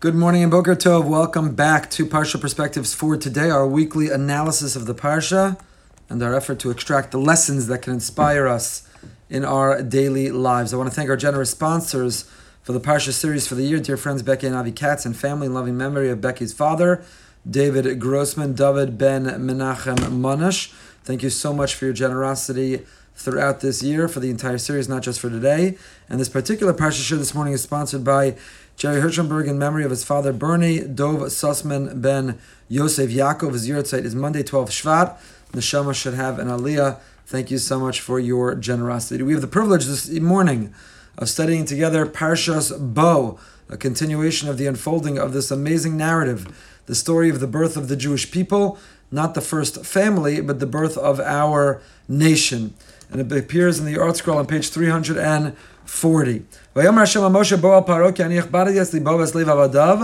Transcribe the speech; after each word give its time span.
Good 0.00 0.14
morning 0.14 0.42
and 0.42 0.50
Boker 0.50 0.74
Tov. 0.74 1.04
Welcome 1.04 1.54
back 1.54 1.90
to 1.90 2.06
Parsha 2.06 2.40
Perspectives 2.40 2.94
for 2.94 3.18
today, 3.18 3.50
our 3.50 3.66
weekly 3.66 4.08
analysis 4.08 4.74
of 4.74 4.86
the 4.86 4.94
Parsha 4.94 5.60
and 6.08 6.22
our 6.22 6.34
effort 6.34 6.58
to 6.60 6.70
extract 6.70 7.10
the 7.10 7.18
lessons 7.18 7.66
that 7.66 7.82
can 7.82 7.92
inspire 7.92 8.48
us 8.48 8.88
in 9.28 9.44
our 9.44 9.82
daily 9.82 10.30
lives. 10.30 10.72
I 10.72 10.78
want 10.78 10.88
to 10.88 10.96
thank 10.96 11.10
our 11.10 11.18
generous 11.18 11.50
sponsors 11.50 12.22
for 12.62 12.72
the 12.72 12.80
Parsha 12.80 13.12
series 13.12 13.46
for 13.46 13.56
the 13.56 13.62
year, 13.62 13.78
dear 13.78 13.98
friends 13.98 14.22
Becky 14.22 14.46
and 14.46 14.56
Avi 14.56 14.72
Katz, 14.72 15.04
and 15.04 15.14
family 15.14 15.48
in 15.48 15.52
loving 15.52 15.76
memory 15.76 16.08
of 16.08 16.22
Becky's 16.22 16.54
father, 16.54 17.04
David 17.46 18.00
Grossman, 18.00 18.54
David 18.54 18.96
Ben 18.96 19.24
Menachem 19.24 19.96
Monash. 19.96 20.72
Thank 21.04 21.22
you 21.22 21.28
so 21.28 21.52
much 21.52 21.74
for 21.74 21.84
your 21.84 21.92
generosity 21.92 22.86
throughout 23.14 23.60
this 23.60 23.82
year 23.82 24.08
for 24.08 24.20
the 24.20 24.30
entire 24.30 24.56
series, 24.56 24.88
not 24.88 25.02
just 25.02 25.20
for 25.20 25.28
today. 25.28 25.76
And 26.08 26.18
this 26.18 26.30
particular 26.30 26.72
Parsha 26.72 27.06
show 27.06 27.16
this 27.16 27.34
morning 27.34 27.52
is 27.52 27.62
sponsored 27.62 28.02
by 28.02 28.36
Jerry 28.76 29.00
Hirschenberg 29.00 29.46
in 29.46 29.58
memory 29.58 29.84
of 29.84 29.90
his 29.90 30.04
father 30.04 30.32
Bernie 30.32 30.80
Dov 30.80 31.20
Sussman 31.28 32.00
ben 32.00 32.38
Yosef 32.68 33.10
Yaakov. 33.10 33.52
His 33.52 33.68
is 33.92 34.14
Monday, 34.14 34.42
12 34.42 34.70
Shvat. 34.70 35.18
Neshama 35.52 35.94
should 35.94 36.14
have 36.14 36.38
an 36.38 36.48
aliyah. 36.48 36.98
Thank 37.26 37.50
you 37.50 37.58
so 37.58 37.78
much 37.78 38.00
for 38.00 38.18
your 38.18 38.54
generosity. 38.54 39.22
We 39.22 39.32
have 39.32 39.42
the 39.42 39.48
privilege 39.48 39.84
this 39.84 40.10
morning 40.10 40.74
of 41.18 41.28
studying 41.28 41.64
together 41.64 42.06
Parshas 42.06 42.72
Bo, 42.94 43.38
a 43.68 43.76
continuation 43.76 44.48
of 44.48 44.58
the 44.58 44.66
unfolding 44.66 45.18
of 45.18 45.32
this 45.32 45.50
amazing 45.50 45.96
narrative, 45.96 46.46
the 46.86 46.94
story 46.94 47.28
of 47.28 47.40
the 47.40 47.46
birth 47.46 47.76
of 47.76 47.88
the 47.88 47.96
Jewish 47.96 48.30
people, 48.30 48.78
not 49.10 49.34
the 49.34 49.40
first 49.40 49.84
family, 49.84 50.40
but 50.40 50.58
the 50.60 50.66
birth 50.66 50.96
of 50.96 51.20
our 51.20 51.80
nation. 52.08 52.74
And 53.10 53.20
it 53.20 53.38
appears 53.38 53.78
in 53.78 53.86
the 53.86 53.94
ArtScroll 53.94 54.36
on 54.36 54.46
page 54.46 54.70
340. 54.70 56.44
ויאמר 56.75 57.01
השם 57.01 57.23
למשה 57.23 57.57
בוא 57.57 57.75
על 57.75 57.83
פרעה 57.85 58.11
כי 58.11 58.23
אני 58.23 58.39
הכבדתי 58.39 58.81
אצלי 58.81 58.99
בו 58.99 59.17
ואצלי 59.19 59.43
ועבדיו 59.43 59.99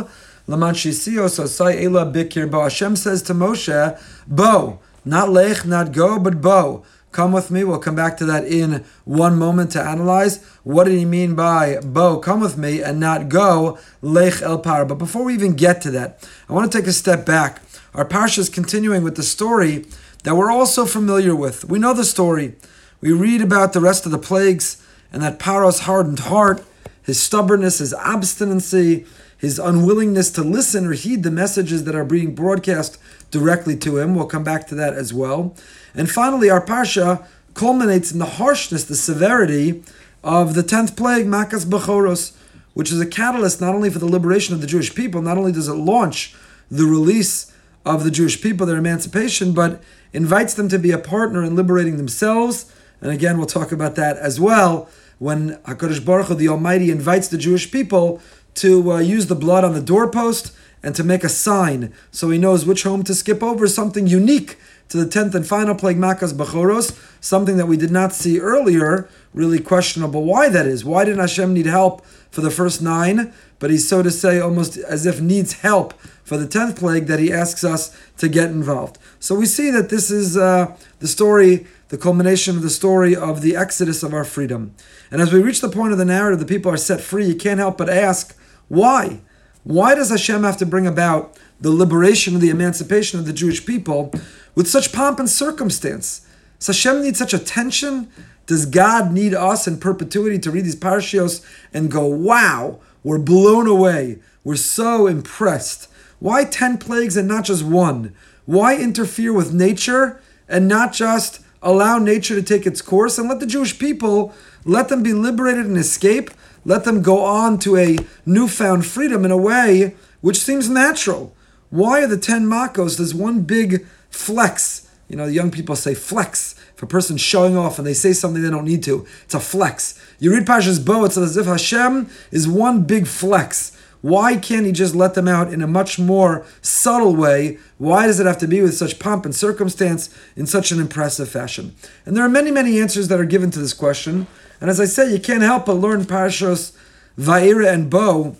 למען 0.47 0.73
שיסיו 0.73 1.29
סוסי 1.29 1.63
אלה 1.63 2.03
בקרבו. 2.03 2.63
Hashem 2.63 2.95
says 2.95 3.21
to 3.21 3.33
Moshe, 3.33 3.97
Bo, 4.27 4.79
not 5.05 5.29
lech, 5.29 5.65
not 5.65 5.91
go, 5.91 6.19
but 6.19 6.41
bo. 6.41 6.83
Come 7.11 7.33
with 7.33 7.51
me. 7.51 7.65
We'll 7.65 7.79
come 7.79 7.95
back 7.95 8.15
to 8.17 8.25
that 8.25 8.45
in 8.45 8.85
one 9.03 9.37
moment 9.37 9.71
to 9.71 9.81
analyze. 9.81 10.41
What 10.63 10.85
did 10.85 10.97
he 10.97 11.03
mean 11.03 11.35
by 11.35 11.77
bo, 11.83 12.19
come 12.19 12.39
with 12.39 12.57
me, 12.57 12.81
and 12.81 12.99
not 12.99 13.27
go, 13.27 13.77
lech 14.01 14.41
el 14.41 14.59
par? 14.59 14.85
But 14.85 14.97
before 14.97 15.23
we 15.25 15.33
even 15.33 15.53
get 15.53 15.81
to 15.81 15.91
that, 15.91 16.25
I 16.47 16.53
want 16.53 16.71
to 16.71 16.77
take 16.77 16.87
a 16.87 16.93
step 16.93 17.25
back. 17.25 17.61
Our 17.93 18.05
parsha 18.05 18.39
is 18.39 18.49
continuing 18.49 19.03
with 19.03 19.15
the 19.15 19.23
story 19.23 19.85
that 20.23 20.35
we're 20.35 20.51
also 20.51 20.85
familiar 20.85 21.35
with. 21.35 21.65
We 21.65 21.79
know 21.79 21.93
the 21.93 22.05
story. 22.05 22.55
We 23.01 23.11
read 23.11 23.41
about 23.41 23.73
the 23.73 23.81
rest 23.81 24.05
of 24.05 24.13
the 24.13 24.17
plagues 24.19 24.81
and 25.12 25.22
that 25.22 25.38
Paro's 25.38 25.80
hardened 25.80 26.20
heart, 26.20 26.64
his 27.02 27.20
stubbornness, 27.20 27.78
his 27.78 27.94
obstinacy, 27.94 29.06
his 29.38 29.58
unwillingness 29.58 30.30
to 30.30 30.42
listen 30.42 30.86
or 30.86 30.92
heed 30.92 31.22
the 31.22 31.30
messages 31.30 31.84
that 31.84 31.94
are 31.94 32.04
being 32.04 32.34
broadcast 32.34 32.98
directly 33.30 33.76
to 33.76 33.98
him. 33.98 34.14
We'll 34.14 34.26
come 34.26 34.44
back 34.44 34.66
to 34.68 34.74
that 34.76 34.94
as 34.94 35.12
well. 35.12 35.54
And 35.94 36.10
finally, 36.10 36.50
our 36.50 36.64
Parsha 36.64 37.26
culminates 37.54 38.12
in 38.12 38.18
the 38.18 38.26
harshness, 38.26 38.84
the 38.84 38.96
severity 38.96 39.82
of 40.24 40.54
the 40.54 40.62
10th 40.62 40.96
plague, 40.96 41.26
Makas 41.26 41.64
Bechoros, 41.64 42.32
which 42.74 42.90
is 42.90 43.00
a 43.00 43.06
catalyst 43.06 43.60
not 43.60 43.74
only 43.74 43.88
for 43.88 43.98
the 43.98 44.06
liberation 44.06 44.54
of 44.54 44.60
the 44.60 44.66
Jewish 44.66 44.94
people, 44.94 45.22
not 45.22 45.38
only 45.38 45.52
does 45.52 45.68
it 45.68 45.74
launch 45.74 46.34
the 46.70 46.84
release 46.84 47.52
of 47.84 48.04
the 48.04 48.10
Jewish 48.10 48.42
people, 48.42 48.66
their 48.66 48.76
emancipation, 48.76 49.52
but 49.52 49.82
invites 50.12 50.54
them 50.54 50.68
to 50.68 50.78
be 50.78 50.90
a 50.90 50.98
partner 50.98 51.42
in 51.42 51.54
liberating 51.54 51.96
themselves. 51.96 52.70
And 53.00 53.10
again, 53.10 53.38
we'll 53.38 53.46
talk 53.46 53.72
about 53.72 53.94
that 53.96 54.16
as 54.16 54.40
well 54.40 54.88
when 55.18 55.56
HaKadosh 55.58 56.04
Baruch 56.04 56.26
Hu, 56.26 56.34
the 56.34 56.48
Almighty, 56.48 56.90
invites 56.90 57.28
the 57.28 57.38
Jewish 57.38 57.70
people 57.70 58.20
to 58.54 58.92
uh, 58.92 58.98
use 58.98 59.26
the 59.26 59.34
blood 59.34 59.64
on 59.64 59.74
the 59.74 59.80
doorpost 59.80 60.52
and 60.82 60.94
to 60.94 61.04
make 61.04 61.24
a 61.24 61.28
sign 61.28 61.92
so 62.10 62.30
he 62.30 62.38
knows 62.38 62.64
which 62.64 62.82
home 62.82 63.02
to 63.04 63.14
skip 63.14 63.42
over, 63.42 63.66
something 63.66 64.06
unique 64.06 64.56
to 64.88 64.96
the 64.96 65.06
10th 65.06 65.34
and 65.34 65.46
final 65.46 65.74
plague, 65.74 65.96
Makas 65.96 66.32
Bechoros, 66.32 66.96
something 67.20 67.56
that 67.56 67.66
we 67.66 67.76
did 67.76 67.90
not 67.90 68.12
see 68.12 68.38
earlier, 68.38 69.08
really 69.34 69.58
questionable 69.58 70.24
why 70.24 70.48
that 70.48 70.66
is. 70.66 70.84
Why 70.84 71.04
did 71.04 71.16
Hashem 71.16 71.52
need 71.52 71.66
help 71.66 72.04
for 72.30 72.40
the 72.40 72.50
first 72.50 72.80
nine? 72.80 73.32
But 73.58 73.70
he's 73.70 73.88
so 73.88 74.02
to 74.02 74.10
say 74.10 74.38
almost 74.38 74.76
as 74.76 75.06
if 75.06 75.20
needs 75.20 75.54
help 75.54 75.94
for 76.22 76.36
the 76.36 76.46
10th 76.46 76.76
plague 76.76 77.06
that 77.06 77.18
he 77.18 77.32
asks 77.32 77.64
us 77.64 77.96
to 78.18 78.28
get 78.28 78.50
involved. 78.50 78.98
So 79.18 79.34
we 79.34 79.46
see 79.46 79.70
that 79.70 79.88
this 79.88 80.10
is 80.10 80.36
uh, 80.36 80.76
the 81.00 81.08
story, 81.08 81.66
the 81.88 81.98
culmination 81.98 82.56
of 82.56 82.62
the 82.62 82.70
story 82.70 83.14
of 83.14 83.42
the 83.42 83.56
exodus 83.56 84.02
of 84.02 84.12
our 84.12 84.24
freedom. 84.24 84.74
And 85.10 85.20
as 85.20 85.32
we 85.32 85.42
reach 85.42 85.60
the 85.60 85.68
point 85.68 85.92
of 85.92 85.98
the 85.98 86.04
narrative, 86.04 86.40
the 86.40 86.46
people 86.46 86.72
are 86.72 86.76
set 86.76 87.00
free, 87.00 87.26
you 87.26 87.34
can't 87.34 87.60
help 87.60 87.78
but 87.78 87.88
ask, 87.88 88.36
why? 88.68 89.20
Why 89.62 89.94
does 89.94 90.10
Hashem 90.10 90.42
have 90.42 90.56
to 90.58 90.66
bring 90.66 90.86
about 90.86 91.36
the 91.60 91.70
liberation 91.70 92.34
and 92.34 92.42
the 92.42 92.50
emancipation 92.50 93.18
of 93.18 93.26
the 93.26 93.32
Jewish 93.32 93.64
people 93.64 94.12
with 94.54 94.68
such 94.68 94.92
pomp 94.92 95.18
and 95.18 95.28
circumstance? 95.28 96.26
Does 96.58 96.68
Hashem 96.68 97.02
need 97.02 97.16
such 97.16 97.34
attention? 97.34 98.10
Does 98.46 98.66
God 98.66 99.12
need 99.12 99.34
us 99.34 99.66
in 99.66 99.78
perpetuity 99.78 100.38
to 100.40 100.50
read 100.50 100.64
these 100.64 100.76
parashios 100.76 101.44
and 101.72 101.90
go, 101.90 102.06
wow, 102.06 102.80
we're 103.02 103.18
blown 103.18 103.66
away. 103.66 104.18
We're 104.44 104.56
so 104.56 105.06
impressed. 105.06 105.88
Why 106.18 106.44
10 106.44 106.78
plagues 106.78 107.16
and 107.16 107.28
not 107.28 107.44
just 107.44 107.64
one? 107.64 108.14
Why 108.46 108.76
interfere 108.76 109.32
with 109.32 109.52
nature 109.52 110.20
and 110.48 110.68
not 110.68 110.92
just 110.92 111.40
allow 111.66 111.98
nature 111.98 112.34
to 112.34 112.42
take 112.42 112.66
its 112.66 112.80
course 112.80 113.18
and 113.18 113.28
let 113.28 113.40
the 113.40 113.46
Jewish 113.46 113.78
people 113.78 114.32
let 114.64 114.88
them 114.88 115.02
be 115.02 115.12
liberated 115.12 115.66
and 115.66 115.76
escape 115.76 116.30
let 116.66 116.82
them 116.82 117.00
go 117.00 117.24
on 117.24 117.60
to 117.60 117.76
a 117.76 117.96
newfound 118.26 118.84
freedom 118.84 119.24
in 119.24 119.30
a 119.30 119.36
way 119.36 119.94
which 120.20 120.36
seems 120.36 120.68
natural. 120.68 121.32
Why 121.70 122.02
are 122.02 122.08
the 122.08 122.18
10 122.18 122.44
makos? 122.46 122.96
There's 122.96 123.14
one 123.14 123.42
big 123.42 123.86
flex. 124.10 124.88
You 125.08 125.14
know, 125.14 125.26
the 125.26 125.32
young 125.32 125.52
people 125.52 125.76
say 125.76 125.94
flex. 125.94 126.56
If 126.74 126.82
a 126.82 126.86
person's 126.86 127.20
showing 127.20 127.56
off 127.56 127.78
and 127.78 127.86
they 127.86 127.94
say 127.94 128.12
something 128.12 128.42
they 128.42 128.50
don't 128.50 128.64
need 128.64 128.82
to, 128.82 129.06
it's 129.24 129.34
a 129.34 129.40
flex. 129.40 129.94
You 130.18 130.32
read 130.34 130.44
Parshas 130.44 130.84
Bo, 130.84 131.04
it's 131.04 131.16
as 131.16 131.36
if 131.36 131.46
Hashem 131.46 132.10
is 132.32 132.48
one 132.48 132.82
big 132.82 133.06
flex. 133.06 133.75
Why 134.06 134.36
can't 134.36 134.64
he 134.64 134.70
just 134.70 134.94
let 134.94 135.14
them 135.14 135.26
out 135.26 135.52
in 135.52 135.60
a 135.62 135.66
much 135.66 135.98
more 135.98 136.46
subtle 136.62 137.16
way? 137.16 137.58
Why 137.76 138.06
does 138.06 138.20
it 138.20 138.26
have 138.26 138.38
to 138.38 138.46
be 138.46 138.62
with 138.62 138.76
such 138.76 139.00
pomp 139.00 139.24
and 139.24 139.34
circumstance 139.34 140.16
in 140.36 140.46
such 140.46 140.70
an 140.70 140.78
impressive 140.78 141.28
fashion? 141.28 141.74
And 142.04 142.16
there 142.16 142.24
are 142.24 142.28
many, 142.28 142.52
many 142.52 142.80
answers 142.80 143.08
that 143.08 143.18
are 143.18 143.24
given 143.24 143.50
to 143.50 143.58
this 143.58 143.72
question. 143.72 144.28
And 144.60 144.70
as 144.70 144.78
I 144.78 144.84
say, 144.84 145.12
you 145.12 145.18
can't 145.18 145.42
help 145.42 145.66
but 145.66 145.72
learn 145.72 146.04
Parashos 146.04 146.72
Va'ira 147.18 147.72
and 147.72 147.90
Bo 147.90 148.36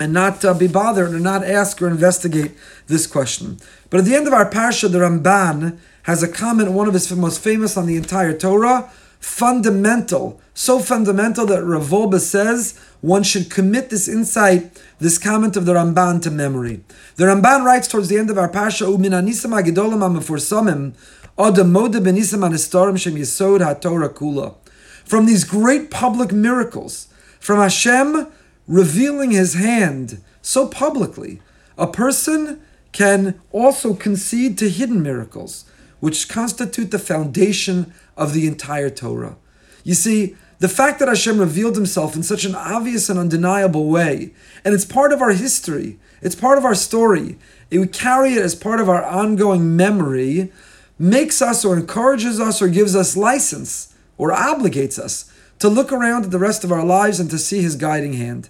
and 0.00 0.14
not 0.14 0.42
uh, 0.42 0.54
be 0.54 0.68
bothered 0.68 1.12
or 1.12 1.20
not 1.20 1.44
ask 1.44 1.82
or 1.82 1.88
investigate 1.88 2.52
this 2.86 3.06
question. 3.06 3.58
But 3.90 4.00
at 4.00 4.06
the 4.06 4.14
end 4.14 4.26
of 4.26 4.32
our 4.32 4.50
Parsha, 4.50 4.90
the 4.90 5.00
Ramban 5.00 5.76
has 6.04 6.22
a 6.22 6.28
comment, 6.28 6.72
one 6.72 6.88
of 6.88 6.94
his 6.94 7.12
most 7.12 7.42
famous 7.42 7.76
on 7.76 7.84
the 7.84 7.96
entire 7.96 8.32
Torah, 8.32 8.90
fundamental, 9.20 10.40
so 10.54 10.78
fundamental 10.78 11.44
that 11.44 11.62
Rav 11.62 11.90
Wolbe 11.90 12.20
says 12.20 12.80
one 13.00 13.22
should 13.22 13.50
commit 13.50 13.90
this 13.90 14.08
insight, 14.08 14.80
this 14.98 15.18
comment 15.18 15.56
of 15.56 15.66
the 15.66 15.74
Ramban 15.74 16.22
to 16.22 16.30
memory. 16.30 16.80
The 17.16 17.24
Ramban 17.24 17.64
writes 17.64 17.88
towards 17.88 18.08
the 18.08 18.18
end 18.18 18.30
of 18.30 18.38
our 18.38 18.48
Parsha, 18.48 18.86
Umin 18.86 19.12
anisam 19.12 19.60
agedolim 19.60 20.00
ha-mefursamim, 20.00 20.94
Adam 21.38 21.72
moda 21.72 22.00
benisam 22.00 22.48
anistarim 22.48 22.98
shem 22.98 23.14
yisod 23.14 23.62
ha-Torah 23.62 24.10
kula 24.10 24.54
from 25.08 25.24
these 25.24 25.44
great 25.44 25.90
public 25.90 26.32
miracles, 26.32 27.08
from 27.40 27.58
Hashem 27.58 28.26
revealing 28.66 29.30
his 29.30 29.54
hand 29.54 30.20
so 30.42 30.68
publicly, 30.68 31.40
a 31.78 31.86
person 31.86 32.60
can 32.92 33.40
also 33.50 33.94
concede 33.94 34.58
to 34.58 34.68
hidden 34.68 35.02
miracles, 35.02 35.64
which 36.00 36.28
constitute 36.28 36.90
the 36.90 36.98
foundation 36.98 37.94
of 38.18 38.34
the 38.34 38.46
entire 38.46 38.90
Torah. 38.90 39.36
You 39.82 39.94
see, 39.94 40.36
the 40.58 40.68
fact 40.68 40.98
that 40.98 41.08
Hashem 41.08 41.38
revealed 41.38 41.76
himself 41.76 42.16
in 42.16 42.22
such 42.22 42.44
an 42.44 42.54
obvious 42.54 43.08
and 43.08 43.18
undeniable 43.18 43.88
way, 43.88 44.32
and 44.64 44.74
it's 44.74 44.84
part 44.84 45.12
of 45.12 45.22
our 45.22 45.30
history, 45.30 45.98
it's 46.20 46.34
part 46.34 46.58
of 46.58 46.64
our 46.64 46.74
story, 46.74 47.38
it 47.70 47.78
we 47.78 47.86
carry 47.86 48.34
it 48.34 48.42
as 48.42 48.54
part 48.54 48.80
of 48.80 48.88
our 48.88 49.04
ongoing 49.04 49.76
memory, 49.76 50.52
makes 50.98 51.40
us 51.40 51.64
or 51.64 51.76
encourages 51.76 52.40
us 52.40 52.60
or 52.60 52.68
gives 52.68 52.96
us 52.96 53.16
license 53.16 53.94
or 54.16 54.32
obligates 54.32 54.98
us 54.98 55.32
to 55.60 55.68
look 55.68 55.92
around 55.92 56.24
at 56.24 56.30
the 56.30 56.38
rest 56.38 56.64
of 56.64 56.72
our 56.72 56.84
lives 56.84 57.20
and 57.20 57.30
to 57.30 57.38
see 57.38 57.62
his 57.62 57.76
guiding 57.76 58.14
hand. 58.14 58.48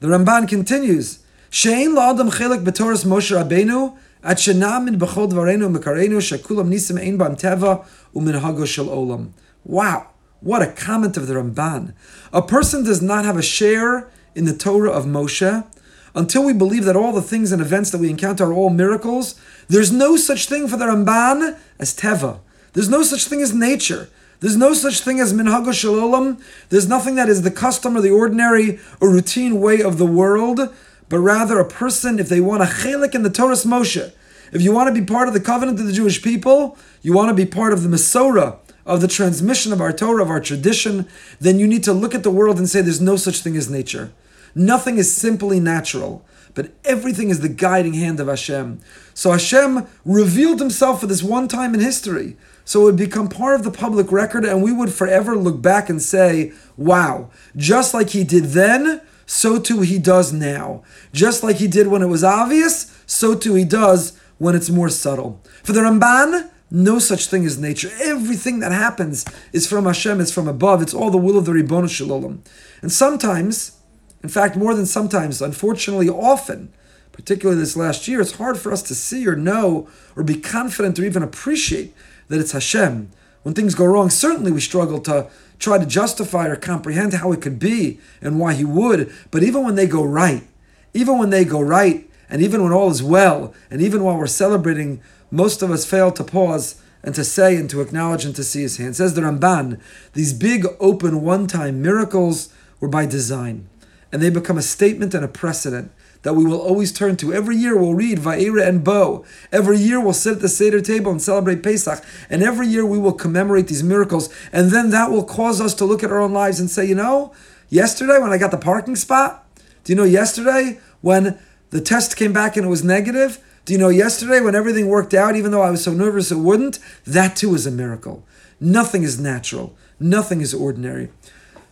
The 0.00 0.08
Ramban 0.08 0.48
continues, 0.48 1.20
Shein 1.50 1.94
la'adam 1.94 2.30
chelik 2.30 2.64
b'toras 2.64 3.04
Moshe 3.04 3.34
Rabbeinu, 3.34 3.96
at 4.22 4.38
shenamin 4.38 4.98
b'chol 4.98 5.30
dvarenu 5.30 5.74
mekarenu 5.74 6.18
shekulam 6.18 6.68
nisim 6.68 7.00
ein 7.00 7.16
bam 7.16 7.36
teva 7.36 7.86
u'minhago 8.14 8.66
shel 8.66 8.86
olam. 8.86 9.30
Wow, 9.64 10.08
what 10.40 10.62
a 10.62 10.66
comment 10.68 11.16
of 11.16 11.26
the 11.26 11.34
Ramban. 11.34 11.94
A 12.32 12.42
person 12.42 12.84
does 12.84 13.02
not 13.02 13.24
have 13.24 13.36
a 13.36 13.42
share 13.42 14.08
in 14.34 14.44
the 14.44 14.56
Torah 14.56 14.90
of 14.90 15.04
Moshe 15.04 15.66
until 16.14 16.44
we 16.44 16.52
believe 16.52 16.84
that 16.84 16.96
all 16.96 17.12
the 17.12 17.22
things 17.22 17.52
and 17.52 17.60
events 17.60 17.90
that 17.90 17.98
we 17.98 18.10
encounter 18.10 18.44
are 18.44 18.52
all 18.52 18.70
miracles. 18.70 19.40
There's 19.68 19.92
no 19.92 20.16
such 20.16 20.48
thing 20.48 20.68
for 20.68 20.76
the 20.76 20.86
Ramban 20.86 21.58
as 21.78 21.96
teva. 21.96 22.40
There's 22.72 22.88
no 22.88 23.02
such 23.02 23.24
thing 23.24 23.42
as 23.42 23.52
nature. 23.52 24.08
There's 24.40 24.56
no 24.56 24.72
such 24.72 25.00
thing 25.00 25.18
as 25.18 25.32
minhago 25.32 25.72
shalom. 25.72 26.38
There's 26.68 26.88
nothing 26.88 27.16
that 27.16 27.28
is 27.28 27.42
the 27.42 27.50
custom 27.50 27.96
or 27.96 28.00
the 28.00 28.10
ordinary 28.10 28.78
or 29.00 29.10
routine 29.10 29.60
way 29.60 29.82
of 29.82 29.98
the 29.98 30.06
world. 30.06 30.60
but 31.08 31.18
rather 31.18 31.58
a 31.58 31.64
person, 31.64 32.18
if 32.18 32.28
they 32.28 32.40
want 32.40 32.62
a 32.62 32.66
chelik 32.66 33.14
in 33.14 33.22
the 33.22 33.30
Torah 33.30 33.54
Moshe, 33.54 34.12
if 34.52 34.62
you 34.62 34.72
want 34.72 34.94
to 34.94 35.00
be 35.00 35.04
part 35.04 35.26
of 35.26 35.34
the 35.34 35.40
covenant 35.40 35.80
of 35.80 35.86
the 35.86 35.92
Jewish 35.92 36.22
people, 36.22 36.76
you 37.02 37.12
want 37.12 37.28
to 37.30 37.34
be 37.34 37.46
part 37.46 37.72
of 37.72 37.82
the 37.82 37.88
Masorah, 37.88 38.58
of 38.88 39.02
the 39.02 39.06
transmission 39.06 39.72
of 39.72 39.80
our 39.80 39.92
Torah, 39.92 40.22
of 40.22 40.30
our 40.30 40.40
tradition, 40.40 41.06
then 41.38 41.58
you 41.58 41.68
need 41.68 41.84
to 41.84 41.92
look 41.92 42.14
at 42.14 42.22
the 42.22 42.30
world 42.30 42.58
and 42.58 42.68
say 42.68 42.80
there's 42.80 43.00
no 43.00 43.16
such 43.16 43.40
thing 43.40 43.56
as 43.56 43.70
nature. 43.70 44.12
Nothing 44.54 44.96
is 44.96 45.14
simply 45.14 45.60
natural, 45.60 46.24
but 46.54 46.72
everything 46.86 47.28
is 47.28 47.40
the 47.40 47.50
guiding 47.50 47.92
hand 47.92 48.18
of 48.18 48.28
Hashem. 48.28 48.80
So 49.12 49.30
Hashem 49.30 49.86
revealed 50.06 50.58
himself 50.58 51.00
for 51.00 51.06
this 51.06 51.22
one 51.22 51.48
time 51.48 51.74
in 51.74 51.80
history. 51.80 52.38
So 52.64 52.80
it 52.80 52.84
would 52.84 52.96
become 52.96 53.28
part 53.28 53.56
of 53.56 53.62
the 53.62 53.70
public 53.70 54.10
record, 54.10 54.44
and 54.44 54.62
we 54.62 54.72
would 54.72 54.92
forever 54.92 55.36
look 55.36 55.60
back 55.60 55.90
and 55.90 56.00
say, 56.00 56.52
wow, 56.76 57.30
just 57.56 57.92
like 57.92 58.10
he 58.10 58.24
did 58.24 58.44
then, 58.46 59.02
so 59.26 59.58
too 59.58 59.82
he 59.82 59.98
does 59.98 60.32
now. 60.32 60.82
Just 61.12 61.42
like 61.42 61.56
he 61.56 61.68
did 61.68 61.88
when 61.88 62.02
it 62.02 62.06
was 62.06 62.24
obvious, 62.24 62.98
so 63.06 63.34
too 63.34 63.54
he 63.54 63.64
does 63.64 64.18
when 64.38 64.54
it's 64.54 64.70
more 64.70 64.88
subtle. 64.88 65.42
For 65.62 65.72
the 65.72 65.80
Ramban, 65.80 66.50
no 66.70 66.98
such 66.98 67.26
thing 67.26 67.46
as 67.46 67.58
nature. 67.58 67.90
Everything 68.02 68.60
that 68.60 68.72
happens 68.72 69.24
is 69.52 69.66
from 69.66 69.86
Hashem, 69.86 70.20
it's 70.20 70.32
from 70.32 70.48
above, 70.48 70.82
it's 70.82 70.94
all 70.94 71.10
the 71.10 71.18
will 71.18 71.38
of 71.38 71.44
the 71.44 71.52
Ribbon 71.52 71.88
Shalom. 71.88 72.42
And 72.82 72.92
sometimes, 72.92 73.78
in 74.22 74.28
fact, 74.28 74.56
more 74.56 74.74
than 74.74 74.86
sometimes, 74.86 75.40
unfortunately, 75.40 76.08
often, 76.08 76.72
particularly 77.12 77.60
this 77.60 77.76
last 77.76 78.06
year, 78.06 78.20
it's 78.20 78.36
hard 78.36 78.58
for 78.58 78.72
us 78.72 78.82
to 78.82 78.94
see 78.94 79.26
or 79.26 79.36
know 79.36 79.88
or 80.14 80.22
be 80.22 80.36
confident 80.36 80.98
or 80.98 81.04
even 81.04 81.22
appreciate 81.22 81.94
that 82.28 82.40
it's 82.40 82.52
Hashem. 82.52 83.10
When 83.42 83.54
things 83.54 83.74
go 83.74 83.86
wrong, 83.86 84.10
certainly 84.10 84.52
we 84.52 84.60
struggle 84.60 85.00
to 85.00 85.28
try 85.58 85.78
to 85.78 85.86
justify 85.86 86.46
or 86.46 86.56
comprehend 86.56 87.14
how 87.14 87.32
it 87.32 87.40
could 87.40 87.58
be 87.58 87.98
and 88.20 88.38
why 88.38 88.54
He 88.54 88.64
would. 88.64 89.12
But 89.30 89.42
even 89.42 89.64
when 89.64 89.74
they 89.74 89.86
go 89.86 90.04
right, 90.04 90.46
even 90.92 91.18
when 91.18 91.30
they 91.30 91.44
go 91.44 91.60
right, 91.60 92.08
and 92.30 92.42
even 92.42 92.62
when 92.62 92.72
all 92.72 92.90
is 92.90 93.02
well, 93.02 93.54
and 93.70 93.80
even 93.80 94.04
while 94.04 94.18
we're 94.18 94.26
celebrating 94.26 95.00
most 95.30 95.62
of 95.62 95.70
us 95.70 95.84
fail 95.84 96.10
to 96.12 96.24
pause 96.24 96.80
and 97.02 97.14
to 97.14 97.24
say 97.24 97.56
and 97.56 97.70
to 97.70 97.80
acknowledge 97.80 98.24
and 98.24 98.34
to 98.36 98.44
see 98.44 98.62
his 98.62 98.76
hand. 98.76 98.96
Says 98.96 99.14
the 99.14 99.20
Ramban, 99.20 99.80
these 100.14 100.32
big 100.32 100.66
open 100.80 101.22
one 101.22 101.46
time 101.46 101.80
miracles 101.82 102.52
were 102.80 102.88
by 102.88 103.06
design, 103.06 103.68
and 104.12 104.20
they 104.20 104.30
become 104.30 104.58
a 104.58 104.62
statement 104.62 105.14
and 105.14 105.24
a 105.24 105.28
precedent 105.28 105.92
that 106.22 106.34
we 106.34 106.44
will 106.44 106.60
always 106.60 106.92
turn 106.92 107.16
to. 107.16 107.32
Every 107.32 107.56
year 107.56 107.76
we'll 107.76 107.94
read 107.94 108.18
Va'era 108.18 108.66
and 108.66 108.82
Bo. 108.82 109.24
Every 109.52 109.78
year 109.78 110.00
we'll 110.00 110.12
sit 110.12 110.34
at 110.34 110.40
the 110.40 110.48
Seder 110.48 110.80
table 110.80 111.12
and 111.12 111.22
celebrate 111.22 111.62
Pesach. 111.62 112.04
And 112.28 112.42
every 112.42 112.66
year 112.66 112.84
we 112.84 112.98
will 112.98 113.12
commemorate 113.12 113.68
these 113.68 113.84
miracles. 113.84 114.28
And 114.52 114.70
then 114.70 114.90
that 114.90 115.10
will 115.10 115.24
cause 115.24 115.60
us 115.60 115.74
to 115.74 115.84
look 115.84 116.02
at 116.02 116.10
our 116.10 116.20
own 116.20 116.32
lives 116.32 116.58
and 116.58 116.68
say, 116.68 116.84
you 116.84 116.94
know, 116.94 117.32
yesterday 117.68 118.18
when 118.18 118.32
I 118.32 118.38
got 118.38 118.50
the 118.50 118.58
parking 118.58 118.96
spot, 118.96 119.46
do 119.84 119.92
you 119.92 119.96
know 119.96 120.04
yesterday 120.04 120.80
when 121.00 121.38
the 121.70 121.80
test 121.80 122.16
came 122.16 122.32
back 122.32 122.56
and 122.56 122.66
it 122.66 122.68
was 122.68 122.82
negative? 122.82 123.42
Do 123.68 123.74
you 123.74 123.78
know 123.78 123.90
yesterday 123.90 124.40
when 124.40 124.54
everything 124.54 124.88
worked 124.88 125.12
out, 125.12 125.36
even 125.36 125.50
though 125.50 125.60
I 125.60 125.70
was 125.70 125.84
so 125.84 125.92
nervous 125.92 126.32
it 126.32 126.38
wouldn't? 126.38 126.78
That 127.06 127.36
too 127.36 127.54
is 127.54 127.66
a 127.66 127.70
miracle. 127.70 128.26
Nothing 128.58 129.02
is 129.02 129.20
natural. 129.20 129.76
Nothing 130.00 130.40
is 130.40 130.54
ordinary. 130.54 131.10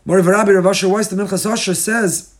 Moreover, 0.05 0.33
Rabbi 0.33 0.51
Rav 0.51 0.67
Asher 0.67 0.91
Weiss, 0.91 1.09
the 1.09 1.17
Minchas 1.17 1.51
Asher 1.51 1.73
says, 1.73 2.35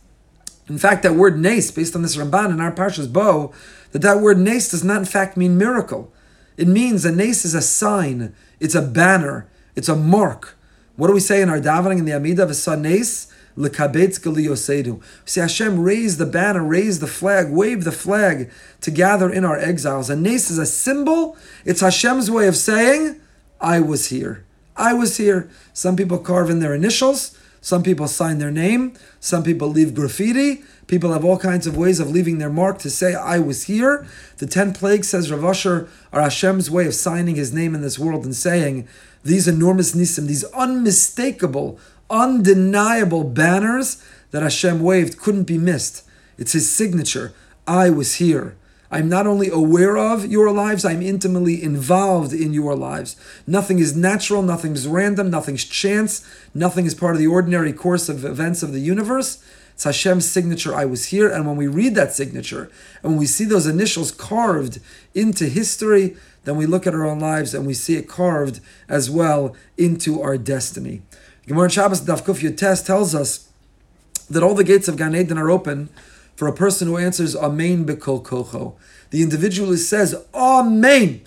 in 0.67 0.77
fact, 0.77 1.01
that 1.01 1.15
word 1.15 1.39
nace, 1.39 1.71
based 1.71 1.95
on 1.95 2.03
this 2.03 2.17
Ramban 2.17 2.51
in 2.51 2.61
our 2.61 2.71
Parshas 2.71 3.11
Bo, 3.11 3.51
that 3.93 4.03
that 4.03 4.19
word 4.19 4.37
nace 4.37 4.69
does 4.69 4.83
not 4.83 4.97
in 4.97 5.05
fact 5.05 5.35
mean 5.35 5.57
miracle. 5.57 6.13
It 6.55 6.67
means 6.67 7.03
a 7.03 7.11
nace 7.11 7.43
is 7.43 7.55
a 7.55 7.61
sign, 7.63 8.35
it's 8.59 8.75
a 8.75 8.81
banner, 8.83 9.49
it's 9.75 9.89
a 9.89 9.95
mark. 9.95 10.55
What 10.97 11.07
do 11.07 11.13
we 11.13 11.19
say 11.19 11.41
in 11.41 11.49
our 11.49 11.59
davening 11.59 11.97
in 11.97 12.05
the 12.05 12.11
Amidah 12.11 12.43
of 12.43 12.51
a 12.51 12.53
son 12.53 12.83
nace? 12.83 13.33
Lekabetz 13.57 14.19
Yosedu. 14.19 15.01
See, 15.25 15.39
Hashem 15.39 15.79
raised 15.79 16.19
the 16.19 16.25
banner, 16.25 16.63
raised 16.63 17.01
the 17.01 17.07
flag, 17.07 17.49
waved 17.49 17.83
the 17.83 17.91
flag 17.91 18.51
to 18.81 18.91
gather 18.91 19.31
in 19.31 19.43
our 19.43 19.57
exiles. 19.57 20.09
And 20.09 20.21
Nace 20.21 20.51
is 20.51 20.59
a 20.59 20.65
symbol. 20.65 21.35
It's 21.65 21.81
Hashem's 21.81 22.29
way 22.29 22.47
of 22.47 22.55
saying, 22.55 23.19
I 23.59 23.79
was 23.79 24.07
here. 24.07 24.45
I 24.75 24.93
was 24.93 25.17
here. 25.17 25.49
Some 25.73 25.95
people 25.95 26.19
carve 26.19 26.51
in 26.51 26.59
their 26.59 26.75
initials. 26.75 27.37
Some 27.59 27.81
people 27.81 28.07
sign 28.07 28.37
their 28.37 28.51
name. 28.51 28.93
Some 29.19 29.43
people 29.43 29.67
leave 29.69 29.95
graffiti. 29.95 30.63
People 30.85 31.11
have 31.11 31.25
all 31.25 31.39
kinds 31.39 31.67
of 31.67 31.75
ways 31.75 31.99
of 31.99 32.11
leaving 32.11 32.37
their 32.37 32.51
mark 32.51 32.77
to 32.79 32.89
say, 32.89 33.15
I 33.15 33.39
was 33.39 33.63
here. 33.63 34.07
The 34.37 34.45
ten 34.45 34.71
plagues, 34.71 35.09
says 35.09 35.31
Rav 35.31 35.43
Asher, 35.43 35.89
are 36.13 36.21
Hashem's 36.21 36.69
way 36.71 36.85
of 36.85 36.93
signing 36.93 37.35
his 37.35 37.51
name 37.51 37.75
in 37.75 37.81
this 37.81 37.99
world 37.99 38.23
and 38.23 38.35
saying, 38.35 38.87
these 39.23 39.47
enormous 39.47 39.93
nisim, 39.93 40.27
these 40.27 40.45
unmistakable, 40.45 41.79
undeniable 42.09 43.23
banners 43.23 44.03
that 44.31 44.43
Hashem 44.43 44.81
waved 44.81 45.17
couldn't 45.17 45.43
be 45.43 45.57
missed. 45.57 46.03
It's 46.37 46.53
his 46.53 46.71
signature. 46.73 47.33
I 47.67 47.89
was 47.89 48.15
here. 48.15 48.55
I'm 48.89 49.09
not 49.09 49.27
only 49.27 49.49
aware 49.49 49.97
of 49.97 50.25
your 50.25 50.49
lives, 50.51 50.85
I'm 50.85 51.01
intimately 51.01 51.61
involved 51.61 52.31
in 52.31 52.53
your 52.53 52.75
lives. 52.75 53.17
Nothing 53.45 53.79
is 53.79 53.95
natural, 53.95 54.41
nothing 54.41 54.73
is 54.73 54.87
random, 54.87 55.29
nothing's 55.29 55.65
chance, 55.65 56.25
nothing 56.53 56.85
is 56.85 56.95
part 56.95 57.13
of 57.13 57.19
the 57.19 57.27
ordinary 57.27 57.73
course 57.73 58.07
of 58.07 58.23
events 58.23 58.63
of 58.63 58.71
the 58.71 58.79
universe. 58.79 59.43
It's 59.73 59.83
Hashem's 59.83 60.25
signature, 60.27 60.73
I 60.73 60.85
was 60.85 61.07
here. 61.07 61.29
And 61.29 61.45
when 61.45 61.57
we 61.57 61.67
read 61.67 61.95
that 61.95 62.13
signature, 62.13 62.71
and 63.03 63.11
when 63.11 63.19
we 63.19 63.27
see 63.27 63.43
those 63.43 63.67
initials 63.67 64.11
carved 64.11 64.79
into 65.13 65.45
history, 65.45 66.15
then 66.45 66.55
we 66.55 66.65
look 66.65 66.87
at 66.87 66.93
our 66.93 67.05
own 67.05 67.19
lives 67.19 67.53
and 67.53 67.67
we 67.67 67.73
see 67.73 67.97
it 67.97 68.07
carved 68.07 68.61
as 68.87 69.09
well 69.09 69.53
into 69.77 70.21
our 70.21 70.37
destiny. 70.37 71.01
Gemara 71.47 71.69
Shabbos 71.69 72.01
Daf 72.01 72.23
Kuf 72.23 72.57
Test 72.57 72.85
tells 72.85 73.15
us 73.15 73.47
that 74.29 74.43
all 74.43 74.53
the 74.53 74.65
gates 74.65 74.89
of 74.89 74.97
Gan 74.97 75.15
Eden 75.15 75.37
are 75.37 75.49
open 75.49 75.87
for 76.35 76.45
a 76.45 76.53
person 76.53 76.89
who 76.89 76.97
answers 76.97 77.37
Amen 77.37 77.85
B'Kol 77.85 78.21
Kocho. 78.21 78.73
The 79.11 79.21
individual 79.23 79.69
who 79.69 79.77
says 79.77 80.25
Amen, 80.33 81.21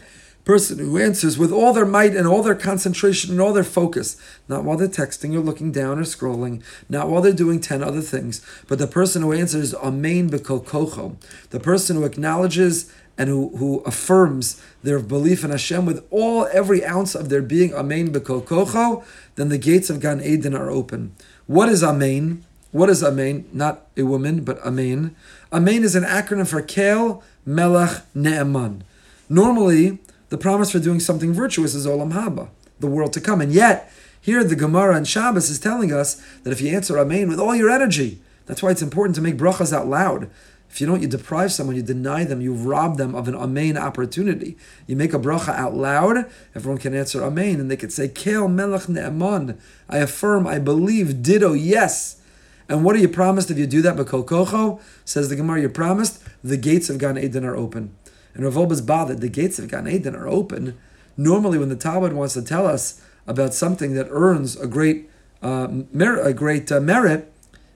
person 0.45 0.79
who 0.79 0.99
answers 0.99 1.39
with 1.39 1.51
all 1.51 1.73
their 1.73 1.87
might 1.87 2.15
and 2.15 2.29
all 2.29 2.43
their 2.43 2.55
concentration 2.55 3.31
and 3.31 3.41
all 3.41 3.55
their 3.55 3.65
focus, 3.65 4.21
not 4.47 4.63
while 4.63 4.77
they're 4.77 4.89
texting 4.89 5.35
or 5.35 5.41
looking 5.41 5.73
down 5.73 5.99
or 5.99 6.03
scrolling, 6.03 6.63
not 6.91 7.09
while 7.09 7.23
they're 7.23 7.33
doing 7.33 7.59
10 7.59 7.83
other 7.83 8.03
things, 8.03 8.45
but 8.69 8.79
the 8.79 8.87
person 8.87 9.23
who 9.23 9.33
answers 9.33 9.75
Amen 9.75 10.29
B'Kol 10.29 10.63
Kocho, 10.67 11.17
the 11.49 11.61
person 11.61 11.97
who 11.97 12.05
acknowledges 12.05 12.93
and 13.21 13.29
who, 13.29 13.55
who 13.59 13.81
affirms 13.81 14.63
their 14.83 14.99
belief 14.99 15.45
in 15.45 15.51
Hashem 15.51 15.85
with 15.85 16.07
all 16.11 16.49
every 16.55 16.83
ounce 16.83 17.15
of 17.15 17.29
their 17.29 17.43
being, 17.43 17.75
Amen 17.75 18.11
B'Kol 18.15 18.43
Kocho, 18.43 19.05
then 19.35 19.51
the 19.51 19.59
gates 19.59 19.91
of 19.91 20.01
Gan 20.01 20.23
Eden 20.23 20.55
are 20.55 20.71
open. 20.71 21.15
What 21.47 21.69
is 21.69 21.85
Amen? 21.85 22.47
What 22.73 22.89
is 22.89 23.05
Amen? 23.05 23.47
Not 23.53 23.87
a 23.95 24.05
woman, 24.05 24.43
but 24.43 24.59
Amen. 24.61 25.15
Amen 25.53 25.85
is 25.85 25.95
an 25.95 26.05
acronym 26.05 26.49
for 26.49 26.63
Kel 26.63 27.23
Melech 27.45 28.05
Ne'eman. 28.17 28.81
Normally, 29.29 29.99
the 30.31 30.39
promise 30.39 30.71
for 30.71 30.79
doing 30.79 30.99
something 30.99 31.35
virtuous 31.35 31.75
is 31.75 31.87
Olam 31.87 32.15
Haba, 32.15 32.49
the 32.79 32.87
world 32.87 33.13
to 33.13 33.21
come. 33.21 33.43
And 33.43 33.53
yet, 33.53 33.93
here 34.19 34.43
the 34.43 34.57
Gemara 34.57 34.97
and 34.97 35.07
Shabbos 35.07 35.51
is 35.51 35.59
telling 35.59 35.93
us 35.93 36.15
that 36.45 36.53
if 36.53 36.63
you 36.63 36.75
answer 36.75 36.99
Amen 36.99 37.29
with 37.29 37.39
all 37.39 37.55
your 37.55 37.69
energy, 37.69 38.23
that's 38.47 38.63
why 38.63 38.71
it's 38.71 38.83
important 38.83 39.15
to 39.17 39.21
make 39.21 39.37
brachas 39.37 39.75
out 39.75 39.89
loud. 39.89 40.31
If 40.71 40.81
you 40.81 40.87
don't, 40.87 41.03
you 41.03 41.09
deprive 41.09 41.53
someone, 41.53 41.75
you 41.75 41.83
deny 41.83 42.23
them, 42.25 42.41
you 42.41 42.55
rob 42.55 42.97
them 42.97 43.17
of 43.17 43.27
an 43.27 43.35
amen 43.35 43.77
opportunity. 43.77 44.57
You 44.87 44.95
make 44.95 45.13
a 45.13 45.19
bracha 45.19 45.53
out 45.53 45.75
loud, 45.75 46.31
everyone 46.55 46.81
can 46.81 46.95
answer 46.95 47.25
amen, 47.25 47.59
and 47.59 47.69
they 47.69 47.77
could 47.77 47.93
say, 47.93 48.07
Kel 48.07 48.47
melech 48.47 48.89
ne'eman. 48.89 49.59
I 49.89 49.99
affirm, 49.99 50.47
I 50.47 50.61
believe, 50.61 51.23
ditto, 51.23 51.55
yes. 51.55 52.23
And 52.69 52.85
what 52.85 52.95
are 52.95 53.01
you 53.01 53.09
promised 53.09 53.51
if 53.51 53.59
you 53.59 53.67
do 53.67 53.83
that? 53.83 53.97
But 53.97 54.07
kocho, 54.07 54.81
says 55.05 55.29
the 55.29 55.35
Gemara, 55.35 55.61
you're 55.63 55.71
promised, 55.71 56.23
the 56.45 56.57
gates 56.57 56.89
of 56.89 56.99
Gan 56.99 57.19
Eden 57.19 57.45
are 57.45 57.57
open. 57.57 57.97
And 58.33 58.45
Rav 58.45 58.71
is 58.71 58.81
bothered, 58.81 59.21
the 59.21 59.29
gates 59.29 59.59
of 59.59 59.69
Gan 59.69 59.89
Eden 59.89 60.15
are 60.15 60.29
open. 60.29 60.79
Normally, 61.17 61.59
when 61.59 61.69
the 61.69 61.77
Talmud 61.77 62.13
wants 62.13 62.35
to 62.35 62.43
tell 62.43 62.67
us 62.67 63.05
about 63.27 63.55
something 63.55 63.95
that 63.95 64.07
earns 64.11 64.57
a 64.57 64.69
great, 64.69 65.11
uh, 65.43 65.67
mer- 65.93 66.21
a 66.21 66.33
great 66.33 66.71
uh, 66.71 66.81
merit, 66.81 67.33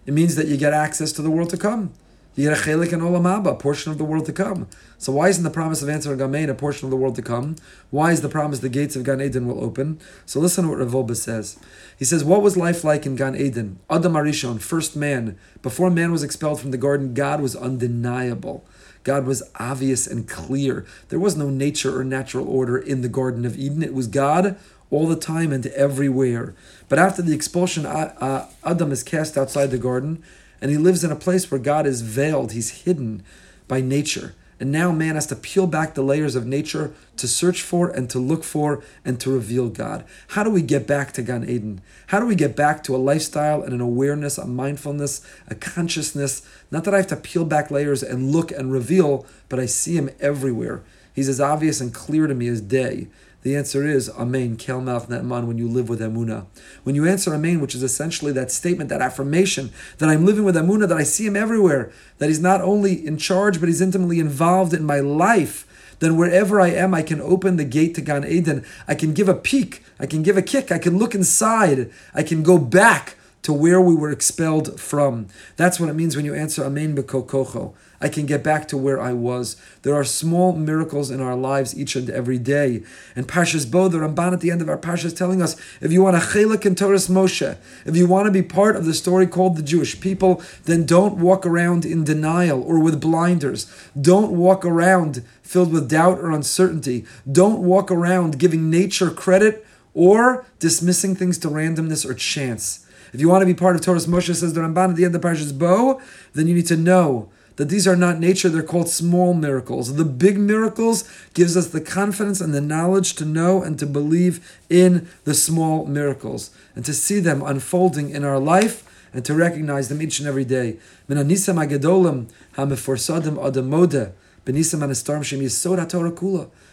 it 0.06 0.14
means 0.14 0.36
that 0.36 0.46
you 0.46 0.56
get 0.56 0.72
access 0.72 1.10
to 1.12 1.22
the 1.22 1.30
world 1.30 1.50
to 1.50 1.56
come. 1.56 1.92
Chelik 2.36 2.92
and 2.92 3.02
olam 3.02 3.46
a 3.46 3.54
portion 3.54 3.92
of 3.92 3.98
the 3.98 4.04
world 4.04 4.26
to 4.26 4.32
come. 4.32 4.66
So 4.98 5.12
why 5.12 5.28
isn't 5.28 5.44
the 5.44 5.50
promise 5.50 5.82
of 5.82 5.88
answering 5.88 6.18
Gamein 6.18 6.48
a 6.48 6.54
portion 6.54 6.86
of 6.86 6.90
the 6.90 6.96
world 6.96 7.14
to 7.16 7.22
come? 7.22 7.56
Why 7.90 8.10
is 8.10 8.22
the 8.22 8.28
promise 8.28 8.58
the 8.58 8.68
gates 8.68 8.96
of 8.96 9.04
Gan 9.04 9.20
Eden 9.20 9.46
will 9.46 9.62
open? 9.62 10.00
So 10.26 10.40
listen 10.40 10.64
to 10.64 10.70
what 10.70 10.78
Rav 10.78 10.92
Wolbe 10.92 11.16
says. 11.16 11.58
He 11.96 12.04
says, 12.04 12.24
what 12.24 12.42
was 12.42 12.56
life 12.56 12.82
like 12.82 13.06
in 13.06 13.14
Gan 13.14 13.36
Eden? 13.36 13.78
Adam 13.88 14.14
Arishon, 14.14 14.60
first 14.60 14.96
man. 14.96 15.38
Before 15.62 15.90
man 15.90 16.10
was 16.10 16.22
expelled 16.22 16.60
from 16.60 16.72
the 16.72 16.76
garden, 16.76 17.14
God 17.14 17.40
was 17.40 17.54
undeniable. 17.54 18.66
God 19.04 19.26
was 19.26 19.42
obvious 19.60 20.06
and 20.06 20.28
clear. 20.28 20.86
There 21.10 21.20
was 21.20 21.36
no 21.36 21.50
nature 21.50 21.96
or 21.96 22.04
natural 22.04 22.48
order 22.48 22.78
in 22.78 23.02
the 23.02 23.08
Garden 23.08 23.44
of 23.44 23.56
Eden. 23.56 23.82
It 23.82 23.94
was 23.94 24.06
God 24.06 24.58
all 24.90 25.06
the 25.06 25.16
time 25.16 25.52
and 25.52 25.66
everywhere. 25.66 26.54
But 26.88 26.98
after 26.98 27.20
the 27.20 27.34
expulsion, 27.34 27.84
Adam 27.84 28.92
is 28.92 29.02
cast 29.02 29.36
outside 29.36 29.70
the 29.70 29.78
garden 29.78 30.24
and 30.64 30.71
he 30.71 30.78
lives 30.78 31.04
in 31.04 31.12
a 31.12 31.16
place 31.16 31.50
where 31.50 31.61
God 31.61 31.87
is 31.87 32.00
veiled, 32.00 32.52
he's 32.52 32.85
hidden 32.85 33.23
by 33.68 33.83
nature. 33.83 34.35
And 34.59 34.73
now 34.73 34.92
man 34.92 35.14
has 35.14 35.26
to 35.26 35.37
peel 35.37 35.66
back 35.66 35.92
the 35.92 36.00
layers 36.00 36.35
of 36.35 36.47
nature 36.47 36.94
to 37.18 37.28
search 37.28 37.61
for 37.61 37.90
and 37.90 38.09
to 38.09 38.18
look 38.18 38.42
for 38.42 38.83
and 39.04 39.21
to 39.21 39.30
reveal 39.30 39.68
God. 39.68 40.06
How 40.28 40.42
do 40.42 40.49
we 40.49 40.62
get 40.62 40.87
back 40.87 41.12
to 41.12 41.23
Gan 41.23 41.47
Eden? 41.47 41.83
How 42.06 42.18
do 42.18 42.25
we 42.25 42.35
get 42.35 42.56
back 42.56 42.83
to 42.85 42.97
a 42.97 43.04
lifestyle 43.11 43.61
and 43.61 43.75
an 43.75 43.83
awareness, 43.83 44.38
a 44.38 44.47
mindfulness, 44.47 45.21
a 45.49 45.54
consciousness? 45.54 46.40
Not 46.71 46.85
that 46.85 46.94
I 46.94 46.97
have 46.97 47.09
to 47.09 47.16
peel 47.16 47.44
back 47.44 47.71
layers 47.71 48.02
and 48.02 48.33
look 48.33 48.50
and 48.50 48.73
reveal, 48.73 49.26
but 49.50 49.61
I 49.61 49.66
see 49.66 49.99
him 49.99 50.09
everywhere. 50.18 50.83
He's 51.12 51.28
as 51.28 51.42
obvious 51.42 51.83
and 51.83 51.92
clear 51.92 52.26
to 52.26 52.35
me 52.35 52.49
as 52.49 52.62
day. 52.62 53.09
The 53.44 53.56
answer 53.56 53.86
is 53.86 54.08
Amen, 54.08 54.56
Kel 54.56 54.80
Netman, 54.80 55.46
when 55.46 55.58
you 55.58 55.68
live 55.68 55.90
with 55.90 56.00
Emuna. 56.00 56.46
When 56.82 56.94
you 56.94 57.06
answer 57.06 57.34
Amen, 57.34 57.60
which 57.60 57.74
is 57.74 57.82
essentially 57.82 58.32
that 58.32 58.50
statement, 58.50 58.88
that 58.88 59.02
affirmation, 59.02 59.70
that 59.98 60.08
I'm 60.08 60.24
living 60.24 60.44
with 60.44 60.56
Emuna, 60.56 60.88
that 60.88 60.96
I 60.96 61.02
see 61.02 61.26
Him 61.26 61.36
everywhere, 61.36 61.92
that 62.16 62.30
He's 62.30 62.40
not 62.40 62.62
only 62.62 63.06
in 63.06 63.18
charge, 63.18 63.60
but 63.60 63.68
He's 63.68 63.82
intimately 63.82 64.18
involved 64.18 64.72
in 64.72 64.82
my 64.82 65.00
life, 65.00 65.66
then 65.98 66.16
wherever 66.16 66.58
I 66.58 66.68
am, 66.68 66.94
I 66.94 67.02
can 67.02 67.20
open 67.20 67.56
the 67.56 67.66
gate 67.66 67.94
to 67.96 68.00
Gan 68.00 68.24
Eden. 68.26 68.64
I 68.88 68.94
can 68.94 69.12
give 69.12 69.28
a 69.28 69.34
peek, 69.34 69.84
I 70.00 70.06
can 70.06 70.22
give 70.22 70.38
a 70.38 70.42
kick, 70.42 70.72
I 70.72 70.78
can 70.78 70.96
look 70.96 71.14
inside, 71.14 71.90
I 72.14 72.22
can 72.22 72.42
go 72.42 72.56
back 72.56 73.16
to 73.42 73.52
where 73.52 73.80
we 73.80 73.94
were 73.94 74.10
expelled 74.10 74.80
from. 74.80 75.26
That's 75.56 75.78
what 75.78 75.90
it 75.90 75.94
means 75.94 76.16
when 76.16 76.24
you 76.24 76.34
answer 76.34 76.64
Amen 76.64 76.96
B'Kol 76.96 77.26
Kocho. 77.26 77.74
I 78.04 78.11
can 78.11 78.26
get 78.26 78.42
back 78.42 78.68
to 78.68 78.76
where 78.76 79.00
I 79.00 79.14
was. 79.14 79.56
There 79.80 79.94
are 79.94 80.04
small 80.04 80.52
miracles 80.52 81.11
in 81.11 81.23
our 81.23 81.34
lives 81.34 81.75
each 81.75 81.96
and 81.96 82.11
every 82.11 82.37
day. 82.37 82.82
And 83.16 83.26
Parshas 83.26 83.64
Bo, 83.70 83.88
the 83.88 83.96
Ramban 83.96 84.34
at 84.34 84.42
the 84.42 84.50
end 84.50 84.61
of 84.61 84.68
our 84.68 84.76
Parsha 84.76 85.06
is 85.06 85.14
telling 85.14 85.40
us, 85.40 85.56
if 85.80 85.90
you 85.90 86.02
want 86.02 86.14
a 86.14 86.18
chelik 86.18 86.66
in 86.66 86.75
Torah's 86.75 87.08
Moshe, 87.08 87.56
if 87.87 87.96
you 87.96 88.06
want 88.06 88.26
to 88.26 88.30
be 88.30 88.42
part 88.42 88.76
of 88.76 88.84
the 88.84 88.92
story 88.92 89.26
called 89.26 89.56
the 89.56 89.62
Jewish 89.62 90.02
people, 90.02 90.42
then 90.64 90.84
don't 90.84 91.16
walk 91.16 91.46
around 91.46 91.87
in 91.87 92.04
denial 92.04 92.62
or 92.62 92.78
with 92.78 93.00
blinders. 93.00 93.75
Don't 93.99 94.32
walk 94.32 94.66
around 94.66 95.25
filled 95.42 95.73
with 95.73 95.88
doubt 95.88 96.18
or 96.18 96.30
uncertainty. 96.30 97.06
Don't 97.32 97.61
walk 97.61 97.90
around 97.90 98.38
giving 98.38 98.68
nature 98.68 99.11
credit 99.11 99.66
or 99.94 100.44
dismissing 100.58 101.16
things 101.16 101.38
to 101.38 101.49
randomness 101.49 102.04
or 102.04 102.12
chance. 102.12 102.84
If 103.14 103.20
you 103.23 103.30
want 103.30 103.40
to 103.40 103.46
be 103.46 103.54
part 103.54 103.76
of 103.76 103.80
Torah's 103.80 104.06
Moshe, 104.06 104.34
says 104.34 104.52
the 104.52 104.61
Ramban 104.61 104.90
at 104.90 104.96
the 104.96 105.06
end 105.06 105.14
of 105.14 105.23
Parshas 105.23 105.58
Bo, 105.58 106.02
then 106.34 106.46
you 106.49 106.54
need 106.54 106.66
to 106.66 106.76
know 106.76 107.30
that 107.56 107.68
these 107.68 107.87
are 107.87 107.96
not 107.96 108.18
nature, 108.18 108.49
they're 108.49 108.62
called 108.62 108.88
small 108.88 109.34
miracles. 109.34 109.94
The 109.94 110.04
big 110.04 110.38
miracles 110.38 111.08
gives 111.34 111.56
us 111.56 111.68
the 111.68 111.80
confidence 111.80 112.40
and 112.40 112.52
the 112.52 112.61
knowledge 112.61 113.14
to 113.14 113.25
know 113.25 113.62
and 113.62 113.78
to 113.78 113.87
believe 113.87 114.58
in 114.68 115.08
the 115.25 115.34
small 115.34 115.87
miracles 115.87 116.50
and 116.75 116.84
to 116.84 116.92
see 116.92 117.20
them 117.20 117.42
unfolding 117.42 118.11
in 118.11 118.25
our 118.25 118.38
life 118.38 118.82
and 119.12 119.25
to 119.25 119.34
recognize 119.34 119.88
them 119.88 120.02
each 120.02 120.18
and 120.18 120.26
every 120.28 120.44
day. 120.44 120.76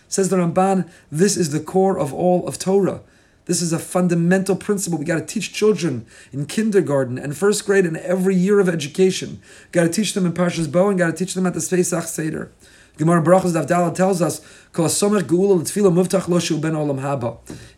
Says 0.08 0.28
the 0.28 0.36
Ramban, 0.36 0.90
this 1.12 1.38
is 1.38 1.52
the 1.52 1.60
core 1.60 2.00
of 2.00 2.14
all 2.14 2.48
of 2.48 2.60
Torah. 2.60 3.02
This 3.46 3.62
is 3.62 3.74
a 3.74 3.80
fundamental 3.80 4.56
principle. 4.56 5.00
We 5.00 5.06
got 5.06 5.20
to 5.20 5.26
teach 5.26 5.54
children 5.54 6.06
in 6.32 6.46
kindergarten 6.46 7.18
and 7.18 7.36
first 7.36 7.66
grade 7.66 7.86
and 7.86 7.98
every 7.98 8.36
year 8.36 8.60
of 8.60 8.70
education. 8.70 9.42
Got 9.72 9.84
to 9.84 9.90
teach 9.90 10.14
them 10.14 10.26
in 10.26 10.34
Parshas 10.34 10.72
Bo 10.72 10.90
and 10.90 10.98
got 10.98 11.08
to 11.08 11.14
teach 11.14 11.34
them 11.34 11.48
at 11.48 11.54
the 11.54 11.68
Pesach 11.68 12.04
Seder. 12.04 12.52
Gemara 12.98 13.24
Brachos 13.24 13.54
Davdala 13.54 13.96
tells 13.96 14.22
us, 14.22 14.42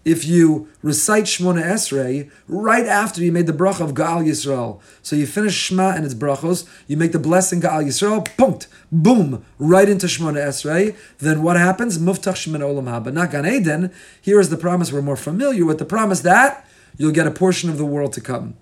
If 0.05 0.25
you 0.25 0.67
recite 0.81 1.23
Shmona 1.25 1.63
Esrei 1.63 2.31
right 2.47 2.85
after 2.85 3.21
you 3.21 3.31
made 3.31 3.47
the 3.47 3.53
bracha 3.53 3.81
of 3.81 3.93
Gaal 3.93 4.25
Yisrael, 4.27 4.81
so 5.01 5.15
you 5.15 5.25
finish 5.25 5.53
Shema 5.53 5.91
and 5.91 6.03
its 6.03 6.13
brachos, 6.13 6.67
you 6.87 6.97
make 6.97 7.11
the 7.11 7.19
blessing 7.19 7.61
Gaal 7.61 7.85
Yisrael, 7.85 8.25
punkt, 8.37 8.67
boom, 8.91 9.45
right 9.59 9.87
into 9.87 10.07
Shmona 10.07 10.47
Esrei, 10.47 10.95
then 11.19 11.43
what 11.43 11.57
happens? 11.57 11.97
Muftach 11.99 12.35
Shmona 12.35 12.61
Olam 12.61 12.85
Haba. 12.85 13.13
Not 13.13 13.31
Gan 13.31 13.45
Eden. 13.45 13.91
Here 14.21 14.39
is 14.39 14.49
the 14.49 14.57
promise 14.57 14.91
we're 14.91 15.01
more 15.01 15.15
familiar 15.15 15.65
with, 15.65 15.77
the 15.77 15.85
promise 15.85 16.21
that 16.21 16.67
you'll 16.97 17.11
get 17.11 17.27
a 17.27 17.31
portion 17.31 17.69
of 17.69 17.77
the 17.77 17.85
world 17.85 18.13
to 18.13 18.21
come. 18.21 18.55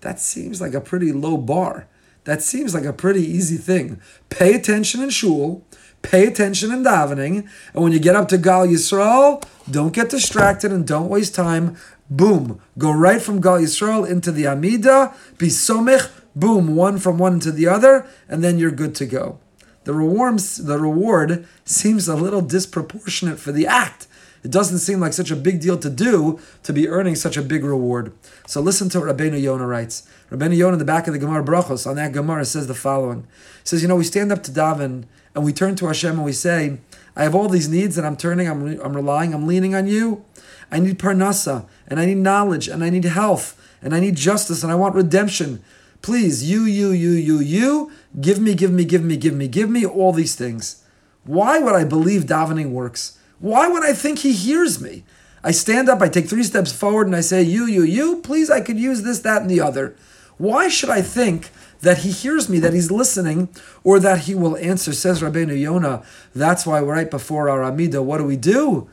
That 0.00 0.20
seems 0.20 0.60
like 0.60 0.74
a 0.74 0.80
pretty 0.80 1.12
low 1.12 1.36
bar. 1.36 1.88
That 2.24 2.42
seems 2.42 2.74
like 2.74 2.84
a 2.84 2.92
pretty 2.92 3.22
easy 3.22 3.56
thing. 3.56 4.00
Pay 4.28 4.54
attention 4.54 5.02
in 5.02 5.10
shul, 5.10 5.64
Pay 6.02 6.26
attention 6.26 6.72
in 6.72 6.84
davening, 6.84 7.48
and 7.74 7.82
when 7.82 7.92
you 7.92 7.98
get 7.98 8.16
up 8.16 8.28
to 8.28 8.38
Gaal 8.38 8.68
Yisrael, 8.68 9.42
don't 9.70 9.92
get 9.92 10.10
distracted 10.10 10.72
and 10.72 10.86
don't 10.86 11.08
waste 11.08 11.34
time. 11.34 11.76
Boom, 12.08 12.60
go 12.78 12.90
right 12.90 13.20
from 13.20 13.42
Gaal 13.42 13.60
Yisrael 13.62 14.08
into 14.08 14.32
the 14.32 14.46
Amida, 14.46 15.14
be 15.36 15.48
somich, 15.48 16.10
boom, 16.34 16.76
one 16.76 16.98
from 16.98 17.18
one 17.18 17.40
to 17.40 17.52
the 17.52 17.66
other, 17.66 18.06
and 18.28 18.42
then 18.42 18.58
you're 18.58 18.70
good 18.70 18.94
to 18.94 19.06
go. 19.06 19.38
The 19.84 19.92
reward, 19.92 20.38
the 20.38 20.78
reward 20.78 21.46
seems 21.64 22.08
a 22.08 22.16
little 22.16 22.42
disproportionate 22.42 23.38
for 23.38 23.52
the 23.52 23.66
act. 23.66 24.06
It 24.44 24.50
doesn't 24.50 24.78
seem 24.78 25.00
like 25.00 25.12
such 25.12 25.30
a 25.30 25.36
big 25.36 25.60
deal 25.60 25.78
to 25.78 25.90
do 25.90 26.38
to 26.62 26.72
be 26.72 26.88
earning 26.88 27.16
such 27.16 27.36
a 27.36 27.42
big 27.42 27.64
reward. 27.64 28.12
So 28.46 28.60
listen 28.60 28.88
to 28.90 29.00
what 29.00 29.16
Rabbeinu 29.16 29.40
Yonah 29.40 29.66
writes. 29.66 30.08
Rabbeinu 30.30 30.56
Yonah 30.56 30.74
in 30.74 30.78
the 30.78 30.84
back 30.84 31.06
of 31.06 31.12
the 31.12 31.18
Gemara 31.18 31.44
Brachos 31.44 31.86
on 31.86 31.96
that 31.96 32.12
Gemara 32.12 32.44
says 32.44 32.66
the 32.66 32.74
following. 32.74 33.22
He 33.22 33.64
says, 33.64 33.82
you 33.82 33.88
know, 33.88 33.96
we 33.96 34.04
stand 34.04 34.30
up 34.30 34.42
to 34.44 34.52
daven 34.52 35.04
and 35.34 35.44
we 35.44 35.52
turn 35.52 35.76
to 35.76 35.86
Hashem 35.86 36.16
and 36.16 36.24
we 36.24 36.32
say, 36.32 36.78
I 37.16 37.22
have 37.24 37.34
all 37.34 37.48
these 37.48 37.68
needs 37.68 37.98
and 37.98 38.06
I'm 38.06 38.16
turning, 38.16 38.48
I'm, 38.48 38.80
I'm 38.80 38.94
relying, 38.94 39.34
I'm 39.34 39.46
leaning 39.46 39.74
on 39.74 39.86
you. 39.86 40.24
I 40.70 40.78
need 40.80 40.98
parnasa, 40.98 41.66
and 41.86 41.98
I 41.98 42.06
need 42.06 42.18
knowledge, 42.18 42.68
and 42.68 42.84
I 42.84 42.90
need 42.90 43.04
health, 43.04 43.58
and 43.80 43.94
I 43.94 44.00
need 44.00 44.16
justice, 44.16 44.62
and 44.62 44.70
I 44.70 44.74
want 44.74 44.94
redemption. 44.94 45.62
Please, 46.02 46.48
you, 46.48 46.64
you, 46.64 46.90
you, 46.90 47.10
you, 47.10 47.40
you, 47.40 47.92
give 48.20 48.38
me, 48.38 48.54
give 48.54 48.70
me, 48.70 48.84
give 48.84 49.02
me, 49.02 49.16
give 49.16 49.34
me, 49.34 49.48
give 49.48 49.70
me 49.70 49.86
all 49.86 50.12
these 50.12 50.34
things. 50.34 50.84
Why 51.24 51.58
would 51.58 51.74
I 51.74 51.84
believe 51.84 52.24
davening 52.24 52.70
works? 52.70 53.18
Why 53.38 53.68
would 53.68 53.84
I 53.84 53.92
think 53.92 54.20
he 54.20 54.32
hears 54.32 54.80
me? 54.80 55.04
I 55.42 55.52
stand 55.52 55.88
up, 55.88 56.02
I 56.02 56.08
take 56.08 56.28
three 56.28 56.42
steps 56.42 56.72
forward, 56.72 57.06
and 57.06 57.16
I 57.16 57.20
say, 57.20 57.42
You, 57.42 57.64
you, 57.64 57.82
you, 57.82 58.16
please, 58.20 58.50
I 58.50 58.60
could 58.60 58.78
use 58.78 59.02
this, 59.02 59.20
that, 59.20 59.42
and 59.42 59.50
the 59.50 59.60
other. 59.60 59.96
Why 60.36 60.68
should 60.68 60.90
I 60.90 61.02
think 61.02 61.50
that 61.80 61.98
he 61.98 62.10
hears 62.10 62.48
me, 62.48 62.58
that 62.58 62.72
he's 62.72 62.90
listening, 62.90 63.48
or 63.84 64.00
that 64.00 64.20
he 64.20 64.34
will 64.34 64.56
answer. 64.56 64.92
Says 64.92 65.22
Rabbeinu 65.22 65.58
Yonah. 65.58 66.02
That's 66.34 66.66
why 66.66 66.80
right 66.80 67.10
before 67.10 67.48
our 67.48 67.62
Amida, 67.62 68.02
what 68.02 68.18
do 68.18 68.24
we 68.24 68.36
do? 68.36 68.88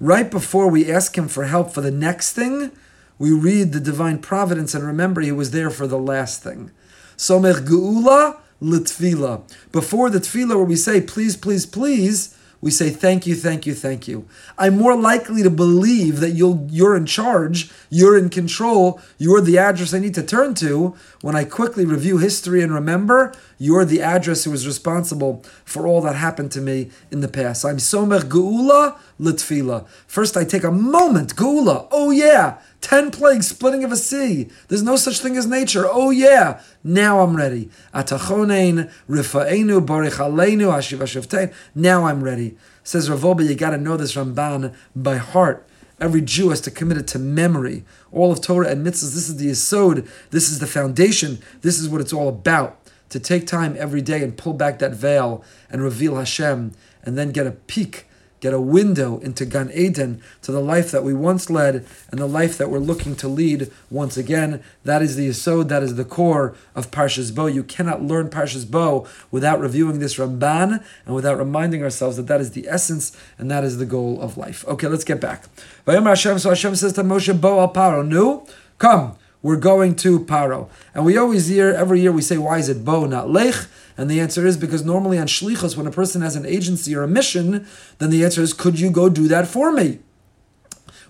Right 0.00 0.30
before 0.30 0.70
we 0.70 0.92
ask 0.92 1.16
him 1.16 1.28
for 1.28 1.44
help 1.44 1.72
for 1.72 1.80
the 1.80 1.90
next 1.90 2.32
thing, 2.32 2.70
we 3.18 3.32
read 3.32 3.72
the 3.72 3.80
divine 3.80 4.18
providence 4.18 4.74
and 4.74 4.84
remember 4.84 5.20
he 5.20 5.32
was 5.32 5.52
there 5.52 5.70
for 5.70 5.86
the 5.86 5.98
last 5.98 6.42
thing. 6.42 6.70
Somech 7.16 7.66
geula 7.66 8.38
litfila. 8.60 9.42
Before 9.72 10.10
the 10.10 10.18
tefillah 10.18 10.56
where 10.56 10.64
we 10.64 10.76
say, 10.76 11.00
please, 11.00 11.36
please, 11.36 11.64
please, 11.64 12.36
we 12.64 12.70
say 12.70 12.88
thank 12.88 13.26
you, 13.26 13.34
thank 13.34 13.66
you, 13.66 13.74
thank 13.74 14.08
you. 14.08 14.26
I'm 14.56 14.78
more 14.78 14.96
likely 14.96 15.42
to 15.42 15.50
believe 15.50 16.20
that 16.20 16.30
you'll 16.30 16.66
you're 16.70 16.96
in 16.96 17.04
charge, 17.04 17.70
you're 17.90 18.16
in 18.16 18.30
control, 18.30 19.02
you're 19.18 19.42
the 19.42 19.58
address 19.58 19.92
I 19.92 19.98
need 19.98 20.14
to 20.14 20.22
turn 20.22 20.54
to 20.54 20.96
when 21.20 21.36
I 21.36 21.44
quickly 21.44 21.84
review 21.84 22.16
history 22.16 22.62
and 22.62 22.72
remember 22.72 23.34
you're 23.58 23.84
the 23.84 24.00
address 24.00 24.44
who 24.44 24.52
is 24.54 24.66
responsible 24.66 25.44
for 25.66 25.86
all 25.86 26.00
that 26.00 26.16
happened 26.16 26.52
to 26.52 26.62
me 26.62 26.90
in 27.10 27.20
the 27.20 27.28
past. 27.28 27.66
I'm 27.66 27.76
somech 27.76 28.30
geula 28.30 28.96
litfila. 29.20 29.86
First 30.06 30.36
I 30.36 30.44
take 30.44 30.64
a 30.64 30.70
moment, 30.70 31.36
geula. 31.36 31.88
Oh 31.90 32.10
yeah, 32.10 32.58
Ten 32.84 33.10
plagues, 33.10 33.48
splitting 33.48 33.82
of 33.82 33.92
a 33.92 33.96
sea. 33.96 34.50
There's 34.68 34.82
no 34.82 34.96
such 34.96 35.20
thing 35.20 35.38
as 35.38 35.46
nature. 35.46 35.86
Oh 35.90 36.10
yeah, 36.10 36.60
now 36.84 37.20
I'm 37.20 37.34
ready. 37.34 37.70
Atachonein, 37.94 38.92
rifa'enu, 39.08 39.86
barich 39.86 40.18
aleinu, 40.18 41.54
Now 41.74 42.04
I'm 42.04 42.22
ready. 42.22 42.58
Says 42.82 43.08
Rav 43.08 43.20
Wolbe, 43.20 43.48
you 43.48 43.54
got 43.54 43.70
to 43.70 43.78
know 43.78 43.96
this 43.96 44.16
Ramban 44.16 44.74
by 44.94 45.16
heart. 45.16 45.66
Every 45.98 46.20
Jew 46.20 46.50
has 46.50 46.60
to 46.60 46.70
commit 46.70 46.98
it 46.98 47.06
to 47.08 47.18
memory. 47.18 47.86
All 48.12 48.30
of 48.30 48.42
Torah 48.42 48.68
and 48.68 48.86
mitzvahs, 48.86 49.14
this 49.14 49.30
is 49.30 49.38
the 49.38 49.48
yisod, 49.48 50.06
this 50.28 50.50
is 50.50 50.58
the 50.58 50.66
foundation, 50.66 51.38
this 51.62 51.80
is 51.80 51.88
what 51.88 52.02
it's 52.02 52.12
all 52.12 52.28
about. 52.28 52.78
To 53.08 53.18
take 53.18 53.46
time 53.46 53.76
every 53.78 54.02
day 54.02 54.22
and 54.22 54.36
pull 54.36 54.52
back 54.52 54.78
that 54.80 54.92
veil 54.92 55.42
and 55.70 55.82
reveal 55.82 56.16
Hashem 56.16 56.72
and 57.02 57.16
then 57.16 57.30
get 57.30 57.46
a 57.46 57.52
peek 57.52 58.08
get 58.44 58.52
a 58.52 58.60
window 58.60 59.18
into 59.20 59.46
Gan 59.46 59.70
Eden, 59.72 60.20
to 60.42 60.52
the 60.52 60.60
life 60.60 60.90
that 60.90 61.02
we 61.02 61.14
once 61.14 61.48
led 61.48 61.86
and 62.10 62.20
the 62.20 62.26
life 62.26 62.58
that 62.58 62.68
we're 62.68 62.78
looking 62.78 63.16
to 63.16 63.26
lead 63.26 63.70
once 63.88 64.18
again. 64.18 64.62
That 64.84 65.00
is 65.00 65.16
the 65.16 65.30
Yisod, 65.30 65.68
that 65.68 65.82
is 65.82 65.94
the 65.94 66.04
core 66.04 66.54
of 66.74 66.90
Parshas 66.90 67.34
Bo. 67.34 67.46
You 67.46 67.64
cannot 67.64 68.02
learn 68.02 68.28
Parshas 68.28 68.70
Bo 68.70 69.08
without 69.30 69.60
reviewing 69.60 69.98
this 69.98 70.16
Ramban 70.16 70.84
and 71.06 71.14
without 71.14 71.38
reminding 71.38 71.82
ourselves 71.82 72.18
that 72.18 72.26
that 72.26 72.42
is 72.42 72.50
the 72.50 72.68
essence 72.68 73.16
and 73.38 73.50
that 73.50 73.64
is 73.64 73.78
the 73.78 73.86
goal 73.86 74.20
of 74.20 74.36
life. 74.36 74.62
Okay, 74.68 74.88
let's 74.88 75.04
get 75.04 75.22
back. 75.22 75.44
Hashem, 75.86 76.38
so 76.38 76.50
Hashem 76.50 76.76
says 76.76 76.92
to 76.92 77.02
Moshe, 77.02 77.40
Bo 77.40 77.60
al 77.60 77.72
Paro, 77.72 78.06
Nu, 78.06 78.46
come 78.78 79.16
we're 79.44 79.56
going 79.56 79.94
to 79.94 80.20
Paro. 80.20 80.70
And 80.94 81.04
we 81.04 81.18
always 81.18 81.48
hear, 81.48 81.68
every 81.68 82.00
year 82.00 82.10
we 82.10 82.22
say, 82.22 82.38
why 82.38 82.58
is 82.58 82.70
it 82.70 82.82
Bo, 82.82 83.04
not 83.04 83.30
Lech? 83.30 83.54
And 83.96 84.10
the 84.10 84.20
answer 84.20 84.46
is 84.46 84.56
because 84.56 84.84
normally 84.84 85.18
on 85.18 85.26
Shlichus, 85.26 85.76
when 85.76 85.86
a 85.86 85.92
person 85.92 86.22
has 86.22 86.36
an 86.36 86.46
agency 86.46 86.94
or 86.94 87.02
a 87.02 87.08
mission, 87.08 87.66
then 87.98 88.10
the 88.10 88.24
answer 88.24 88.42
is, 88.42 88.52
could 88.52 88.80
you 88.80 88.90
go 88.90 89.08
do 89.08 89.28
that 89.28 89.46
for 89.46 89.70
me? 89.70 90.00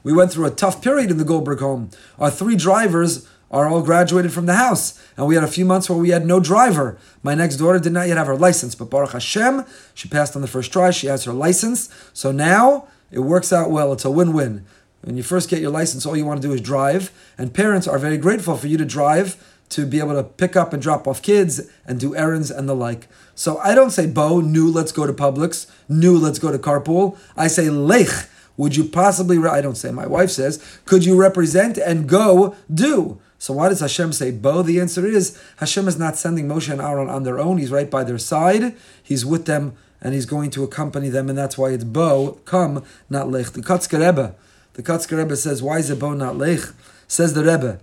We 0.02 0.12
went 0.12 0.32
through 0.32 0.46
a 0.46 0.50
tough 0.50 0.82
period 0.82 1.10
in 1.10 1.16
the 1.16 1.24
Goldberg 1.24 1.60
home. 1.60 1.90
Our 2.18 2.30
three 2.30 2.56
drivers 2.56 3.26
are 3.50 3.68
all 3.68 3.82
graduated 3.82 4.32
from 4.32 4.46
the 4.46 4.54
house. 4.54 5.00
And 5.16 5.26
we 5.26 5.34
had 5.34 5.44
a 5.44 5.48
few 5.48 5.64
months 5.64 5.88
where 5.88 5.98
we 5.98 6.10
had 6.10 6.26
no 6.26 6.40
driver. 6.40 6.98
My 7.22 7.34
next 7.34 7.56
daughter 7.56 7.78
did 7.78 7.92
not 7.92 8.08
yet 8.08 8.18
have 8.18 8.26
her 8.26 8.36
license, 8.36 8.74
but 8.74 8.90
Baruch 8.90 9.12
Hashem, 9.12 9.64
she 9.94 10.08
passed 10.08 10.36
on 10.36 10.42
the 10.42 10.48
first 10.48 10.72
try. 10.72 10.90
She 10.90 11.06
has 11.06 11.24
her 11.24 11.32
license. 11.32 11.88
So 12.12 12.32
now 12.32 12.88
it 13.10 13.20
works 13.20 13.52
out 13.52 13.70
well. 13.70 13.92
It's 13.92 14.04
a 14.04 14.10
win 14.10 14.32
win. 14.32 14.66
When 15.02 15.16
you 15.16 15.22
first 15.22 15.48
get 15.48 15.60
your 15.60 15.70
license, 15.70 16.04
all 16.04 16.16
you 16.16 16.24
want 16.24 16.42
to 16.42 16.48
do 16.48 16.52
is 16.52 16.60
drive. 16.60 17.12
And 17.38 17.54
parents 17.54 17.86
are 17.86 17.98
very 17.98 18.18
grateful 18.18 18.56
for 18.56 18.66
you 18.66 18.76
to 18.76 18.84
drive 18.84 19.36
to 19.70 19.86
be 19.86 19.98
able 19.98 20.14
to 20.14 20.22
pick 20.22 20.56
up 20.56 20.72
and 20.72 20.82
drop 20.82 21.08
off 21.08 21.22
kids 21.22 21.62
and 21.86 21.98
do 21.98 22.14
errands 22.14 22.50
and 22.50 22.68
the 22.68 22.74
like. 22.74 23.08
So 23.34 23.58
I 23.58 23.74
don't 23.74 23.90
say, 23.90 24.06
Bo, 24.06 24.40
new, 24.40 24.70
let's 24.70 24.92
go 24.92 25.06
to 25.06 25.12
Publix, 25.12 25.70
new, 25.88 26.16
let's 26.16 26.38
go 26.38 26.52
to 26.52 26.58
carpool. 26.58 27.18
I 27.36 27.48
say, 27.48 27.70
Lech, 27.70 28.28
would 28.56 28.76
you 28.76 28.84
possibly, 28.84 29.38
I 29.38 29.60
don't 29.60 29.76
say, 29.76 29.90
my 29.90 30.06
wife 30.06 30.30
says, 30.30 30.62
could 30.84 31.04
you 31.04 31.16
represent 31.16 31.76
and 31.76 32.08
go 32.08 32.54
do? 32.72 33.20
So 33.38 33.54
why 33.54 33.68
does 33.68 33.80
Hashem 33.80 34.12
say 34.12 34.30
Bo? 34.30 34.62
The 34.62 34.80
answer 34.80 35.04
is 35.06 35.40
Hashem 35.56 35.88
is 35.88 35.98
not 35.98 36.16
sending 36.16 36.46
Moshe 36.46 36.70
and 36.70 36.80
Aaron 36.80 37.10
on 37.10 37.24
their 37.24 37.38
own. 37.38 37.58
He's 37.58 37.70
right 37.70 37.90
by 37.90 38.04
their 38.04 38.18
side. 38.18 38.76
He's 39.02 39.26
with 39.26 39.46
them 39.46 39.76
and 40.00 40.14
he's 40.14 40.26
going 40.26 40.50
to 40.50 40.62
accompany 40.62 41.08
them, 41.08 41.30
and 41.30 41.36
that's 41.36 41.56
why 41.56 41.70
it's 41.70 41.82
Bo, 41.82 42.38
come, 42.44 42.84
not 43.08 43.30
Lech. 43.30 43.52
The 43.52 43.62
Kotzker 43.62 44.06
Rebbe, 44.06 44.36
the 44.74 44.82
Kotzker 44.82 45.16
Rebbe 45.16 45.34
says, 45.34 45.62
why 45.62 45.78
is 45.78 45.88
it 45.88 45.98
Bo, 45.98 46.12
not 46.12 46.36
Lech? 46.36 46.60
Says 47.08 47.32
the 47.32 47.42
Rebbe, 47.42 47.80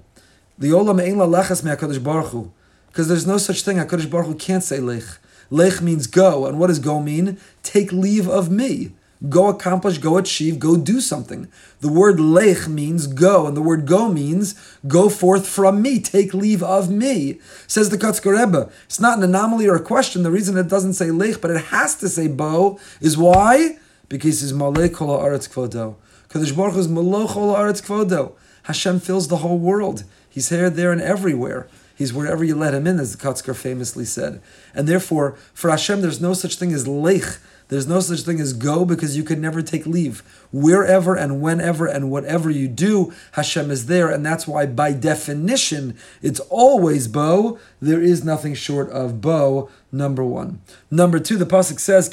the 0.61 0.69
Olam 0.69 1.01
Ein 1.01 1.17
La 1.17 1.25
Lechas 1.25 1.63
Me 1.63 1.99
Baruch 1.99 2.27
Hu. 2.27 2.51
Because 2.87 3.07
there's 3.07 3.25
no 3.25 3.37
such 3.37 3.63
thing. 3.63 3.77
HaKadosh 3.77 4.09
Baruch 4.09 4.27
Hu 4.27 4.35
can't 4.35 4.63
say 4.63 4.79
Lech. 4.79 5.03
Lech 5.49 5.81
means 5.81 6.05
go. 6.07 6.45
And 6.45 6.59
what 6.59 6.67
does 6.67 6.79
go 6.79 7.01
mean? 7.01 7.39
Take 7.63 7.91
leave 7.91 8.29
of 8.29 8.51
me. 8.51 8.91
Go 9.29 9.49
accomplish, 9.49 9.99
go 9.99 10.17
achieve, 10.17 10.57
go 10.57 10.75
do 10.75 10.99
something. 10.99 11.47
The 11.81 11.91
word 11.91 12.19
lech 12.19 12.67
means 12.67 13.05
go, 13.05 13.45
and 13.45 13.55
the 13.55 13.61
word 13.61 13.85
go 13.85 14.11
means 14.11 14.55
go 14.87 15.09
forth 15.09 15.47
from 15.47 15.79
me, 15.79 15.99
take 15.99 16.33
leave 16.33 16.63
of 16.63 16.89
me. 16.89 17.39
Says 17.67 17.91
the 17.91 17.99
Kotzker. 17.99 18.71
It's 18.85 18.99
not 18.99 19.19
an 19.19 19.23
anomaly 19.23 19.67
or 19.67 19.75
a 19.75 19.83
question. 19.83 20.23
The 20.23 20.31
reason 20.31 20.57
it 20.57 20.67
doesn't 20.67 20.93
say 20.93 21.11
lech, 21.11 21.39
but 21.39 21.51
it 21.51 21.65
has 21.65 21.93
to 21.97 22.09
say 22.09 22.27
bo, 22.27 22.79
is 22.99 23.15
why? 23.15 23.77
Because 24.09 24.41
he's 24.41 24.53
malek 24.53 24.95
kol 24.95 25.19
haaretz 25.19 25.47
kvodo. 25.47 25.97
Kadosh 26.29 26.55
Baruch 26.55 26.73
Hu 26.73 26.79
is 26.79 26.87
malach 26.87 27.29
kol 27.29 27.53
haaretz 27.53 27.83
kvodo. 27.83 28.33
Hashem 28.63 28.99
fills 28.99 29.27
the 29.27 29.37
whole 29.37 29.59
world. 29.59 30.03
He's 30.31 30.49
here, 30.49 30.69
there, 30.69 30.91
and 30.91 31.01
everywhere. 31.01 31.67
He's 31.95 32.13
wherever 32.13 32.43
you 32.43 32.55
let 32.55 32.73
him 32.73 32.87
in, 32.87 32.99
as 32.99 33.15
the 33.15 33.23
Kotzker 33.23 33.55
famously 33.55 34.05
said. 34.05 34.41
And 34.73 34.87
therefore, 34.87 35.37
for 35.53 35.69
Hashem, 35.69 36.01
there's 36.01 36.21
no 36.21 36.33
such 36.33 36.55
thing 36.55 36.73
as 36.73 36.87
lech. 36.87 37.37
There's 37.67 37.85
no 37.87 37.99
such 37.99 38.21
thing 38.21 38.39
as 38.39 38.53
go 38.53 38.85
because 38.85 39.15
you 39.15 39.23
can 39.23 39.39
never 39.39 39.61
take 39.61 39.85
leave. 39.85 40.21
Wherever 40.51 41.15
and 41.15 41.41
whenever 41.41 41.85
and 41.85 42.09
whatever 42.09 42.49
you 42.49 42.67
do, 42.67 43.13
Hashem 43.33 43.69
is 43.69 43.85
there. 43.85 44.09
And 44.09 44.25
that's 44.25 44.47
why, 44.47 44.65
by 44.65 44.93
definition, 44.93 45.95
it's 46.21 46.39
always 46.49 47.07
bo. 47.07 47.59
There 47.79 48.01
is 48.01 48.23
nothing 48.23 48.55
short 48.55 48.89
of 48.89 49.21
bo, 49.21 49.69
number 49.91 50.23
one. 50.23 50.61
Number 50.89 51.19
two, 51.19 51.37
the 51.37 51.45
Pasuk 51.45 51.79
says, 51.79 52.09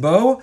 bo 0.00 0.42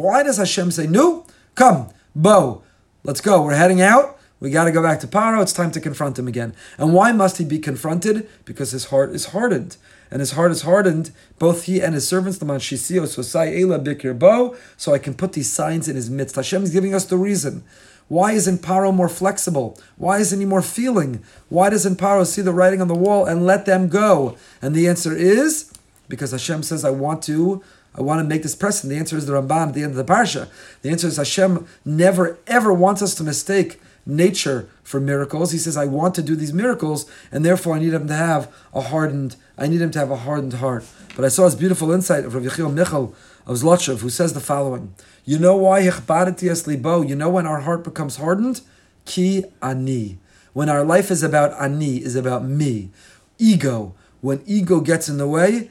Why 0.00 0.22
does 0.22 0.36
Hashem 0.36 0.70
say, 0.72 0.86
no, 0.86 1.26
come, 1.54 1.88
bo, 2.14 2.62
let's 3.02 3.20
go, 3.20 3.42
we're 3.42 3.54
heading 3.54 3.80
out? 3.80 4.18
We 4.44 4.50
got 4.50 4.64
to 4.64 4.72
go 4.72 4.82
back 4.82 5.00
to 5.00 5.06
Paro. 5.06 5.40
It's 5.40 5.54
time 5.54 5.70
to 5.70 5.80
confront 5.80 6.18
him 6.18 6.28
again. 6.28 6.54
And 6.76 6.92
why 6.92 7.12
must 7.12 7.38
he 7.38 7.46
be 7.46 7.58
confronted? 7.58 8.28
Because 8.44 8.72
his 8.72 8.86
heart 8.86 9.14
is 9.14 9.28
hardened. 9.28 9.78
And 10.10 10.20
his 10.20 10.32
heart 10.32 10.50
is 10.50 10.62
hardened, 10.62 11.12
both 11.38 11.64
he 11.64 11.80
and 11.80 11.94
his 11.94 12.06
servants, 12.06 12.36
the 12.36 12.44
Manshisio, 12.44 13.04
Sosai 13.04 13.58
Ela 13.58 13.78
Bikir 13.78 14.18
Bo, 14.18 14.54
so 14.76 14.92
I 14.92 14.98
can 14.98 15.14
put 15.14 15.32
these 15.32 15.50
signs 15.50 15.88
in 15.88 15.96
his 15.96 16.10
midst. 16.10 16.36
Hashem 16.36 16.62
is 16.62 16.72
giving 16.72 16.94
us 16.94 17.06
the 17.06 17.16
reason. 17.16 17.64
Why 18.08 18.32
isn't 18.32 18.60
Paro 18.60 18.94
more 18.94 19.08
flexible? 19.08 19.78
Why 19.96 20.18
isn't 20.18 20.38
he 20.38 20.44
more 20.44 20.60
feeling? 20.60 21.24
Why 21.48 21.70
doesn't 21.70 21.98
Paro 21.98 22.26
see 22.26 22.42
the 22.42 22.52
writing 22.52 22.82
on 22.82 22.88
the 22.88 22.94
wall 22.94 23.24
and 23.24 23.46
let 23.46 23.64
them 23.64 23.88
go? 23.88 24.36
And 24.60 24.74
the 24.74 24.88
answer 24.88 25.16
is 25.16 25.72
because 26.06 26.32
Hashem 26.32 26.64
says, 26.64 26.84
I 26.84 26.90
want 26.90 27.22
to 27.22 27.64
I 27.96 28.02
want 28.02 28.20
to 28.20 28.24
make 28.24 28.42
this 28.42 28.56
present. 28.56 28.90
The 28.90 28.98
answer 28.98 29.16
is 29.16 29.24
the 29.24 29.32
Ramban 29.32 29.68
at 29.68 29.74
the 29.74 29.84
end 29.84 29.92
of 29.92 29.96
the 29.96 30.12
parsha. 30.12 30.48
The 30.82 30.90
answer 30.90 31.06
is 31.06 31.16
Hashem 31.16 31.66
never 31.84 32.38
ever 32.46 32.74
wants 32.74 33.00
us 33.00 33.14
to 33.14 33.24
mistake 33.24 33.80
nature 34.06 34.68
for 34.82 35.00
miracles. 35.00 35.52
He 35.52 35.58
says, 35.58 35.76
I 35.76 35.86
want 35.86 36.14
to 36.16 36.22
do 36.22 36.36
these 36.36 36.52
miracles, 36.52 37.10
and 37.32 37.44
therefore 37.44 37.76
I 37.76 37.78
need 37.78 37.94
him 37.94 38.08
to 38.08 38.14
have 38.14 38.52
a 38.72 38.82
hardened, 38.82 39.36
I 39.56 39.66
need 39.66 39.80
him 39.80 39.90
to 39.92 39.98
have 39.98 40.10
a 40.10 40.16
hardened 40.16 40.54
heart. 40.54 40.84
But 41.16 41.24
I 41.24 41.28
saw 41.28 41.44
this 41.44 41.54
beautiful 41.54 41.92
insight 41.92 42.24
of 42.24 42.34
Rav 42.34 42.44
Yechiel 42.44 42.72
Michal 42.72 43.14
of 43.46 43.56
Zlotchev, 43.56 44.00
who 44.00 44.10
says 44.10 44.32
the 44.32 44.40
following. 44.40 44.94
You 45.24 45.38
know 45.38 45.56
why 45.56 45.80
libo? 45.80 47.02
You 47.02 47.14
know 47.14 47.30
when 47.30 47.46
our 47.46 47.60
heart 47.60 47.84
becomes 47.84 48.16
hardened? 48.16 48.60
Ki 49.04 49.44
ani. 49.62 50.18
When 50.52 50.68
our 50.68 50.84
life 50.84 51.10
is 51.10 51.22
about 51.22 51.60
ani, 51.60 51.96
is 51.96 52.16
about 52.16 52.44
me. 52.44 52.90
Ego. 53.38 53.94
When 54.20 54.42
ego 54.46 54.80
gets 54.80 55.08
in 55.08 55.18
the 55.18 55.28
way, 55.28 55.70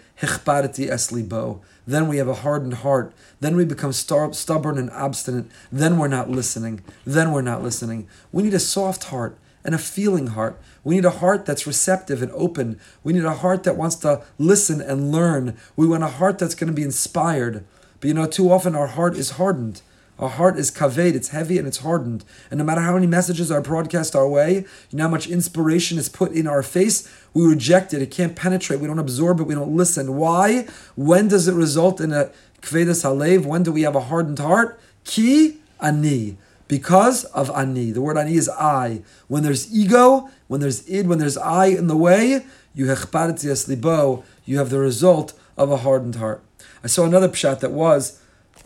libo 1.12 1.62
then 1.86 2.08
we 2.08 2.18
have 2.18 2.28
a 2.28 2.36
hardened 2.36 2.76
heart. 2.76 3.14
Then 3.40 3.56
we 3.56 3.66
become 3.66 3.92
stubborn 3.92 4.78
and 4.78 4.90
obstinate. 4.92 5.46
Then 5.72 5.98
we're 5.98 6.08
not 6.08 6.30
listening. 6.30 6.82
Then 7.06 7.32
we're 7.32 7.42
not 7.42 7.64
listening. 7.64 8.08
We 8.32 8.44
need 8.44 8.54
a 8.54 8.60
soft 8.60 9.06
heart 9.06 9.38
and 9.66 9.76
a 9.76 9.80
feeling 9.80 10.28
heart. 10.28 10.60
We 10.84 10.96
need 10.96 11.06
a 11.06 11.10
heart 11.10 11.46
that's 11.46 11.68
receptive 11.68 12.22
and 12.22 12.32
open. 12.34 12.80
We 13.04 13.14
need 13.14 13.26
a 13.26 13.34
heart 13.34 13.64
that 13.64 13.78
wants 13.78 13.96
to 13.98 14.22
listen 14.38 14.82
and 14.82 15.12
learn. 15.12 15.58
We 15.76 15.88
want 15.88 16.04
a 16.04 16.08
heart 16.08 16.40
that's 16.40 16.56
going 16.56 16.68
to 16.68 16.74
be 16.74 16.84
inspired. 16.84 17.66
But 18.00 18.08
you 18.08 18.14
know, 18.14 18.26
too 18.26 18.52
often 18.52 18.76
our 18.76 18.88
heart 18.88 19.16
is 19.16 19.32
hardened. 19.32 19.82
Our 20.20 20.30
heart 20.30 20.60
is 20.60 20.70
kaved, 20.70 21.16
it's 21.16 21.30
heavy 21.30 21.58
and 21.58 21.68
it's 21.68 21.80
hardened. 21.80 22.24
And 22.52 22.60
no 22.60 22.64
matter 22.64 22.82
how 22.82 22.94
many 22.94 23.08
messages 23.08 23.52
are 23.52 23.62
broadcast 23.62 24.16
our 24.16 24.28
way, 24.28 24.66
you 24.90 24.98
know 24.98 25.06
how 25.06 25.10
much 25.10 25.28
inspiration 25.28 25.98
is 25.98 26.08
put 26.08 26.32
in 26.32 26.46
our 26.46 26.62
face, 26.62 27.10
we 27.34 27.46
reject 27.46 27.94
it. 27.94 28.02
It 28.02 28.12
can't 28.12 28.36
penetrate. 28.36 28.80
We 28.80 28.88
don't 28.88 29.00
absorb 29.00 29.40
it. 29.40 29.48
We 29.48 29.56
don't 29.56 29.76
listen. 29.76 30.16
Why? 30.16 30.68
When 30.96 31.28
does 31.28 31.48
it 31.48 31.56
result 31.56 32.00
in 32.00 32.14
a 32.14 32.30
kvedas 32.62 33.04
halev? 33.04 33.46
When 33.46 33.64
do 33.64 33.72
we 33.72 33.82
have 33.82 33.96
a 33.96 34.02
hardened 34.02 34.40
heart? 34.40 34.80
Ki 35.04 35.58
ani. 35.82 36.38
Because 36.68 37.26
of 37.26 37.50
ani. 37.50 37.92
The 37.92 38.02
word 38.02 38.18
ani 38.18 38.36
is 38.36 38.50
I. 38.50 39.02
When 39.28 39.44
there's 39.44 39.74
ego, 39.74 40.30
when 40.48 40.62
there's 40.62 40.88
id, 40.88 41.08
when 41.08 41.18
there's 41.18 41.38
I 41.38 41.66
in 41.66 41.88
the 41.88 41.98
way, 41.98 42.46
you 42.76 42.86
hechparetzias 42.86 43.68
libo, 43.68 44.24
you 44.46 44.60
have 44.60 44.70
the 44.70 44.80
result 44.80 45.34
of 45.58 45.72
a 45.72 45.78
hardened 45.78 46.16
heart. 46.16 46.44
I 46.84 46.88
saw 46.88 47.06
another 47.06 47.30
pshat 47.30 47.60
that 47.62 47.72
was 47.72 48.20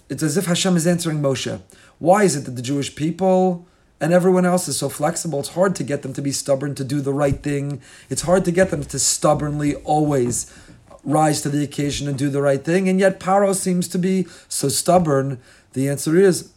it's 0.09 0.23
as 0.23 0.37
if 0.37 0.45
Hashem 0.45 0.75
is 0.75 0.87
answering 0.87 1.21
Moshe. 1.21 1.61
Why 1.99 2.23
is 2.23 2.35
it 2.35 2.45
that 2.45 2.55
the 2.55 2.61
Jewish 2.61 2.95
people 2.95 3.65
and 3.99 4.13
everyone 4.13 4.45
else 4.45 4.67
is 4.67 4.77
so 4.77 4.89
flexible? 4.89 5.39
It's 5.39 5.49
hard 5.49 5.75
to 5.75 5.83
get 5.83 6.01
them 6.01 6.13
to 6.13 6.21
be 6.21 6.31
stubborn, 6.31 6.75
to 6.75 6.83
do 6.83 7.01
the 7.01 7.13
right 7.13 7.41
thing. 7.41 7.81
It's 8.09 8.21
hard 8.21 8.45
to 8.45 8.51
get 8.51 8.69
them 8.71 8.83
to 8.83 8.99
stubbornly 8.99 9.75
always 9.75 10.53
rise 11.03 11.41
to 11.41 11.49
the 11.49 11.63
occasion 11.63 12.07
and 12.07 12.17
do 12.17 12.29
the 12.29 12.41
right 12.41 12.63
thing. 12.63 12.87
And 12.87 12.99
yet 12.99 13.19
Paro 13.19 13.55
seems 13.55 13.87
to 13.89 13.97
be 13.97 14.27
so 14.47 14.69
stubborn. 14.69 15.39
The 15.73 15.89
answer 15.89 16.17
is 16.17 16.51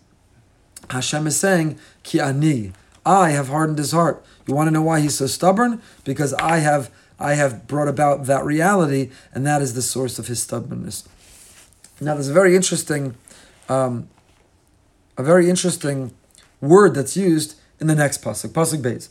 Hashem 0.90 1.27
is 1.27 1.38
saying, 1.38 1.79
Ki 2.03 2.21
ani, 2.21 2.73
I 3.07 3.31
have 3.31 3.49
hardened 3.49 3.79
his 3.79 3.93
heart. 3.93 4.25
You 4.47 4.55
want 4.55 4.66
to 4.66 4.73
know 4.73 4.83
why 4.83 5.01
he's 5.01 5.16
so 5.16 5.27
stubborn? 5.27 5.81
Because 6.05 6.35
I 6.35 6.59
have 6.59 6.90
I 7.19 7.35
have 7.35 7.66
brought 7.66 7.88
about 7.88 8.25
that 8.27 8.45
reality, 8.45 9.11
and 9.35 9.47
that 9.47 9.61
is 9.61 9.75
the 9.75 9.83
source 9.83 10.19
of 10.19 10.27
his 10.27 10.43
stubbornness. 10.43 11.07
Now, 12.01 12.15
there's 12.15 12.29
a 12.29 12.33
very 12.33 12.57
interesting 12.57 13.15
um, 13.69 14.09
a 15.17 15.23
very 15.23 15.49
interesting 15.49 16.13
word 16.61 16.95
that's 16.95 17.17
used 17.17 17.57
in 17.79 17.87
the 17.87 17.95
next 17.95 18.23
pasuk, 18.23 18.51
pasuk 18.51 18.83
beis. 18.83 19.09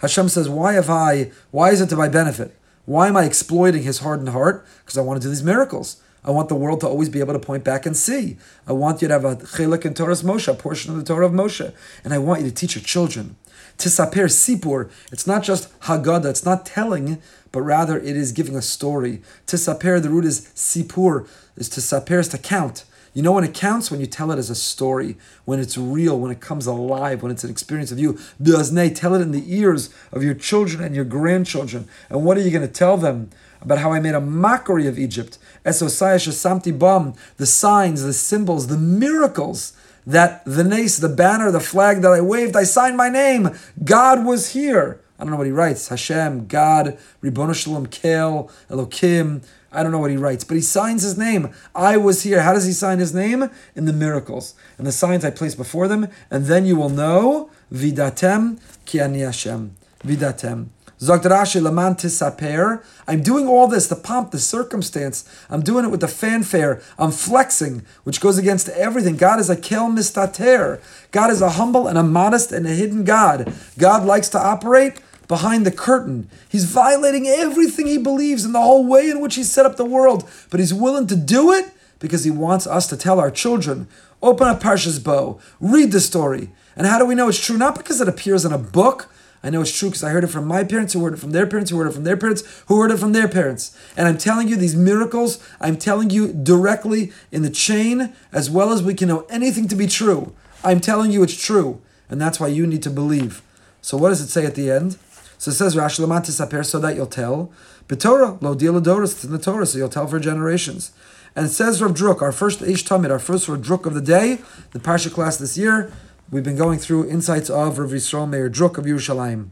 Hashem 0.00 0.28
says, 0.28 0.48
"Why 0.48 0.72
have 0.74 0.90
I? 0.90 1.30
Why 1.50 1.70
is 1.70 1.80
it 1.80 1.88
to 1.88 1.96
my 1.96 2.08
benefit? 2.08 2.56
Why 2.84 3.08
am 3.08 3.16
I 3.16 3.24
exploiting 3.24 3.82
his 3.82 3.98
hardened 4.00 4.30
heart? 4.30 4.66
Because 4.80 4.98
I 4.98 5.02
want 5.02 5.20
to 5.20 5.26
do 5.26 5.30
these 5.30 5.42
miracles. 5.42 6.00
I 6.24 6.30
want 6.30 6.48
the 6.48 6.54
world 6.54 6.80
to 6.80 6.88
always 6.88 7.08
be 7.08 7.20
able 7.20 7.32
to 7.32 7.38
point 7.38 7.64
back 7.64 7.86
and 7.86 7.96
see. 7.96 8.36
I 8.66 8.72
want 8.72 9.00
you 9.00 9.08
to 9.08 9.14
have 9.14 9.24
a 9.24 9.36
chelik 9.36 9.86
in 9.86 9.94
Torah's 9.94 10.22
Moshe, 10.22 10.48
a 10.48 10.54
portion 10.54 10.92
of 10.92 10.98
the 10.98 11.04
Torah 11.04 11.26
of 11.26 11.32
Moshe, 11.32 11.72
and 12.04 12.12
I 12.12 12.18
want 12.18 12.42
you 12.42 12.48
to 12.48 12.54
teach 12.54 12.74
your 12.74 12.84
children. 12.84 13.36
Tisaper 13.80 14.28
sipur. 14.28 14.90
It's 15.10 15.26
not 15.26 15.42
just 15.42 15.76
haggadah. 15.80 16.26
It's 16.26 16.44
not 16.44 16.66
telling, 16.66 17.20
but 17.50 17.62
rather 17.62 17.98
it 17.98 18.16
is 18.16 18.32
giving 18.32 18.54
a 18.54 18.62
story. 18.62 19.22
Tisaper. 19.46 20.00
The 20.02 20.10
root 20.10 20.24
is 20.24 20.42
sipur. 20.54 21.26
Is 21.56 21.68
to 21.70 21.80
saper 21.80 22.18
is 22.18 22.28
to 22.28 22.38
count. 22.38 22.84
You 23.12 23.22
know 23.22 23.32
when 23.32 23.42
it 23.42 23.54
counts 23.54 23.90
when 23.90 23.98
you 23.98 24.06
tell 24.06 24.30
it 24.30 24.38
as 24.38 24.50
a 24.50 24.54
story, 24.54 25.16
when 25.44 25.58
it's 25.58 25.76
real, 25.76 26.18
when 26.18 26.30
it 26.30 26.40
comes 26.40 26.66
alive, 26.66 27.22
when 27.22 27.32
it's 27.32 27.42
an 27.42 27.50
experience 27.50 27.90
of 27.90 27.98
you. 27.98 28.14
Biaznei, 28.40 28.94
tell 28.94 29.14
it 29.14 29.20
in 29.20 29.32
the 29.32 29.52
ears 29.52 29.92
of 30.12 30.22
your 30.22 30.34
children 30.34 30.82
and 30.84 30.94
your 30.94 31.04
grandchildren. 31.04 31.88
And 32.08 32.24
what 32.24 32.36
are 32.36 32.40
you 32.40 32.50
going 32.50 32.66
to 32.66 32.72
tell 32.72 32.96
them 32.96 33.30
about 33.60 33.78
how 33.78 33.92
I 33.92 33.98
made 33.98 34.14
a 34.14 34.20
mockery 34.20 34.86
of 34.86 34.96
Egypt? 34.98 35.38
Esosai 35.64 36.16
samti 36.28 36.78
bam, 36.78 37.14
the 37.36 37.46
signs, 37.46 38.02
the 38.02 38.12
symbols, 38.12 38.68
the 38.68 38.78
miracles 38.78 39.72
that 40.10 40.42
the 40.44 40.64
nace, 40.64 40.98
the 40.98 41.08
banner, 41.08 41.50
the 41.50 41.60
flag 41.60 42.02
that 42.02 42.12
I 42.12 42.20
waved, 42.20 42.56
I 42.56 42.64
signed 42.64 42.96
my 42.96 43.08
name. 43.08 43.50
God 43.82 44.24
was 44.24 44.50
here. 44.50 45.00
I 45.18 45.24
don't 45.24 45.32
know 45.32 45.36
what 45.36 45.46
he 45.46 45.52
writes. 45.52 45.88
Hashem, 45.88 46.46
God, 46.46 46.98
Ribono 47.22 47.54
Shalom, 47.54 47.86
Kel, 47.86 48.50
Elokim, 48.70 49.42
I 49.72 49.82
don't 49.82 49.92
know 49.92 49.98
what 49.98 50.10
he 50.10 50.16
writes, 50.16 50.42
but 50.42 50.56
he 50.56 50.60
signs 50.60 51.02
his 51.02 51.16
name. 51.16 51.52
I 51.74 51.96
was 51.96 52.22
here. 52.22 52.42
How 52.42 52.52
does 52.52 52.66
he 52.66 52.72
sign 52.72 52.98
his 52.98 53.14
name? 53.14 53.50
In 53.76 53.84
the 53.84 53.92
miracles 53.92 54.54
and 54.78 54.86
the 54.86 54.92
signs 54.92 55.24
I 55.24 55.30
place 55.30 55.54
before 55.54 55.86
them, 55.86 56.08
and 56.30 56.46
then 56.46 56.66
you 56.66 56.76
will 56.76 56.88
know 56.88 57.50
vidatem 57.72 58.60
ki 58.84 59.00
ani 59.00 59.20
Hashem. 59.20 59.76
Vidatem. 60.04 60.68
Tisaper. 61.00 62.84
I'm 63.08 63.22
doing 63.22 63.48
all 63.48 63.66
this, 63.66 63.86
the 63.86 63.96
pomp, 63.96 64.30
the 64.30 64.38
circumstance. 64.38 65.24
I'm 65.48 65.62
doing 65.62 65.84
it 65.84 65.90
with 65.90 66.00
the 66.00 66.08
fanfare. 66.08 66.82
I'm 66.98 67.10
flexing, 67.10 67.84
which 68.04 68.20
goes 68.20 68.36
against 68.38 68.68
everything. 68.68 69.16
God 69.16 69.40
is 69.40 69.48
a 69.48 69.56
kel 69.56 69.88
mistater. 69.88 70.80
God 71.10 71.30
is 71.30 71.40
a 71.40 71.50
humble 71.50 71.86
and 71.88 71.96
a 71.96 72.02
modest 72.02 72.52
and 72.52 72.66
a 72.66 72.70
hidden 72.70 73.04
God. 73.04 73.52
God 73.78 74.04
likes 74.04 74.28
to 74.30 74.38
operate 74.38 75.00
behind 75.26 75.64
the 75.64 75.70
curtain. 75.70 76.28
He's 76.48 76.64
violating 76.64 77.26
everything 77.26 77.86
he 77.86 77.98
believes 77.98 78.44
in 78.44 78.52
the 78.52 78.60
whole 78.60 78.84
way 78.86 79.08
in 79.08 79.20
which 79.20 79.36
he 79.36 79.44
set 79.44 79.64
up 79.64 79.76
the 79.76 79.84
world, 79.84 80.28
but 80.50 80.60
he's 80.60 80.74
willing 80.74 81.06
to 81.06 81.16
do 81.16 81.52
it 81.52 81.72
because 82.00 82.24
he 82.24 82.30
wants 82.30 82.66
us 82.66 82.88
to 82.88 82.96
tell 82.96 83.20
our 83.20 83.30
children. 83.30 83.86
Open 84.22 84.48
up 84.48 84.60
Parshas 84.60 85.02
Bo, 85.02 85.40
read 85.60 85.92
the 85.92 86.00
story. 86.00 86.50
And 86.76 86.86
how 86.86 86.98
do 86.98 87.06
we 87.06 87.14
know 87.14 87.28
it's 87.28 87.44
true? 87.44 87.56
Not 87.56 87.76
because 87.76 88.00
it 88.00 88.08
appears 88.08 88.44
in 88.44 88.52
a 88.52 88.58
book, 88.58 89.08
I 89.42 89.50
know 89.50 89.62
it's 89.62 89.76
true 89.76 89.88
because 89.88 90.04
I 90.04 90.10
heard 90.10 90.24
it 90.24 90.28
from 90.28 90.46
my 90.46 90.64
parents, 90.64 90.92
who 90.92 91.02
heard 91.02 91.14
it 91.14 91.18
from 91.18 91.30
their 91.30 91.46
parents, 91.46 91.70
who 91.70 91.78
heard 91.78 91.88
it 91.88 91.94
from 91.94 92.04
their 92.04 92.16
parents, 92.16 92.42
who 92.66 92.80
heard 92.80 92.90
it 92.90 92.98
from 92.98 93.12
their 93.12 93.28
parents. 93.28 93.76
And 93.96 94.06
I'm 94.06 94.18
telling 94.18 94.48
you 94.48 94.56
these 94.56 94.76
miracles, 94.76 95.42
I'm 95.60 95.76
telling 95.76 96.10
you 96.10 96.32
directly 96.32 97.12
in 97.32 97.42
the 97.42 97.50
chain, 97.50 98.12
as 98.32 98.50
well 98.50 98.72
as 98.72 98.82
we 98.82 98.94
can 98.94 99.08
know 99.08 99.26
anything 99.30 99.66
to 99.68 99.76
be 99.76 99.86
true. 99.86 100.34
I'm 100.62 100.80
telling 100.80 101.10
you 101.10 101.22
it's 101.22 101.40
true. 101.40 101.80
And 102.10 102.20
that's 102.20 102.38
why 102.38 102.48
you 102.48 102.66
need 102.66 102.82
to 102.82 102.90
believe. 102.90 103.40
So 103.80 103.96
what 103.96 104.10
does 104.10 104.20
it 104.20 104.28
say 104.28 104.44
at 104.44 104.56
the 104.56 104.70
end? 104.70 104.98
So 105.38 105.50
it 105.50 105.54
says 105.54 105.76
Rash 105.76 105.96
Saper, 105.96 106.62
so 106.62 106.78
that 106.80 106.96
you'll 106.96 107.06
tell. 107.06 107.50
B'Torah, 107.88 108.42
lo 108.42 108.54
Doris, 108.80 109.12
it's 109.12 109.24
in 109.24 109.32
the 109.32 109.38
Torah, 109.38 109.64
so 109.64 109.78
you'll 109.78 109.88
tell 109.88 110.06
for 110.06 110.20
generations. 110.20 110.92
And 111.34 111.48
says 111.48 111.80
Rav 111.80 111.92
Druk, 111.92 112.22
our 112.22 112.32
first 112.32 112.60
Ish 112.60 112.84
Tamid, 112.84 113.10
our 113.10 113.18
first 113.18 113.48
Rav 113.48 113.60
Druk 113.60 113.86
of 113.86 113.94
the 113.94 114.00
day, 114.00 114.40
the 114.72 114.80
Parsha 114.80 115.12
class 115.12 115.36
this 115.36 115.56
year, 115.56 115.92
We've 116.32 116.44
been 116.44 116.56
going 116.56 116.78
through 116.78 117.08
insights 117.08 117.50
of 117.50 117.76
Rav 117.76 117.90
Yisrael 117.90 118.28
Meir 118.28 118.48
Druk 118.48 118.78
of 118.78 118.84
Yerushalayim. 118.84 119.48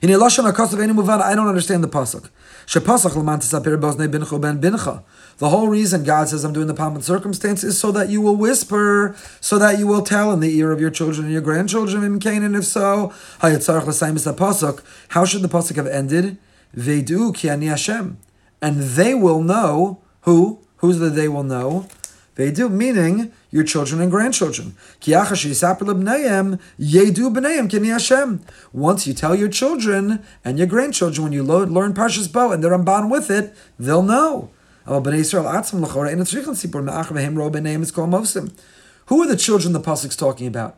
In 0.00 0.08
Elashon 0.08 0.50
HaKosav 0.50 1.20
I 1.20 1.34
don't 1.34 1.46
understand 1.46 1.84
the 1.84 1.88
pasuk. 1.88 2.30
L'man 2.74 3.38
bincha 3.40 4.40
ben 4.40 4.60
bincha. 4.62 5.02
The 5.36 5.50
whole 5.50 5.68
reason 5.68 6.04
God 6.04 6.30
says 6.30 6.42
I'm 6.42 6.54
doing 6.54 6.68
the 6.68 6.74
pomp 6.74 6.94
and 6.94 7.04
circumstance 7.04 7.62
is 7.62 7.78
so 7.78 7.92
that 7.92 8.08
you 8.08 8.22
will 8.22 8.34
whisper, 8.34 9.14
so 9.42 9.58
that 9.58 9.78
you 9.78 9.86
will 9.86 10.00
tell 10.00 10.32
in 10.32 10.40
the 10.40 10.56
ear 10.56 10.72
of 10.72 10.80
your 10.80 10.88
children 10.90 11.24
and 11.24 11.32
your 11.34 11.42
grandchildren. 11.42 12.02
In 12.02 12.18
Cain, 12.18 12.42
and 12.42 12.56
if 12.56 12.64
so, 12.64 13.12
how 13.40 13.50
should 13.50 13.60
the 13.60 15.48
pasuk 15.50 15.76
have 15.76 15.86
ended? 15.86 16.38
Vedu 16.74 17.34
ki 17.34 17.50
ani 17.50 17.66
Hashem, 17.66 18.16
and 18.62 18.80
they 18.80 19.12
will 19.12 19.42
know 19.42 20.00
who. 20.22 20.60
Who's 20.78 20.98
the 20.98 21.10
they 21.10 21.28
will 21.28 21.42
know? 21.42 21.88
They 22.38 22.52
do, 22.52 22.68
meaning 22.68 23.32
your 23.50 23.64
children 23.64 24.00
and 24.00 24.12
grandchildren. 24.12 24.76
Once 28.72 29.06
you 29.08 29.14
tell 29.14 29.34
your 29.34 29.48
children 29.48 30.22
and 30.44 30.56
your 30.58 30.68
grandchildren, 30.68 31.24
when 31.24 31.32
you 31.32 31.42
learn 31.42 31.94
Parshas 31.94 32.32
Bo 32.32 32.52
and 32.52 32.62
the 32.62 32.68
Ramban 32.68 33.10
with 33.10 33.28
it, 33.28 33.56
they'll 33.76 34.04
know. 34.04 34.50
Who 34.86 34.94
are 34.94 35.00
the 39.26 39.36
children 39.36 39.72
the 39.72 39.80
Pasuk's 39.80 40.16
talking 40.16 40.46
about? 40.46 40.76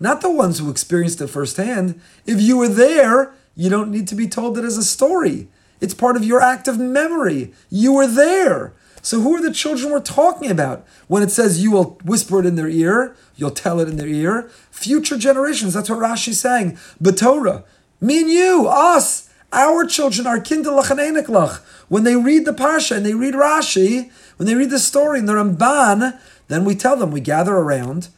Not 0.00 0.22
the 0.22 0.30
ones 0.30 0.58
who 0.60 0.70
experienced 0.70 1.20
it 1.20 1.26
firsthand. 1.26 2.00
If 2.24 2.40
you 2.40 2.56
were 2.56 2.68
there, 2.68 3.34
you 3.54 3.68
don't 3.68 3.90
need 3.90 4.08
to 4.08 4.14
be 4.14 4.28
told 4.28 4.56
it 4.56 4.64
as 4.64 4.78
a 4.78 4.82
story. 4.82 5.48
It's 5.78 5.92
part 5.92 6.16
of 6.16 6.24
your 6.24 6.40
active 6.40 6.78
memory. 6.78 7.52
You 7.68 7.92
were 7.92 8.06
there. 8.06 8.72
So 9.04 9.20
who 9.20 9.34
are 9.34 9.42
the 9.42 9.52
children 9.52 9.92
we're 9.92 10.00
talking 10.00 10.48
about 10.48 10.86
when 11.08 11.24
it 11.24 11.32
says 11.32 11.62
you 11.62 11.72
will 11.72 11.98
whisper 12.04 12.38
it 12.38 12.46
in 12.46 12.54
their 12.54 12.68
ear, 12.68 13.16
you'll 13.34 13.50
tell 13.50 13.80
it 13.80 13.88
in 13.88 13.96
their 13.96 14.06
ear? 14.06 14.48
Future 14.70 15.18
generations. 15.18 15.74
That's 15.74 15.90
what 15.90 15.98
Rashi's 15.98 16.40
saying. 16.40 16.78
But 17.00 17.18
Torah, 17.18 17.64
me 18.00 18.20
and 18.20 18.30
you, 18.30 18.68
us, 18.68 19.28
our 19.52 19.84
children, 19.86 20.26
our 20.28 20.38
kindlach 20.38 21.60
When 21.88 22.04
they 22.04 22.14
read 22.14 22.44
the 22.44 22.52
parsha 22.52 22.96
and 22.96 23.04
they 23.04 23.14
read 23.14 23.34
Rashi, 23.34 24.10
when 24.36 24.46
they 24.46 24.54
read 24.54 24.70
the 24.70 24.78
story 24.78 25.18
in 25.18 25.26
the 25.26 25.34
Ramban, 25.34 26.18
then 26.46 26.64
we 26.64 26.76
tell 26.76 26.96
them 26.96 27.10
we 27.10 27.20
gather 27.20 27.54
around. 27.54 28.08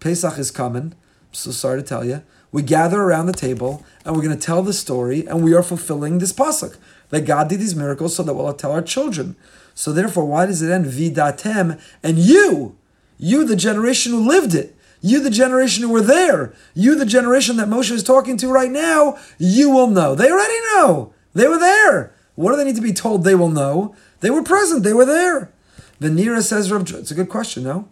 Pesach 0.00 0.38
is 0.38 0.50
coming. 0.50 0.94
I'm 0.94 1.34
so 1.34 1.50
sorry 1.50 1.82
to 1.82 1.86
tell 1.86 2.04
you. 2.04 2.22
We 2.50 2.62
gather 2.62 3.00
around 3.00 3.26
the 3.26 3.32
table 3.32 3.84
and 4.04 4.16
we're 4.16 4.22
going 4.22 4.36
to 4.36 4.42
tell 4.42 4.62
the 4.62 4.72
story, 4.72 5.26
and 5.26 5.44
we 5.44 5.54
are 5.54 5.62
fulfilling 5.62 6.18
this 6.18 6.32
pasuk 6.32 6.78
that 7.10 7.26
God 7.26 7.48
did 7.48 7.60
these 7.60 7.76
miracles 7.76 8.16
so 8.16 8.22
that 8.22 8.34
we'll 8.34 8.52
tell 8.54 8.72
our 8.72 8.82
children. 8.82 9.36
So 9.80 9.94
therefore, 9.94 10.26
why 10.26 10.44
does 10.44 10.60
it 10.60 10.70
end 10.70 10.84
vidatem? 10.84 11.80
And 12.02 12.18
you, 12.18 12.76
you 13.16 13.46
the 13.46 13.56
generation 13.56 14.12
who 14.12 14.28
lived 14.28 14.54
it, 14.54 14.76
you 15.00 15.22
the 15.22 15.30
generation 15.30 15.84
who 15.84 15.88
were 15.88 16.02
there, 16.02 16.52
you 16.74 16.94
the 16.94 17.06
generation 17.06 17.56
that 17.56 17.66
Moshe 17.66 17.90
is 17.90 18.02
talking 18.02 18.36
to 18.36 18.48
right 18.48 18.70
now, 18.70 19.16
you 19.38 19.70
will 19.70 19.86
know. 19.86 20.14
They 20.14 20.30
already 20.30 20.60
know. 20.74 21.14
They 21.32 21.48
were 21.48 21.58
there. 21.58 22.14
What 22.34 22.50
do 22.50 22.58
they 22.58 22.64
need 22.64 22.76
to 22.76 22.82
be 22.82 22.92
told 22.92 23.24
they 23.24 23.34
will 23.34 23.48
know? 23.48 23.94
They 24.20 24.28
were 24.28 24.42
present. 24.42 24.84
They 24.84 24.92
were 24.92 25.06
there. 25.06 25.50
Venira 25.98 26.42
says 26.42 26.70
Rav 26.70 26.82
It's 26.92 27.10
a 27.10 27.14
good 27.14 27.30
question, 27.30 27.62
no? 27.62 27.88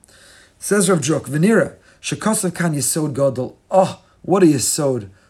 Says 0.59 0.91
Rav 0.91 0.99
Druk. 0.99 1.23
Venira. 1.23 1.77
Shekasav 2.03 2.55
kan 2.55 2.75
yisod 2.75 3.15
gadol. 3.15 3.57
Oh, 3.71 4.03
what 4.21 4.43
a 4.43 4.47
yisod. 4.47 5.09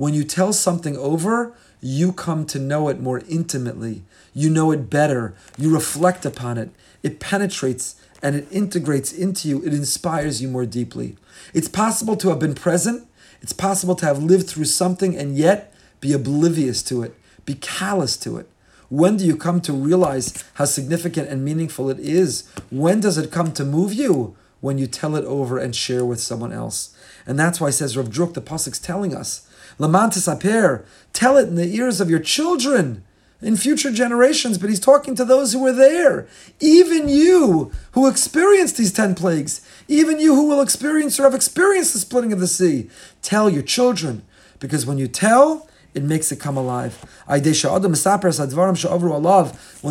When 0.00 0.14
you 0.14 0.24
tell 0.24 0.54
something 0.54 0.96
over, 0.96 1.52
you 1.82 2.14
come 2.14 2.46
to 2.46 2.58
know 2.58 2.88
it 2.88 3.02
more 3.02 3.20
intimately. 3.28 4.00
You 4.32 4.48
know 4.48 4.70
it 4.70 4.88
better. 4.88 5.34
You 5.58 5.74
reflect 5.74 6.24
upon 6.24 6.56
it. 6.56 6.70
It 7.02 7.20
penetrates 7.20 7.96
and 8.22 8.34
it 8.34 8.48
integrates 8.50 9.12
into 9.12 9.46
you. 9.46 9.62
It 9.62 9.74
inspires 9.74 10.40
you 10.40 10.48
more 10.48 10.64
deeply. 10.64 11.18
It's 11.52 11.68
possible 11.68 12.16
to 12.16 12.30
have 12.30 12.38
been 12.38 12.54
present. 12.54 13.08
It's 13.42 13.52
possible 13.52 13.94
to 13.96 14.06
have 14.06 14.22
lived 14.22 14.48
through 14.48 14.64
something 14.64 15.14
and 15.14 15.36
yet 15.36 15.74
be 16.00 16.14
oblivious 16.14 16.82
to 16.84 17.02
it, 17.02 17.14
be 17.44 17.56
callous 17.56 18.16
to 18.20 18.38
it. 18.38 18.48
When 18.88 19.18
do 19.18 19.26
you 19.26 19.36
come 19.36 19.60
to 19.60 19.72
realize 19.74 20.32
how 20.54 20.64
significant 20.64 21.28
and 21.28 21.44
meaningful 21.44 21.90
it 21.90 21.98
is? 21.98 22.48
When 22.70 23.00
does 23.00 23.18
it 23.18 23.30
come 23.30 23.52
to 23.52 23.66
move 23.66 23.92
you? 23.92 24.34
When 24.62 24.78
you 24.78 24.86
tell 24.86 25.14
it 25.14 25.26
over 25.26 25.58
and 25.58 25.76
share 25.76 26.06
with 26.06 26.20
someone 26.20 26.54
else. 26.54 26.96
And 27.26 27.38
that's 27.38 27.60
why 27.60 27.68
says 27.68 27.98
Rav 27.98 28.08
Druk, 28.08 28.32
the 28.32 28.40
Pasuk's 28.40 28.78
telling 28.78 29.14
us, 29.14 29.46
Lamantis 29.80 30.32
aper, 30.32 30.84
tell 31.12 31.36
it 31.36 31.48
in 31.48 31.56
the 31.56 31.74
ears 31.74 32.00
of 32.00 32.08
your 32.10 32.20
children 32.20 33.02
in 33.40 33.56
future 33.56 33.90
generations, 33.90 34.58
but 34.58 34.68
he's 34.68 34.78
talking 34.78 35.14
to 35.14 35.24
those 35.24 35.54
who 35.54 35.60
were 35.60 35.72
there. 35.72 36.28
Even 36.60 37.08
you 37.08 37.72
who 37.92 38.06
experienced 38.06 38.76
these 38.76 38.92
10 38.92 39.14
plagues, 39.14 39.62
even 39.88 40.20
you 40.20 40.34
who 40.34 40.46
will 40.46 40.60
experience 40.60 41.18
or 41.18 41.22
have 41.22 41.34
experienced 41.34 41.94
the 41.94 41.98
splitting 41.98 42.34
of 42.34 42.40
the 42.40 42.46
sea, 42.46 42.90
tell 43.22 43.48
your 43.48 43.62
children, 43.62 44.22
because 44.58 44.84
when 44.84 44.98
you 44.98 45.08
tell, 45.08 45.66
it 45.94 46.02
makes 46.02 46.30
it 46.30 46.38
come 46.38 46.58
alive. 46.58 47.02
When 47.26 47.42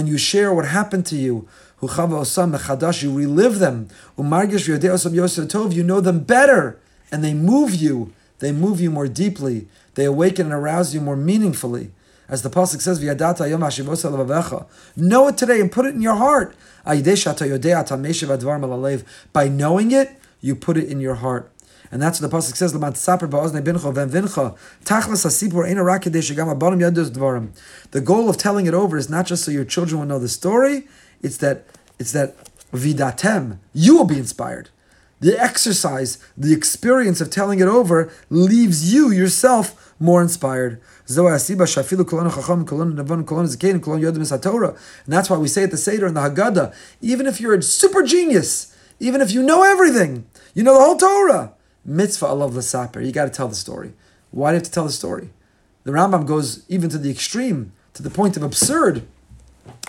you 0.08 0.18
share 0.18 0.54
what 0.54 0.66
happened 0.66 1.06
to 1.08 1.16
you, 1.16 1.48
you 1.82 1.90
relive 3.18 3.60
them. 3.60 3.90
You 4.18 5.84
know 5.84 6.02
them 6.02 6.20
better, 6.20 6.80
and 7.12 7.24
they 7.24 7.34
move 7.34 7.74
you. 7.74 8.14
They 8.40 8.52
move 8.52 8.82
you 8.82 8.90
more 8.90 9.08
deeply. 9.08 9.68
They 9.96 10.06
awaken 10.06 10.48
and 10.48 10.54
arouse 10.54 10.94
you 10.94 11.02
more 11.02 11.16
meaningfully. 11.16 11.92
As 12.28 12.42
the 12.44 12.50
Pasuk 12.50 12.82
says, 12.82 13.02
Know 14.96 15.28
it 15.28 15.38
today 15.38 15.62
and 15.62 15.72
put 15.72 15.86
it 15.86 15.96
in 15.96 16.02
your 16.02 16.16
heart. 16.16 16.56
By 19.34 19.48
knowing 19.48 19.92
it, 19.92 20.12
you 20.42 20.56
put 20.56 20.78
it 20.78 20.90
in 20.90 21.00
your 21.00 21.16
heart. 21.16 21.52
And 21.92 22.02
that's 22.02 22.22
what 22.22 22.30
the 22.30 22.38
pasuk 22.38 22.56
says. 22.56 22.72
The 27.92 28.02
goal 28.02 28.30
of 28.30 28.38
telling 28.38 28.66
it 28.68 28.74
over 28.76 28.98
is 28.98 29.10
not 29.10 29.26
just 29.26 29.44
so 29.44 29.52
your 29.52 29.66
children 29.66 30.00
will 30.00 30.08
know 30.08 30.20
the 30.20 30.28
story. 30.28 30.88
It's 31.24 31.38
that 31.38 31.66
it's 31.98 32.12
that 32.12 32.36
vidatem. 32.72 33.58
You 33.74 33.98
will 33.98 34.06
be 34.06 34.20
inspired. 34.20 34.70
The 35.20 35.38
exercise, 35.38 36.18
the 36.38 36.54
experience 36.54 37.20
of 37.20 37.30
telling 37.30 37.60
it 37.60 37.68
over, 37.68 38.10
leaves 38.30 38.94
you 38.94 39.12
yourself 39.12 39.94
more 40.00 40.22
inspired. 40.22 40.82
And 41.08 41.18
that's 45.08 45.30
why 45.30 45.38
we 45.38 45.48
say 45.48 45.64
at 45.64 45.72
the 45.72 45.78
Seder 45.78 46.06
and 46.06 46.16
the 46.16 46.22
Haggadah, 46.22 46.74
even 47.02 47.28
if 47.28 47.42
you're 47.42 47.56
a 47.56 47.62
super 47.62 48.04
genius, 48.04 48.76
even 49.00 49.20
if 49.20 49.32
you 49.32 49.42
know 49.42 49.64
everything, 49.64 50.26
you 50.54 50.64
know 50.64 50.74
the 50.74 50.80
whole 50.80 50.98
Torah, 50.98 51.54
mitzvah 51.84 52.28
alav 52.28 52.54
l'saper. 52.54 53.02
You 53.02 53.12
got 53.12 53.26
to 53.26 53.32
tell 53.32 53.48
the 53.48 53.56
story. 53.56 53.94
Why 54.32 54.52
do 54.52 54.56
you 54.56 54.60
have 54.60 54.64
to 54.64 54.72
tell 54.72 54.86
the 54.86 54.92
story? 54.92 55.30
The 55.84 55.92
Rambam 55.92 56.28
goes 56.28 56.66
even 56.70 56.90
to 56.92 56.98
the 56.98 57.10
extreme, 57.10 57.74
to 57.94 58.04
the 58.04 58.10
point 58.10 58.38
of 58.38 58.44
absurd. 58.44 59.08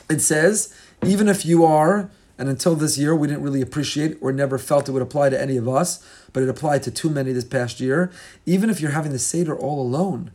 It 0.09 0.21
says, 0.21 0.75
even 1.05 1.29
if 1.29 1.45
you 1.45 1.65
are, 1.65 2.11
and 2.41 2.49
until 2.49 2.75
this 2.75 2.97
year 2.97 3.15
we 3.15 3.29
didn't 3.29 3.43
really 3.43 3.61
appreciate 3.61 4.17
or 4.23 4.33
never 4.33 4.57
felt 4.57 4.89
it 4.89 4.93
would 4.93 5.03
apply 5.03 5.29
to 5.29 5.39
any 5.39 5.59
of 5.59 5.69
us, 5.69 6.03
but 6.33 6.43
it 6.43 6.49
applied 6.49 6.83
to 6.85 6.91
too 6.91 7.11
many 7.11 7.33
this 7.33 7.45
past 7.45 7.81
year, 7.81 8.11
even 8.47 8.71
if 8.71 8.81
you're 8.81 8.93
having 8.93 9.13
the 9.13 9.19
Seder 9.19 9.55
all 9.55 9.79
alone, 9.79 10.31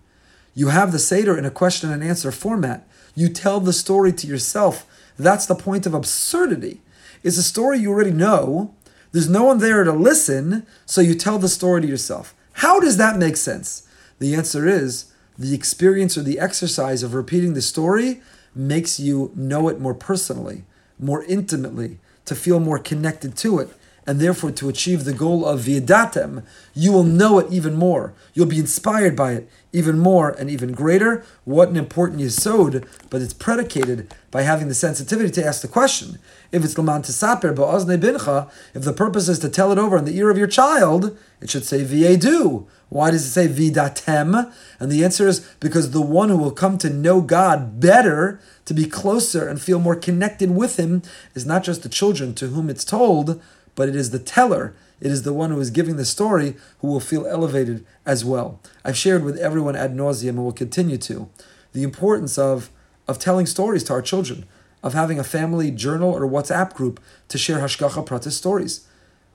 you 0.53 0.67
have 0.67 0.91
the 0.91 0.99
Seder 0.99 1.35
in 1.35 1.45
a 1.45 1.49
question 1.49 1.91
and 1.91 2.03
answer 2.03 2.31
format. 2.31 2.87
You 3.15 3.27
tell 3.27 3.59
the 3.59 3.73
story 3.73 4.13
to 4.13 4.27
yourself. 4.27 4.85
That's 5.17 5.47
the 5.47 5.55
point 5.55 5.87
of 5.87 5.95
absurdity. 5.95 6.79
It's 7.23 7.39
a 7.39 7.43
story 7.43 7.79
you 7.79 7.89
already 7.89 8.11
know. 8.11 8.75
There's 9.11 9.27
no 9.27 9.45
one 9.45 9.57
there 9.57 9.83
to 9.83 9.91
listen, 9.91 10.67
so 10.85 11.01
you 11.01 11.15
tell 11.15 11.39
the 11.39 11.49
story 11.49 11.81
to 11.81 11.87
yourself. 11.87 12.35
How 12.53 12.79
does 12.79 12.97
that 12.97 13.17
make 13.17 13.35
sense? 13.35 13.87
The 14.19 14.35
answer 14.35 14.67
is 14.67 15.11
the 15.39 15.55
experience 15.55 16.19
or 16.19 16.21
the 16.21 16.39
exercise 16.39 17.01
of 17.01 17.15
repeating 17.15 17.55
the 17.55 17.63
story 17.63 18.21
makes 18.53 18.99
you 18.99 19.31
know 19.35 19.69
it 19.69 19.81
more 19.81 19.95
personally, 19.95 20.65
more 20.99 21.23
intimately, 21.23 21.99
to 22.25 22.35
feel 22.35 22.59
more 22.59 22.79
connected 22.79 23.35
to 23.37 23.59
it 23.59 23.69
and 24.07 24.19
therefore 24.19 24.51
to 24.51 24.69
achieve 24.69 25.03
the 25.03 25.13
goal 25.13 25.45
of 25.45 25.61
vidatem, 25.61 26.43
you 26.73 26.91
will 26.91 27.03
know 27.03 27.39
it 27.39 27.51
even 27.51 27.75
more. 27.75 28.13
You'll 28.33 28.45
be 28.45 28.59
inspired 28.59 29.15
by 29.15 29.33
it 29.33 29.49
even 29.73 29.97
more 29.99 30.29
and 30.29 30.49
even 30.49 30.73
greater. 30.73 31.25
What 31.43 31.69
an 31.69 31.75
important 31.75 32.21
yisod, 32.21 32.87
but 33.09 33.21
it's 33.21 33.33
predicated 33.33 34.13
by 34.31 34.43
having 34.43 34.67
the 34.67 34.73
sensitivity 34.73 35.31
to 35.31 35.45
ask 35.45 35.61
the 35.61 35.67
question. 35.67 36.19
If 36.51 36.63
it's 36.63 36.77
laman 36.77 37.01
tesaper 37.01 37.55
ba'ozne 37.55 37.99
bincha, 37.99 38.49
if 38.73 38.83
the 38.83 38.93
purpose 38.93 39.27
is 39.27 39.39
to 39.39 39.49
tell 39.49 39.71
it 39.71 39.79
over 39.79 39.97
in 39.97 40.05
the 40.05 40.17
ear 40.17 40.29
of 40.29 40.37
your 40.37 40.47
child, 40.47 41.17
it 41.41 41.49
should 41.49 41.65
say 41.65 41.83
viedu. 41.83 42.67
Why 42.89 43.11
does 43.11 43.25
it 43.25 43.31
say 43.31 43.47
vidatem? 43.47 44.51
And 44.79 44.91
the 44.91 45.03
answer 45.03 45.27
is 45.27 45.39
because 45.59 45.91
the 45.91 46.01
one 46.01 46.29
who 46.29 46.37
will 46.37 46.51
come 46.51 46.77
to 46.79 46.89
know 46.89 47.21
God 47.21 47.79
better, 47.79 48.39
to 48.65 48.73
be 48.73 48.85
closer 48.85 49.47
and 49.47 49.61
feel 49.61 49.79
more 49.79 49.95
connected 49.95 50.51
with 50.51 50.77
Him, 50.77 51.01
is 51.33 51.45
not 51.45 51.63
just 51.63 51.83
the 51.83 51.89
children 51.89 52.33
to 52.35 52.47
whom 52.47 52.69
it's 52.69 52.85
told, 52.85 53.41
but 53.75 53.89
it 53.89 53.95
is 53.95 54.11
the 54.11 54.19
teller, 54.19 54.75
it 55.01 55.11
is 55.11 55.23
the 55.23 55.33
one 55.33 55.51
who 55.51 55.59
is 55.59 55.69
giving 55.69 55.97
the 55.97 56.05
story 56.05 56.55
who 56.79 56.87
will 56.87 56.99
feel 56.99 57.27
elevated 57.27 57.85
as 58.05 58.23
well. 58.23 58.61
I've 58.83 58.97
shared 58.97 59.23
with 59.23 59.37
everyone 59.37 59.75
ad 59.75 59.93
nauseum 59.93 60.29
and 60.29 60.43
will 60.43 60.53
continue 60.53 60.97
to 60.99 61.29
the 61.73 61.83
importance 61.83 62.37
of, 62.37 62.69
of 63.07 63.19
telling 63.19 63.45
stories 63.45 63.83
to 63.83 63.93
our 63.93 64.01
children, 64.01 64.45
of 64.81 64.93
having 64.93 65.19
a 65.19 65.23
family 65.23 65.71
journal 65.71 66.11
or 66.11 66.21
WhatsApp 66.21 66.73
group 66.73 67.01
to 67.27 67.37
share 67.37 67.59
Hashgacha 67.59 68.07
Pratis 68.07 68.31
stories. 68.31 68.87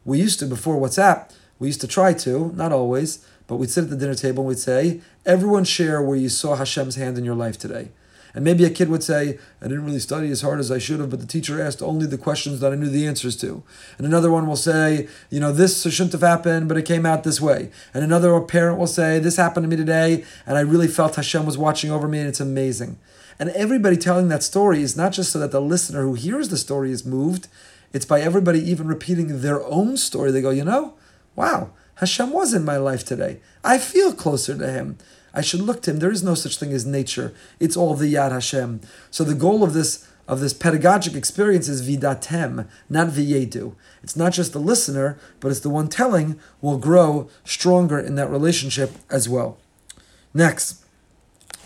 We 0.04 0.18
used 0.18 0.38
to, 0.38 0.46
before 0.46 0.80
WhatsApp, 0.80 1.30
we 1.58 1.68
used 1.68 1.82
to 1.82 1.86
try 1.86 2.14
to, 2.14 2.50
not 2.56 2.72
always, 2.72 3.24
but 3.50 3.56
we'd 3.56 3.68
sit 3.68 3.82
at 3.82 3.90
the 3.90 3.96
dinner 3.96 4.14
table 4.14 4.44
and 4.44 4.48
we'd 4.48 4.58
say, 4.60 5.00
everyone 5.26 5.64
share 5.64 6.00
where 6.00 6.16
you 6.16 6.28
saw 6.28 6.54
Hashem's 6.54 6.94
hand 6.94 7.18
in 7.18 7.24
your 7.24 7.34
life 7.34 7.58
today. 7.58 7.88
And 8.32 8.44
maybe 8.44 8.64
a 8.64 8.70
kid 8.70 8.88
would 8.88 9.02
say, 9.02 9.40
I 9.60 9.66
didn't 9.66 9.84
really 9.84 9.98
study 9.98 10.30
as 10.30 10.42
hard 10.42 10.60
as 10.60 10.70
I 10.70 10.78
should 10.78 11.00
have, 11.00 11.10
but 11.10 11.18
the 11.18 11.26
teacher 11.26 11.60
asked 11.60 11.82
only 11.82 12.06
the 12.06 12.16
questions 12.16 12.60
that 12.60 12.72
I 12.72 12.76
knew 12.76 12.88
the 12.88 13.08
answers 13.08 13.34
to. 13.38 13.64
And 13.98 14.06
another 14.06 14.30
one 14.30 14.46
will 14.46 14.54
say, 14.54 15.08
you 15.30 15.40
know, 15.40 15.50
this 15.50 15.82
shouldn't 15.82 16.12
have 16.12 16.20
happened, 16.20 16.68
but 16.68 16.76
it 16.76 16.84
came 16.84 17.04
out 17.04 17.24
this 17.24 17.40
way. 17.40 17.72
And 17.92 18.04
another 18.04 18.40
parent 18.40 18.78
will 18.78 18.86
say, 18.86 19.18
this 19.18 19.36
happened 19.36 19.64
to 19.64 19.68
me 19.68 19.74
today, 19.74 20.24
and 20.46 20.56
I 20.56 20.60
really 20.60 20.86
felt 20.86 21.16
Hashem 21.16 21.44
was 21.44 21.58
watching 21.58 21.90
over 21.90 22.06
me, 22.06 22.20
and 22.20 22.28
it's 22.28 22.38
amazing. 22.38 23.00
And 23.40 23.50
everybody 23.50 23.96
telling 23.96 24.28
that 24.28 24.44
story 24.44 24.80
is 24.80 24.96
not 24.96 25.10
just 25.10 25.32
so 25.32 25.40
that 25.40 25.50
the 25.50 25.60
listener 25.60 26.02
who 26.02 26.14
hears 26.14 26.50
the 26.50 26.56
story 26.56 26.92
is 26.92 27.04
moved, 27.04 27.48
it's 27.92 28.06
by 28.06 28.20
everybody 28.20 28.60
even 28.60 28.86
repeating 28.86 29.40
their 29.40 29.60
own 29.64 29.96
story. 29.96 30.30
They 30.30 30.40
go, 30.40 30.50
you 30.50 30.64
know, 30.64 30.94
wow, 31.34 31.70
Hashem 32.00 32.32
was 32.32 32.52
in 32.54 32.64
my 32.64 32.76
life 32.76 33.04
today. 33.04 33.40
I 33.62 33.78
feel 33.78 34.12
closer 34.12 34.56
to 34.56 34.70
Him. 34.70 34.98
I 35.32 35.42
should 35.42 35.60
look 35.60 35.82
to 35.82 35.92
him. 35.92 35.98
There 35.98 36.10
is 36.10 36.22
no 36.22 36.34
such 36.34 36.56
thing 36.56 36.72
as 36.72 36.84
nature. 36.84 37.32
It's 37.60 37.76
all 37.76 37.94
the 37.94 38.12
Yad 38.12 38.32
Hashem. 38.32 38.80
So 39.10 39.22
the 39.22 39.34
goal 39.34 39.62
of 39.62 39.74
this 39.74 40.06
of 40.26 40.38
this 40.40 40.54
pedagogic 40.54 41.16
experience 41.16 41.68
is 41.68 41.88
vidatem, 41.88 42.68
not 42.88 43.08
viyedu. 43.08 43.74
It's 44.02 44.16
not 44.16 44.32
just 44.32 44.52
the 44.52 44.60
listener, 44.60 45.18
but 45.40 45.50
it's 45.50 45.60
the 45.60 45.70
one 45.70 45.88
telling 45.88 46.38
will 46.60 46.78
grow 46.78 47.28
stronger 47.44 47.98
in 47.98 48.14
that 48.14 48.30
relationship 48.30 48.92
as 49.10 49.28
well. 49.28 49.58
Next, 50.32 50.84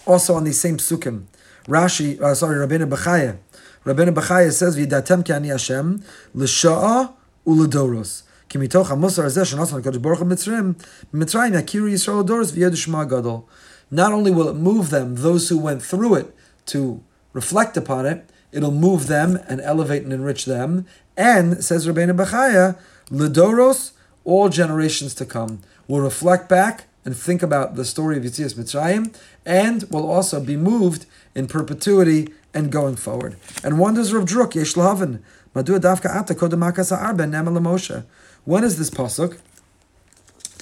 also 0.06 0.34
on 0.34 0.44
the 0.44 0.52
same 0.52 0.78
psukim, 0.78 1.24
Rashi, 1.66 2.20
uh, 2.20 2.34
sorry, 2.34 2.56
Rabbeinu 2.56 2.88
Bechaya. 2.88 3.36
Rabbeinu 3.84 4.14
Bechaya 4.14 4.50
says, 4.50 4.78
"Vidatem 4.78 5.24
ki 5.24 5.32
ani 5.32 5.48
Hashem 5.48 6.02
l'sha'a 6.34 7.12
u'ledoros." 7.46 8.22
Not 13.90 14.12
only 14.12 14.30
will 14.30 14.48
it 14.48 14.54
move 14.54 14.90
them, 14.90 15.14
those 15.16 15.48
who 15.48 15.58
went 15.58 15.82
through 15.82 16.14
it, 16.14 16.34
to 16.66 17.02
reflect 17.32 17.76
upon 17.76 18.06
it, 18.06 18.30
it'll 18.52 18.70
move 18.70 19.06
them 19.08 19.38
and 19.48 19.60
elevate 19.60 20.04
and 20.04 20.12
enrich 20.12 20.44
them. 20.44 20.86
And, 21.16 21.62
says 21.64 21.86
Rabbeinu 21.86 22.16
Bechaya, 22.16 22.78
Ledoros, 23.10 23.92
all 24.24 24.48
generations 24.48 25.14
to 25.16 25.26
come, 25.26 25.60
will 25.86 26.00
reflect 26.00 26.48
back 26.48 26.86
and 27.04 27.16
think 27.16 27.42
about 27.42 27.74
the 27.74 27.84
story 27.84 28.16
of 28.16 28.22
Yitzias 28.22 28.54
Mitzrayim, 28.54 29.14
and 29.44 29.84
will 29.90 30.10
also 30.10 30.40
be 30.40 30.56
moved 30.56 31.06
in 31.34 31.46
perpetuity 31.46 32.28
and 32.54 32.72
going 32.72 32.96
forward. 32.96 33.36
And 33.62 33.78
wonders 33.78 34.12
of 34.12 34.24
Druk, 34.24 34.54
Yesh 34.54 34.74
Lahavin, 34.74 35.20
Madu 35.54 35.78
Dafka 35.78 36.14
Ata 36.14 36.34
Kodemakas 36.34 36.96
Arben 36.96 37.30
Nemal 37.30 37.60
Moshe. 37.60 38.04
When 38.44 38.62
is 38.64 38.78
this 38.78 38.90
pasuk? 38.90 39.38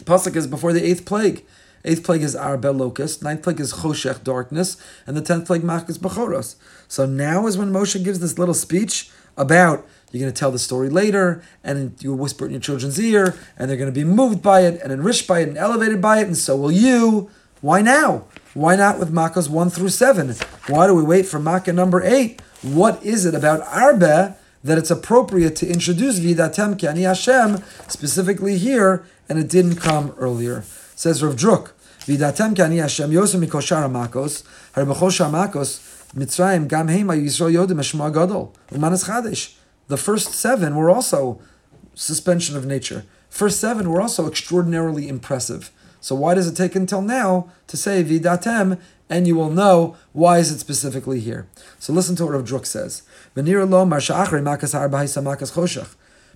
Pasuk 0.04 0.36
is 0.36 0.46
before 0.46 0.72
the 0.72 0.84
eighth 0.84 1.04
plague. 1.04 1.44
Eighth 1.84 2.04
plague 2.04 2.22
is 2.22 2.36
Arbe 2.36 2.66
locust. 2.66 3.22
Ninth 3.22 3.42
plague 3.42 3.58
is 3.58 3.72
Choshech 3.72 4.22
darkness, 4.22 4.76
and 5.06 5.16
the 5.16 5.20
tenth 5.20 5.46
plague 5.46 5.62
Makas 5.62 5.98
Bechoros. 5.98 6.54
So 6.86 7.06
now 7.06 7.46
is 7.46 7.58
when 7.58 7.72
Moshe 7.72 8.02
gives 8.04 8.20
this 8.20 8.38
little 8.38 8.54
speech 8.54 9.10
about 9.36 9.86
you're 10.12 10.20
going 10.20 10.32
to 10.32 10.38
tell 10.38 10.50
the 10.50 10.58
story 10.58 10.90
later, 10.90 11.42
and 11.64 11.96
you 12.02 12.12
whisper 12.12 12.44
it 12.44 12.48
in 12.48 12.52
your 12.52 12.60
children's 12.60 13.00
ear, 13.00 13.34
and 13.56 13.68
they're 13.68 13.78
going 13.78 13.92
to 13.92 13.98
be 13.98 14.04
moved 14.04 14.42
by 14.42 14.60
it, 14.60 14.80
and 14.82 14.92
enriched 14.92 15.26
by 15.26 15.40
it, 15.40 15.48
and 15.48 15.56
elevated 15.56 16.02
by 16.02 16.20
it, 16.20 16.26
and 16.26 16.36
so 16.36 16.54
will 16.54 16.70
you. 16.70 17.30
Why 17.62 17.80
now? 17.80 18.26
Why 18.52 18.76
not 18.76 18.98
with 18.98 19.10
Makkahs 19.10 19.48
1 19.48 19.70
through 19.70 19.88
7? 19.88 20.34
Why 20.68 20.86
do 20.86 20.94
we 20.94 21.02
wait 21.02 21.24
for 21.24 21.38
Makkah 21.38 21.72
number 21.72 22.02
8? 22.02 22.40
What 22.60 23.02
is 23.02 23.24
it 23.24 23.34
about 23.34 23.62
Arbe 23.62 24.36
that 24.64 24.78
it's 24.78 24.90
appropriate 24.90 25.56
to 25.56 25.68
introduce 25.68 26.20
Vidatem 26.20 26.76
Kani 26.76 27.02
Hashem 27.02 27.62
specifically 27.88 28.58
here, 28.58 29.04
and 29.28 29.38
it 29.38 29.48
didn't 29.48 29.76
come 29.76 30.14
earlier. 30.18 30.62
Says 30.94 31.22
Rav 31.22 31.34
Druk, 31.34 31.72
Vidatem 32.00 32.54
Kani 32.54 32.80
Hashem 32.80 33.10
Yosem 33.10 33.44
Mikoshar 33.44 33.90
Makos, 33.90 34.44
Harbachoshar 34.74 35.30
Makos, 35.30 35.80
Mitzrayim 36.14 36.68
Gam 36.68 36.88
Hema 36.88 37.20
Yisrael 37.20 37.52
Yodim 37.52 37.78
Eshma 37.78 38.12
Gadol, 38.12 38.54
Umanas 38.70 39.08
Chadesh. 39.08 39.54
The 39.88 39.96
first 39.96 40.32
seven 40.32 40.76
were 40.76 40.90
also 40.90 41.40
suspension 41.94 42.56
of 42.56 42.64
nature. 42.64 43.04
First 43.28 43.60
seven 43.60 43.90
were 43.90 44.00
also 44.00 44.28
extraordinarily 44.28 45.08
impressive. 45.08 45.70
So 46.00 46.14
why 46.14 46.34
does 46.34 46.48
it 46.48 46.56
take 46.56 46.74
until 46.74 47.00
now 47.00 47.50
to 47.68 47.76
say 47.76 48.02
Vidatem 48.02 48.78
and 49.12 49.26
you 49.26 49.36
will 49.36 49.50
know 49.50 49.94
why 50.12 50.38
is 50.38 50.50
it 50.50 50.58
specifically 50.58 51.20
here. 51.20 51.46
So 51.78 51.92
listen 51.92 52.16
to 52.16 52.24
what 52.24 52.32
Rav 52.32 52.44
Druk 52.44 52.64
says. 52.64 53.02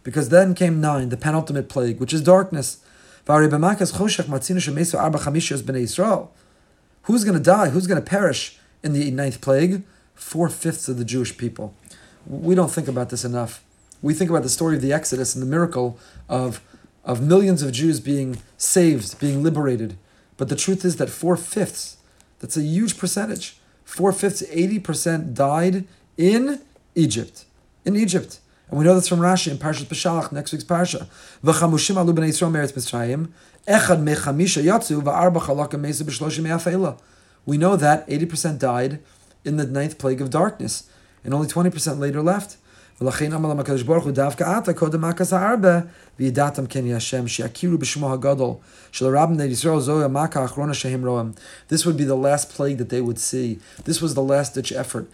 Because 0.03 0.29
then 0.29 0.55
came 0.55 0.81
nine, 0.81 1.09
the 1.09 1.17
penultimate 1.17 1.69
plague, 1.69 2.01
which 2.01 2.13
is 2.13 2.23
darkness. 2.23 2.79
Who's 3.27 3.49
going 7.25 7.37
to 7.37 7.43
die? 7.43 7.69
Who's 7.71 7.87
going 7.87 8.03
to 8.03 8.09
perish 8.09 8.59
in 8.83 8.93
the 8.93 9.11
ninth 9.11 9.41
plague? 9.41 9.83
Four 10.15 10.49
fifths 10.49 10.89
of 10.89 10.99
the 10.99 11.05
Jewish 11.05 11.37
people. 11.37 11.75
We 12.27 12.55
don't 12.55 12.71
think 12.71 12.89
about 12.89 13.11
this 13.11 13.25
enough. 13.25 13.63
We 14.03 14.15
think 14.15 14.31
about 14.31 14.43
the 14.43 14.49
story 14.49 14.77
of 14.77 14.83
the 14.83 14.93
Exodus 14.93 15.35
and 15.35 15.43
the 15.43 15.47
miracle 15.47 15.99
of, 16.29 16.61
of 17.05 17.21
millions 17.21 17.63
of 17.63 17.73
Jews 17.73 18.01
being 18.01 18.39
saved, 18.57 19.19
being 19.19 19.43
liberated. 19.43 19.97
But 20.37 20.49
the 20.49 20.57
truth 20.57 20.85
is 20.85 20.97
that 20.97 21.11
four 21.11 21.37
fifths 21.37 21.97
that's 22.39 22.57
a 22.57 22.63
huge 22.63 22.99
percentage. 22.99 23.57
Four 23.85 24.13
fifths, 24.13 24.43
80% 24.43 25.35
died 25.35 25.85
in 26.17 26.61
Egypt. 26.97 27.45
In 27.85 27.95
Egypt. 27.95 28.41
And 28.69 28.79
we 28.79 28.85
know 28.85 28.95
this 28.95 29.07
from 29.07 29.21
Rashi 29.21 29.51
in 29.51 29.59
Parashat 29.59 29.85
Beshalach, 29.85 30.33
next 30.33 30.51
week's 30.51 30.65
Parsha. 30.65 31.07
V'chamushim 31.45 31.99
alu 31.99 32.15
b'nei 32.15 32.31
Yisrael 32.31 32.51
meretz 32.51 32.73
Mitzrayim, 32.73 33.29
echad 33.69 34.03
mechamisha 34.03 34.63
v'arba 35.03 35.41
b'shloshim 35.41 36.43
me'afeila. 36.43 36.99
We 37.45 37.59
know 37.59 37.77
that 37.77 38.09
80% 38.09 38.59
died 38.59 39.01
in 39.45 39.59
the 39.59 39.67
ninth 39.67 39.99
plague 39.99 40.23
of 40.23 40.31
darkness, 40.31 40.91
and 41.23 41.35
only 41.35 41.47
20% 41.47 41.99
later 41.99 42.23
left. 42.23 42.57
ולכן 43.01 43.33
אמר 43.33 43.49
להם 43.49 43.61
This 51.69 51.85
would 51.85 51.97
be 51.97 52.05
the 52.05 52.17
last 52.17 52.49
plague 52.51 52.79
that 52.79 52.89
they 52.89 53.01
would 53.03 53.19
see. 53.19 53.59
This 53.85 54.01
was 54.01 54.15
the 54.15 54.23
last 54.23 54.55
ditch 54.55 54.73
effort. 54.73 55.11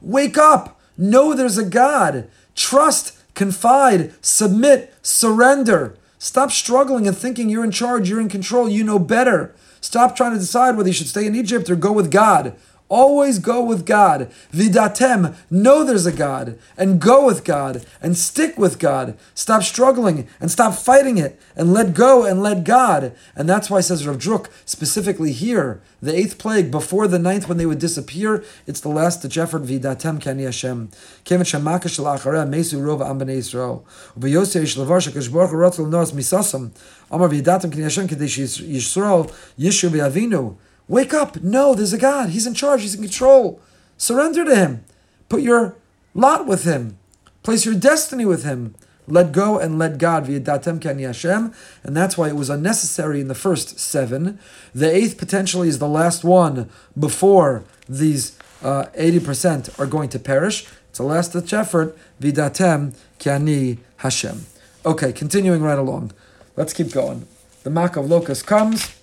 Wake 0.00 0.38
up! 0.38 0.80
Know 0.96 1.34
there's 1.34 1.58
a 1.58 1.64
God. 1.64 2.28
Trust, 2.54 3.16
confide, 3.34 4.12
submit, 4.20 4.92
surrender. 5.02 5.96
Stop 6.18 6.50
struggling 6.50 7.06
and 7.06 7.16
thinking 7.16 7.48
you're 7.48 7.64
in 7.64 7.70
charge, 7.70 8.08
you're 8.08 8.20
in 8.20 8.28
control, 8.28 8.68
you 8.68 8.84
know 8.84 8.98
better. 8.98 9.54
Stop 9.80 10.14
trying 10.14 10.32
to 10.32 10.38
decide 10.38 10.76
whether 10.76 10.88
you 10.88 10.92
should 10.92 11.08
stay 11.08 11.26
in 11.26 11.34
Egypt 11.34 11.70
or 11.70 11.76
go 11.76 11.92
with 11.92 12.10
God. 12.10 12.54
Always 12.90 13.38
go 13.38 13.64
with 13.64 13.86
God. 13.86 14.32
Vidatem, 14.52 15.36
know 15.48 15.84
there's 15.84 16.06
a 16.06 16.12
God, 16.12 16.58
and 16.76 17.00
go 17.00 17.24
with 17.24 17.44
God, 17.44 17.86
and 18.02 18.18
stick 18.18 18.58
with 18.58 18.80
God. 18.80 19.16
Stop 19.32 19.62
struggling 19.62 20.26
and 20.40 20.50
stop 20.50 20.74
fighting 20.74 21.16
it, 21.16 21.40
and 21.54 21.72
let 21.72 21.94
go 21.94 22.24
and 22.24 22.42
let 22.42 22.64
God. 22.64 23.14
And 23.36 23.48
that's 23.48 23.70
why 23.70 23.80
says 23.80 24.04
Rav 24.04 24.18
Druk, 24.18 24.48
specifically 24.64 25.30
here, 25.30 25.80
the 26.02 26.12
eighth 26.12 26.36
plague, 26.36 26.72
before 26.72 27.06
the 27.06 27.20
ninth 27.20 27.48
when 27.48 27.58
they 27.58 27.66
would 27.66 27.78
disappear, 27.78 28.42
it's 28.66 28.80
the 28.80 28.88
last 28.88 29.22
ditch 29.22 29.38
effort, 29.38 29.62
Vidatem 29.62 30.18
Kani 30.18 30.42
Hashem. 30.42 30.88
Kemet 31.24 31.46
Achareh, 31.46 32.48
Mesu 32.48 32.80
Rov 32.80 33.08
Am 33.08 33.20
B'nei 33.20 33.38
Yisrael. 33.38 33.84
Ubeyosei 34.18 34.66
Shel 34.66 34.82
Avar 34.82 34.98
Shekadosh 34.98 35.32
Baruch 35.32 35.52
Ratzal 35.52 35.88
Nos 35.88 36.10
Misasam. 36.10 36.72
Amar 37.08 37.28
Vidatem 37.28 37.70
Kani 37.70 37.84
Hashem 37.84 38.08
Kadesh 38.08 38.38
Yisrael 38.38 39.30
Yishu 39.56 39.90
V'Avinu. 39.90 40.56
Wake 40.90 41.14
up. 41.14 41.40
No, 41.40 41.72
there's 41.72 41.92
a 41.92 41.98
God. 41.98 42.30
He's 42.30 42.48
in 42.48 42.54
charge. 42.54 42.82
He's 42.82 42.96
in 42.96 43.02
control. 43.02 43.60
Surrender 43.96 44.44
to 44.44 44.56
Him. 44.56 44.84
Put 45.28 45.40
your 45.40 45.76
lot 46.14 46.48
with 46.48 46.64
Him. 46.64 46.98
Place 47.44 47.64
your 47.64 47.76
destiny 47.76 48.24
with 48.24 48.42
Him. 48.42 48.74
Let 49.06 49.30
go 49.30 49.56
and 49.56 49.78
let 49.78 49.98
God. 49.98 50.26
V'yadatem 50.26 50.80
kani 50.80 51.06
Hashem. 51.06 51.54
And 51.84 51.96
that's 51.96 52.18
why 52.18 52.28
it 52.28 52.34
was 52.34 52.50
unnecessary 52.50 53.20
in 53.20 53.28
the 53.28 53.36
first 53.36 53.78
seven. 53.78 54.40
The 54.74 54.92
eighth 54.92 55.16
potentially 55.16 55.68
is 55.68 55.78
the 55.78 55.88
last 55.88 56.24
one 56.24 56.68
before 56.98 57.62
these 57.88 58.36
uh, 58.60 58.86
80% 58.98 59.78
are 59.78 59.86
going 59.86 60.08
to 60.08 60.18
perish. 60.18 60.66
It's 60.88 60.98
a 60.98 61.04
last 61.04 61.34
ditch 61.34 61.52
effort. 61.52 61.96
Vidatem 62.20 62.96
kani 63.20 63.78
Hashem. 63.98 64.46
Okay, 64.84 65.12
continuing 65.12 65.62
right 65.62 65.78
along. 65.78 66.10
Let's 66.56 66.72
keep 66.72 66.90
going. 66.90 67.28
The 67.62 67.70
Mak 67.70 67.94
of 67.94 68.10
Locust 68.10 68.44
comes. 68.44 68.96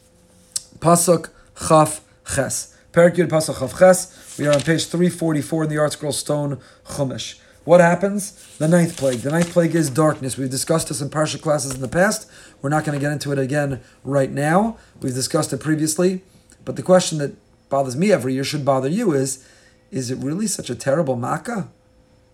Pasuk 0.79 1.29
Chaf 1.59 2.01
Ches. 2.25 2.75
Perak 2.91 3.15
Yud 3.15 3.29
Chaf 3.29 3.77
Ches. 3.79 4.37
We 4.37 4.47
are 4.47 4.53
on 4.53 4.61
page 4.61 4.85
344 4.85 5.63
in 5.63 5.69
the 5.69 5.75
ArtScroll 5.75 6.13
Stone 6.13 6.59
Chumash. 6.85 7.39
What 7.63 7.81
happens? 7.81 8.31
The 8.57 8.67
ninth 8.67 8.95
plague. 8.95 9.19
The 9.19 9.31
ninth 9.31 9.51
plague 9.51 9.75
is 9.75 9.89
darkness. 9.89 10.37
We've 10.37 10.49
discussed 10.49 10.87
this 10.87 11.01
in 11.01 11.09
Parsha 11.09 11.41
classes 11.41 11.75
in 11.75 11.81
the 11.81 11.87
past. 11.87 12.29
We're 12.61 12.69
not 12.69 12.85
going 12.85 12.97
to 12.97 13.03
get 13.03 13.11
into 13.11 13.31
it 13.31 13.39
again 13.39 13.81
right 14.03 14.31
now. 14.31 14.77
We've 15.01 15.13
discussed 15.13 15.51
it 15.51 15.57
previously. 15.57 16.23
But 16.63 16.75
the 16.75 16.83
question 16.83 17.17
that 17.17 17.35
bothers 17.69 17.97
me 17.97 18.11
every 18.11 18.33
year 18.33 18.43
should 18.43 18.63
bother 18.63 18.87
you 18.87 19.13
is 19.13 19.45
is 19.89 20.11
it 20.11 20.17
really 20.17 20.47
such 20.47 20.69
a 20.69 20.75
terrible 20.75 21.15
makkah? 21.15 21.69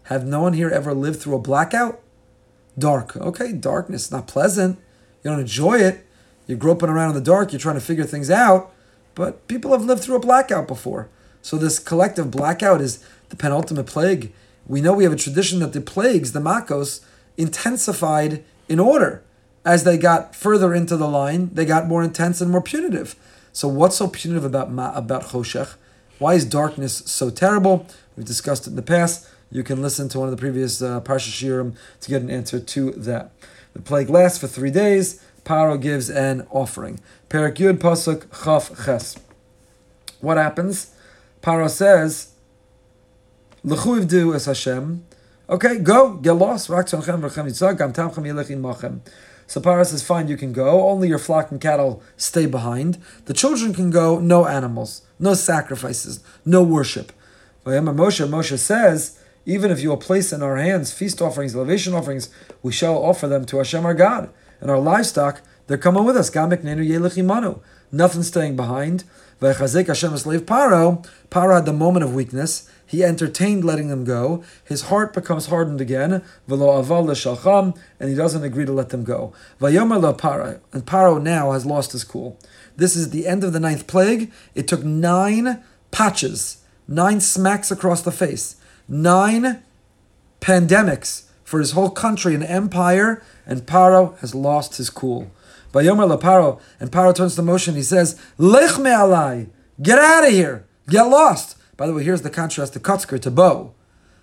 Have 0.03 0.25
no 0.25 0.41
one 0.41 0.53
here 0.53 0.69
ever 0.69 0.93
lived 0.93 1.21
through 1.21 1.35
a 1.35 1.39
blackout? 1.39 2.01
Dark. 2.77 3.15
Okay, 3.15 3.53
darkness, 3.53 4.11
not 4.11 4.27
pleasant. 4.27 4.79
You 5.23 5.31
don't 5.31 5.39
enjoy 5.39 5.79
it. 5.79 6.05
You're 6.47 6.57
groping 6.57 6.89
around 6.89 7.09
in 7.09 7.15
the 7.15 7.21
dark, 7.21 7.51
you're 7.51 7.59
trying 7.59 7.75
to 7.75 7.81
figure 7.81 8.03
things 8.03 8.29
out. 8.29 8.72
But 9.15 9.47
people 9.47 9.71
have 9.71 9.85
lived 9.85 10.03
through 10.03 10.15
a 10.15 10.19
blackout 10.19 10.67
before. 10.67 11.09
So 11.41 11.57
this 11.57 11.79
collective 11.79 12.31
blackout 12.31 12.81
is 12.81 13.03
the 13.29 13.35
penultimate 13.35 13.85
plague. 13.85 14.33
We 14.65 14.81
know 14.81 14.93
we 14.93 15.03
have 15.03 15.13
a 15.13 15.17
tradition 15.17 15.59
that 15.59 15.73
the 15.73 15.81
plagues, 15.81 16.31
the 16.31 16.39
Makos, 16.39 17.03
intensified 17.37 18.43
in 18.69 18.79
order. 18.79 19.23
As 19.65 19.83
they 19.83 19.97
got 19.97 20.35
further 20.35 20.73
into 20.73 20.97
the 20.97 21.07
line, 21.07 21.49
they 21.53 21.65
got 21.65 21.87
more 21.87 22.03
intense 22.03 22.41
and 22.41 22.51
more 22.51 22.61
punitive. 22.61 23.15
So 23.51 23.67
what's 23.67 23.97
so 23.97 24.07
punitive 24.07 24.43
about 24.43 24.71
Ma, 24.71 24.93
about 24.95 25.23
Choshech? 25.23 25.75
Why 26.19 26.33
is 26.35 26.45
darkness 26.45 27.03
so 27.05 27.29
terrible? 27.29 27.87
We've 28.15 28.25
discussed 28.25 28.67
it 28.67 28.71
in 28.71 28.75
the 28.75 28.81
past. 28.81 29.27
You 29.51 29.63
can 29.63 29.81
listen 29.81 30.09
to 30.09 30.19
one 30.19 30.27
of 30.27 30.35
the 30.35 30.41
previous 30.41 30.81
uh, 30.81 31.01
Parsha 31.01 31.29
Shiurim 31.29 31.75
to 32.01 32.09
get 32.09 32.21
an 32.21 32.29
answer 32.29 32.59
to 32.59 32.91
that. 32.91 33.31
The 33.73 33.81
plague 33.81 34.09
lasts 34.09 34.39
for 34.39 34.47
three 34.47 34.71
days. 34.71 35.23
Paro 35.45 35.79
gives 35.79 36.09
an 36.09 36.47
offering. 36.49 36.99
Perak 37.33 37.55
Yud 37.55 37.79
Pasuk 37.79 38.27
Chaf 38.43 38.85
Ches. 38.85 39.17
What 40.21 40.37
happens? 40.37 40.93
Paro 41.41 41.67
says, 41.67 42.33
L'chuivdu 43.63 44.35
es 44.35 44.45
Hashem. 44.45 45.03
Okay, 45.49 45.79
go, 45.79 46.13
get 46.17 46.33
lost. 46.33 46.67
So 46.67 46.75
Paro 46.77 47.31
says, 49.83 50.03
fine, 50.03 50.27
you 50.27 50.37
can 50.37 50.53
go. 50.53 50.87
Only 50.87 51.07
your 51.07 51.17
flock 51.17 51.49
and 51.49 51.59
cattle 51.59 52.03
stay 52.17 52.45
behind. 52.45 52.99
The 53.25 53.33
children 53.33 53.73
can 53.73 53.89
go, 53.89 54.19
no 54.19 54.45
animals, 54.45 55.01
no 55.17 55.33
sacrifices, 55.33 56.19
no 56.45 56.61
worship. 56.61 57.11
Moshe, 57.65 58.27
Moshe 58.27 58.59
says, 58.59 59.19
even 59.47 59.71
if 59.71 59.79
you 59.79 59.89
will 59.89 59.97
place 59.97 60.31
in 60.31 60.43
our 60.43 60.57
hands 60.57 60.93
feast 60.93 61.19
offerings, 61.19 61.55
elevation 61.55 61.95
offerings, 61.95 62.29
we 62.61 62.71
shall 62.71 63.03
offer 63.03 63.27
them 63.27 63.43
to 63.45 63.57
Hashem 63.57 63.87
our 63.87 63.95
God. 63.95 64.29
And 64.61 64.69
our 64.69 64.79
livestock, 64.79 65.41
they're 65.67 65.77
coming 65.77 66.03
with 66.05 66.17
us. 66.17 66.29
Nothing 67.91 68.23
staying 68.23 68.55
behind. 68.55 69.03
Paro. 69.39 71.05
Paro 71.29 71.55
had 71.55 71.65
the 71.65 71.73
moment 71.73 72.03
of 72.03 72.13
weakness. 72.13 72.69
He 72.85 73.03
entertained 73.03 73.63
letting 73.63 73.87
them 73.87 74.03
go. 74.03 74.43
His 74.63 74.83
heart 74.83 75.13
becomes 75.13 75.47
hardened 75.47 75.81
again. 75.81 76.23
And 76.47 78.09
he 78.09 78.15
doesn't 78.15 78.43
agree 78.43 78.65
to 78.65 78.71
let 78.71 78.89
them 78.89 79.03
go. 79.03 79.33
And 79.59 80.85
Paro 80.85 81.21
now 81.21 81.51
has 81.51 81.65
lost 81.65 81.91
his 81.93 82.03
cool. 82.03 82.39
This 82.75 82.95
is 82.95 83.09
the 83.09 83.27
end 83.27 83.43
of 83.43 83.53
the 83.53 83.59
ninth 83.59 83.87
plague. 83.87 84.31
It 84.55 84.67
took 84.67 84.83
nine 84.83 85.63
patches, 85.91 86.63
nine 86.87 87.19
smacks 87.19 87.71
across 87.71 88.01
the 88.01 88.11
face, 88.11 88.55
nine 88.87 89.63
pandemics 90.41 91.25
for 91.43 91.59
his 91.59 91.71
whole 91.71 91.91
country 91.91 92.33
and 92.33 92.43
empire, 92.43 93.21
and 93.45 93.65
Paro 93.67 94.17
has 94.19 94.33
lost 94.33 94.77
his 94.77 94.89
cool. 94.89 95.31
Vayomer 95.73 96.21
Paro, 96.21 96.61
and 96.79 96.91
Paro 96.91 97.13
turns 97.13 97.35
to 97.35 97.41
Moshe 97.41 97.67
and 97.67 97.75
he 97.75 97.83
says, 97.83 98.19
Lech 98.37 98.77
me 98.77 98.91
alai, 98.91 99.49
get 99.81 99.97
out 99.97 100.25
of 100.25 100.31
here, 100.31 100.65
get 100.87 101.03
lost. 101.03 101.57
By 101.75 101.87
the 101.87 101.93
way, 101.93 102.03
here's 102.03 102.21
the 102.21 102.29
contrast 102.29 102.73
to 102.73 102.79
Kotzker, 102.79 103.19
to 103.21 103.31
Bo. 103.31 103.73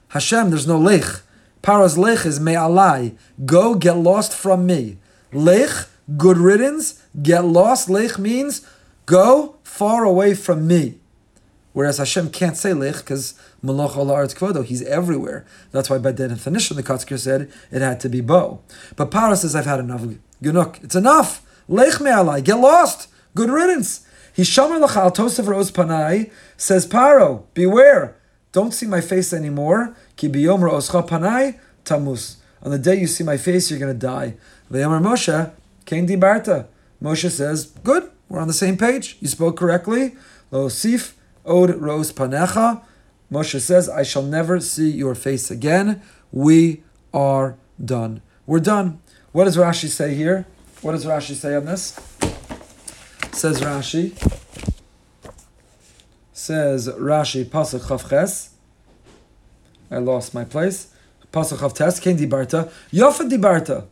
Hashem, 0.09 0.51
there's 0.51 0.67
no 0.67 0.79
lech. 0.79 1.23
Paro's 1.63 1.99
lech 1.99 2.25
is 2.25 2.41
me 2.41 2.53
alai, 2.53 3.17
go 3.45 3.75
get 3.75 3.97
lost 3.97 4.33
from 4.33 4.65
me. 4.65 4.99
Lech, 5.33 5.89
good 6.17 6.39
riddance, 6.39 7.03
get 7.21 7.45
lost. 7.45 7.91
Lech 7.91 8.19
means 8.19 8.67
go 9.07 9.57
far 9.65 10.05
away 10.05 10.35
from 10.35 10.67
me. 10.69 11.01
Whereas 11.73 11.99
Hashem 11.99 12.31
can't 12.31 12.57
say 12.57 12.73
lech 12.73 12.97
because 12.99 13.35
Malach 13.65 13.95
Aretz 13.95 14.35
Kvodo, 14.35 14.65
he's 14.65 14.83
everywhere. 14.83 15.45
That's 15.73 15.91
why 15.91 15.99
by 15.99 16.13
definition 16.13 16.77
the 16.77 16.83
Kotzker 16.83 17.19
said 17.19 17.51
it 17.73 17.83
had 17.83 18.01
to 18.01 18.09
be 18.09 18.21
Bo. 18.21 18.61
But 18.97 19.11
Paro 19.11 19.37
says, 19.37 19.55
I've 19.55 19.67
had 19.67 19.81
enough 19.81 20.03
Genuk. 20.43 20.83
It's 20.83 20.97
enough. 20.97 21.43
Lech 21.69 22.01
me 22.01 22.11
alai. 22.11 22.43
Get 22.43 22.57
lost. 22.57 23.09
Good 23.35 23.51
riddance. 23.51 24.07
Hishamar 24.37 24.85
lachal 24.85 25.15
Tosef 25.15 25.47
Rose 25.47 25.71
Panai 25.71 26.31
says 26.57 26.87
Paro, 26.87 27.45
beware. 27.55 28.17
Don't 28.53 28.73
see 28.73 28.87
my 28.87 29.01
face 29.01 29.33
anymore. 29.33 29.95
Ki 30.17 30.29
biyom 30.29 30.61
oscha 30.61 31.07
panai 31.09 31.59
tamus. 31.85 32.37
On 32.63 32.71
the 32.71 32.79
day 32.79 32.97
you 32.97 33.07
see 33.07 33.25
my 33.25 33.37
face, 33.37 33.71
you're 33.71 33.79
going 33.79 33.93
to 33.93 33.99
die. 33.99 34.35
V'yamar 34.71 35.01
Moshe, 35.03 35.51
Kain 35.87 36.07
Dibarta. 36.07 36.67
Moshe 37.03 37.31
says, 37.31 37.67
good, 37.85 38.11
we're 38.29 38.41
on 38.41 38.49
the 38.49 38.55
same 38.55 38.77
page. 38.77 39.17
You 39.21 39.29
spoke 39.29 39.57
correctly. 39.57 40.17
Lo 40.51 40.69
sif 40.69 41.17
od 41.47 41.71
rose 41.71 42.13
panecha. 42.13 42.83
Moshe 43.33 43.61
says, 43.61 43.89
I 43.89 44.03
shall 44.03 44.23
never 44.23 44.61
see 44.61 44.91
your 44.91 45.15
face 45.15 45.51
again. 45.51 46.03
We 46.33 46.83
are 47.15 47.57
done. 47.83 48.21
We're 48.47 48.61
done. 48.61 49.01
What 49.33 49.45
does 49.45 49.57
Rashi 49.57 49.89
say 49.89 50.15
here? 50.15 50.45
What 50.83 50.93
does 50.93 51.05
Rashi 51.05 51.35
say 51.35 51.55
on 51.55 51.65
this? 51.65 51.93
Says 53.31 53.61
Rashi. 53.61 54.11
Says 56.33 56.89
Rashi, 56.89 57.45
Pasuk 57.45 57.81
Chavches. 57.81 58.49
I 59.89 59.99
lost 59.99 60.35
my 60.35 60.45
place. 60.45 60.93
Pasuk 61.33 61.59
Chavtes, 61.59 62.03
Ken 62.03 62.19
Dibarta. 62.19 62.73
Yofa 62.93 63.31
Dibarta. 63.31 63.87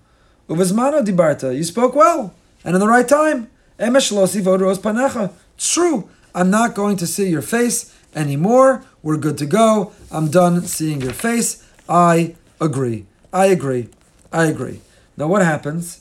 Uvazmano 0.49 1.05
Dibarta. 1.05 1.57
You 1.57 1.63
spoke 1.63 1.95
well. 1.95 2.35
And 2.65 2.75
in 2.75 2.81
the 2.81 2.89
right 2.89 3.07
time. 3.07 3.49
Emesh 3.79 4.11
Losi 4.11 4.43
Panecha. 4.43 5.33
True. 5.57 6.11
I'm 6.35 6.51
not 6.51 6.75
going 6.75 6.97
to 6.97 7.07
see 7.07 7.29
your 7.29 7.43
face 7.43 7.95
anymore. 8.13 8.83
We're 9.05 9.17
good 9.17 9.39
to 9.39 9.47
go. 9.47 9.93
I'm 10.11 10.33
done 10.33 10.63
seeing 10.63 11.01
your 11.01 11.13
face. 11.13 11.65
I 11.89 12.35
agree. 12.61 13.07
I 13.33 13.47
agree. 13.47 13.89
I 14.33 14.47
agree. 14.47 14.81
Now 15.19 15.27
what 15.27 15.43
happens? 15.43 16.01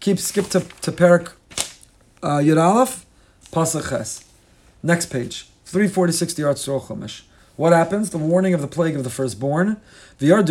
Keep 0.00 0.18
skip 0.18 0.46
to, 0.46 0.66
to 0.80 0.90
Perak 0.90 1.30
uh, 2.24 2.38
Yud 2.38 2.60
Aleph, 2.60 3.06
Pasach 3.52 3.90
Ches. 3.90 4.24
Next 4.82 5.06
page, 5.06 5.46
346 5.64 6.34
the 6.34 6.42
Chumash. 6.42 7.22
What 7.54 7.72
happens? 7.72 8.10
The 8.10 8.18
warning 8.18 8.52
of 8.52 8.60
the 8.60 8.66
plague 8.66 8.96
of 8.96 9.04
the 9.04 9.10
firstborn. 9.10 9.80
Moshe 10.18 10.44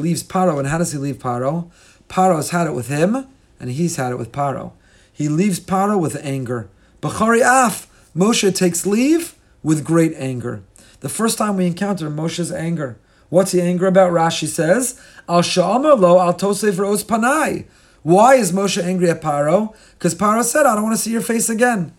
leaves 0.00 0.22
Paro, 0.22 0.58
and 0.58 0.68
how 0.68 0.78
does 0.78 0.92
he 0.92 0.98
leave 0.98 1.18
Paro? 1.18 1.70
Paro's 2.08 2.50
had 2.50 2.66
it 2.66 2.72
with 2.72 2.88
him, 2.88 3.26
and 3.60 3.70
he's 3.70 3.96
had 3.96 4.12
it 4.12 4.16
with 4.16 4.32
Paro. 4.32 4.72
He 5.12 5.28
leaves 5.28 5.60
Paro 5.60 6.00
with 6.00 6.16
anger. 6.22 6.70
Moshe 7.02 8.54
takes 8.54 8.86
leave 8.86 9.34
with 9.62 9.84
great 9.84 10.14
anger. 10.16 10.62
the 11.00 11.08
first 11.08 11.38
time 11.38 11.56
we 11.56 11.66
encounter 11.66 12.10
Moshe's 12.10 12.50
anger. 12.50 12.98
What's 13.28 13.52
he 13.52 13.60
angry 13.60 13.88
about? 13.88 14.12
Rashi 14.12 14.46
says, 14.46 15.00
Al 15.28 15.42
Sha'amar 15.42 15.98
lo 15.98 16.18
al 16.18 16.34
Tosef 16.34 16.78
Ros 16.78 17.04
Panai. 17.04 17.66
Why 18.02 18.36
is 18.36 18.52
Moshe 18.52 18.82
angry 18.82 19.10
at 19.10 19.20
Paro? 19.20 19.74
Because 19.92 20.14
Paro 20.14 20.42
said, 20.42 20.64
I 20.66 20.74
don't 20.74 20.84
want 20.84 20.96
to 20.96 21.02
see 21.02 21.10
your 21.12 21.20
face 21.20 21.48
again. 21.48 21.92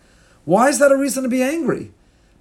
Why 0.44 0.68
is 0.68 0.78
that 0.80 0.90
a 0.90 0.96
reason 0.96 1.22
to 1.22 1.28
be 1.28 1.42
angry? 1.42 1.92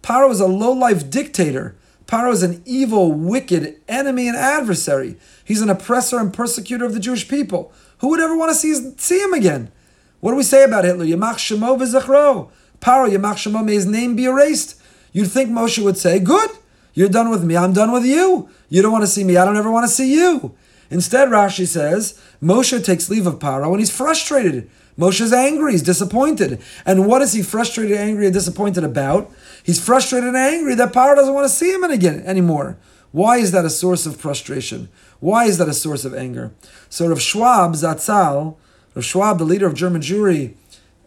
Paro 0.01 0.31
is 0.31 0.39
a 0.39 0.47
low-life 0.47 1.09
dictator. 1.09 1.75
Paro 2.07 2.31
is 2.31 2.41
an 2.41 2.63
evil, 2.65 3.11
wicked 3.11 3.79
enemy 3.87 4.27
and 4.27 4.37
adversary. 4.37 5.17
He's 5.45 5.61
an 5.61 5.69
oppressor 5.69 6.17
and 6.17 6.33
persecutor 6.33 6.85
of 6.85 6.93
the 6.93 6.99
Jewish 6.99 7.27
people. 7.27 7.71
Who 7.99 8.07
would 8.09 8.19
ever 8.19 8.35
want 8.35 8.49
to 8.49 8.55
see, 8.55 8.73
see 8.97 9.21
him 9.21 9.33
again? 9.33 9.71
What 10.19 10.31
do 10.31 10.37
we 10.37 10.43
say 10.43 10.63
about 10.63 10.85
Hitler? 10.85 11.05
Yamach 11.05 11.35
Shemo 11.35 11.77
v'zachro. 11.77 12.49
Paro, 12.79 13.07
Yamach 13.07 13.35
Shemo, 13.35 13.63
may 13.63 13.73
his 13.73 13.85
name 13.85 14.15
be 14.15 14.25
erased. 14.25 14.78
You'd 15.11 15.31
think 15.31 15.49
Moshe 15.49 15.83
would 15.83 15.97
say, 15.97 16.19
good, 16.19 16.49
you're 16.93 17.09
done 17.09 17.29
with 17.29 17.43
me, 17.43 17.55
I'm 17.55 17.73
done 17.73 17.91
with 17.91 18.05
you. 18.05 18.49
You 18.69 18.81
don't 18.81 18.91
want 18.91 19.03
to 19.03 19.07
see 19.07 19.23
me, 19.23 19.37
I 19.37 19.45
don't 19.45 19.57
ever 19.57 19.71
want 19.71 19.87
to 19.87 19.93
see 19.93 20.13
you. 20.13 20.55
Instead, 20.89 21.29
Rashi 21.29 21.67
says, 21.67 22.19
Moshe 22.41 22.83
takes 22.83 23.09
leave 23.09 23.27
of 23.27 23.39
Paro 23.39 23.69
and 23.71 23.79
he's 23.79 23.95
frustrated. 23.95 24.69
Moshe's 24.97 25.31
angry, 25.31 25.73
he's 25.73 25.83
disappointed. 25.83 26.61
And 26.85 27.07
what 27.07 27.21
is 27.21 27.33
he 27.33 27.41
frustrated, 27.41 27.95
angry, 27.95 28.25
and 28.25 28.33
disappointed 28.33 28.83
about? 28.83 29.31
He's 29.63 29.83
frustrated 29.83 30.27
and 30.27 30.37
angry 30.37 30.75
that 30.75 30.91
Paro 30.91 31.15
doesn't 31.15 31.33
want 31.33 31.45
to 31.45 31.53
see 31.53 31.71
him 31.71 31.83
again 31.83 32.21
anymore. 32.25 32.77
Why 33.11 33.37
is 33.37 33.51
that 33.51 33.65
a 33.65 33.69
source 33.69 34.05
of 34.05 34.17
frustration? 34.17 34.89
Why 35.19 35.45
is 35.45 35.57
that 35.57 35.69
a 35.69 35.73
source 35.73 36.05
of 36.05 36.13
anger? 36.13 36.51
So 36.89 37.07
Rav 37.07 37.21
Schwab 37.21 37.73
Zatzal, 37.73 38.57
Rav 38.93 39.05
Schwab, 39.05 39.37
the 39.37 39.45
leader 39.45 39.67
of 39.67 39.73
German 39.73 40.01
Jewry 40.01 40.55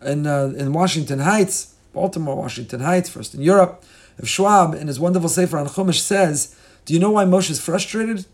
in, 0.00 0.26
uh, 0.26 0.52
in 0.56 0.72
Washington 0.72 1.20
Heights, 1.20 1.74
Baltimore, 1.92 2.36
Washington 2.36 2.80
Heights, 2.80 3.10
first 3.10 3.34
in 3.34 3.42
Europe, 3.42 3.84
Rav 4.18 4.28
Schwab, 4.28 4.74
in 4.74 4.88
his 4.88 5.00
wonderful 5.00 5.28
Sefer 5.28 5.58
on 5.58 5.66
Chumash, 5.66 6.00
says, 6.00 6.54
Do 6.84 6.94
you 6.94 7.00
know 7.00 7.12
why 7.12 7.24
Moshe 7.24 7.50
is 7.50 7.60
frustrated? 7.60 8.26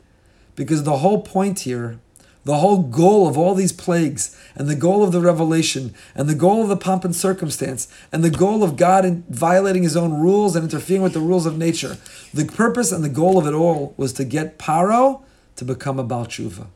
Because 0.56 0.82
the 0.82 0.98
whole 0.98 1.22
point 1.22 1.60
here, 1.60 1.98
the 2.44 2.58
whole 2.58 2.82
goal 2.82 3.28
of 3.28 3.36
all 3.36 3.54
these 3.54 3.72
plagues, 3.72 4.36
and 4.54 4.68
the 4.68 4.74
goal 4.74 5.02
of 5.02 5.12
the 5.12 5.20
revelation, 5.20 5.94
and 6.14 6.28
the 6.28 6.34
goal 6.34 6.62
of 6.62 6.68
the 6.68 6.76
pomp 6.76 7.04
and 7.04 7.14
circumstance, 7.14 7.88
and 8.10 8.24
the 8.24 8.30
goal 8.30 8.64
of 8.64 8.76
God 8.76 9.04
in 9.04 9.24
violating 9.28 9.82
his 9.82 9.96
own 9.96 10.14
rules 10.14 10.56
and 10.56 10.64
interfering 10.64 11.02
with 11.02 11.12
the 11.12 11.20
rules 11.20 11.46
of 11.46 11.58
nature, 11.58 11.98
the 12.32 12.44
purpose 12.44 12.90
and 12.90 13.04
the 13.04 13.08
goal 13.08 13.38
of 13.38 13.46
it 13.46 13.54
all 13.54 13.94
was 13.96 14.12
to 14.14 14.24
get 14.24 14.58
Paro 14.58 15.22
to 15.56 15.64
become 15.64 15.98
a 15.98 16.04
Baal 16.04 16.26
Tshuva. 16.26 16.66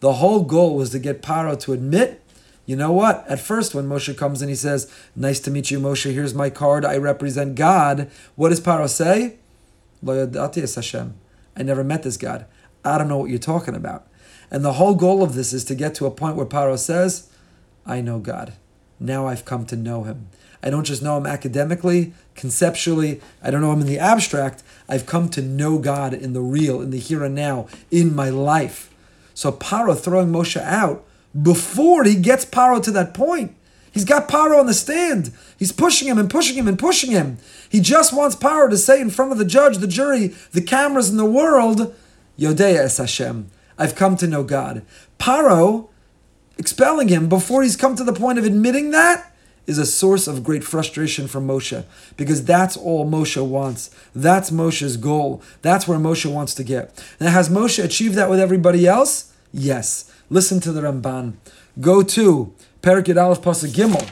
The 0.00 0.14
whole 0.14 0.42
goal 0.42 0.76
was 0.76 0.90
to 0.90 0.98
get 0.98 1.22
Paro 1.22 1.58
to 1.60 1.72
admit, 1.72 2.20
you 2.66 2.76
know 2.76 2.92
what? 2.92 3.24
At 3.28 3.40
first, 3.40 3.74
when 3.74 3.88
Moshe 3.88 4.16
comes 4.16 4.40
and 4.40 4.48
he 4.48 4.56
says, 4.56 4.90
Nice 5.14 5.40
to 5.40 5.50
meet 5.50 5.70
you, 5.70 5.78
Moshe, 5.78 6.12
here's 6.12 6.34
my 6.34 6.50
card, 6.50 6.84
I 6.84 6.96
represent 6.96 7.56
God, 7.56 8.10
what 8.36 8.48
does 8.48 8.60
Paro 8.60 8.88
say? 8.88 9.36
I 10.06 11.62
never 11.62 11.84
met 11.84 12.02
this 12.02 12.16
God. 12.16 12.46
I 12.84 12.98
don't 12.98 13.08
know 13.08 13.18
what 13.18 13.30
you're 13.30 13.38
talking 13.38 13.74
about. 13.74 14.06
And 14.50 14.64
the 14.64 14.74
whole 14.74 14.94
goal 14.94 15.22
of 15.22 15.34
this 15.34 15.52
is 15.52 15.64
to 15.66 15.74
get 15.74 15.94
to 15.96 16.06
a 16.06 16.10
point 16.10 16.36
where 16.36 16.46
Paro 16.46 16.78
says, 16.78 17.30
I 17.86 18.00
know 18.00 18.18
God. 18.18 18.54
Now 19.00 19.26
I've 19.26 19.44
come 19.44 19.66
to 19.66 19.76
know 19.76 20.04
him. 20.04 20.28
I 20.62 20.70
don't 20.70 20.84
just 20.84 21.02
know 21.02 21.18
him 21.18 21.26
academically, 21.26 22.14
conceptually, 22.34 23.20
I 23.42 23.50
don't 23.50 23.60
know 23.60 23.72
him 23.72 23.82
in 23.82 23.86
the 23.86 23.98
abstract. 23.98 24.62
I've 24.88 25.04
come 25.04 25.28
to 25.30 25.42
know 25.42 25.78
God 25.78 26.14
in 26.14 26.32
the 26.32 26.40
real, 26.40 26.80
in 26.80 26.90
the 26.90 26.98
here 26.98 27.22
and 27.22 27.34
now, 27.34 27.66
in 27.90 28.14
my 28.14 28.30
life. 28.30 28.90
So 29.34 29.52
Paro 29.52 29.98
throwing 29.98 30.28
Moshe 30.28 30.60
out 30.60 31.04
before 31.40 32.04
he 32.04 32.14
gets 32.14 32.44
Paro 32.44 32.82
to 32.82 32.90
that 32.92 33.14
point. 33.14 33.56
He's 33.92 34.04
got 34.04 34.28
Paro 34.28 34.58
on 34.58 34.66
the 34.66 34.74
stand. 34.74 35.32
He's 35.56 35.70
pushing 35.70 36.08
him 36.08 36.18
and 36.18 36.28
pushing 36.28 36.56
him 36.56 36.66
and 36.66 36.78
pushing 36.78 37.12
him. 37.12 37.38
He 37.68 37.80
just 37.80 38.12
wants 38.12 38.34
Paro 38.34 38.68
to 38.68 38.76
say 38.76 39.00
in 39.00 39.10
front 39.10 39.30
of 39.30 39.38
the 39.38 39.44
judge, 39.44 39.78
the 39.78 39.86
jury, 39.86 40.34
the 40.52 40.62
cameras 40.62 41.10
in 41.10 41.16
the 41.16 41.24
world, 41.24 41.94
Yodea 42.38 42.78
es 42.78 42.98
Hashem. 42.98 43.50
I've 43.78 43.94
come 43.94 44.16
to 44.16 44.26
know 44.26 44.42
God. 44.42 44.84
Paro 45.18 45.88
expelling 46.58 47.08
him 47.08 47.28
before 47.28 47.62
he's 47.62 47.76
come 47.76 47.96
to 47.96 48.04
the 48.04 48.12
point 48.12 48.38
of 48.38 48.44
admitting 48.44 48.90
that 48.90 49.32
is 49.66 49.78
a 49.78 49.86
source 49.86 50.26
of 50.26 50.44
great 50.44 50.62
frustration 50.62 51.26
for 51.26 51.40
Moshe 51.40 51.84
because 52.16 52.44
that's 52.44 52.76
all 52.76 53.08
Moshe 53.08 53.44
wants. 53.44 53.90
That's 54.14 54.50
Moshe's 54.50 54.96
goal. 54.96 55.42
That's 55.62 55.88
where 55.88 55.98
Moshe 55.98 56.30
wants 56.30 56.54
to 56.54 56.64
get. 56.64 57.02
And 57.18 57.28
has 57.28 57.48
Moshe 57.48 57.82
achieved 57.82 58.14
that 58.16 58.28
with 58.28 58.40
everybody 58.40 58.86
else? 58.86 59.32
Yes. 59.52 60.10
Listen 60.30 60.58
to 60.60 60.72
the 60.72 60.80
Ramban. 60.80 61.34
Go 61.80 62.02
to 62.02 62.54
Perik 62.80 63.04
Yud 63.04 63.22
Aleph 63.22 63.42
Pasuk 63.42 63.72
Gimel. 63.72 64.10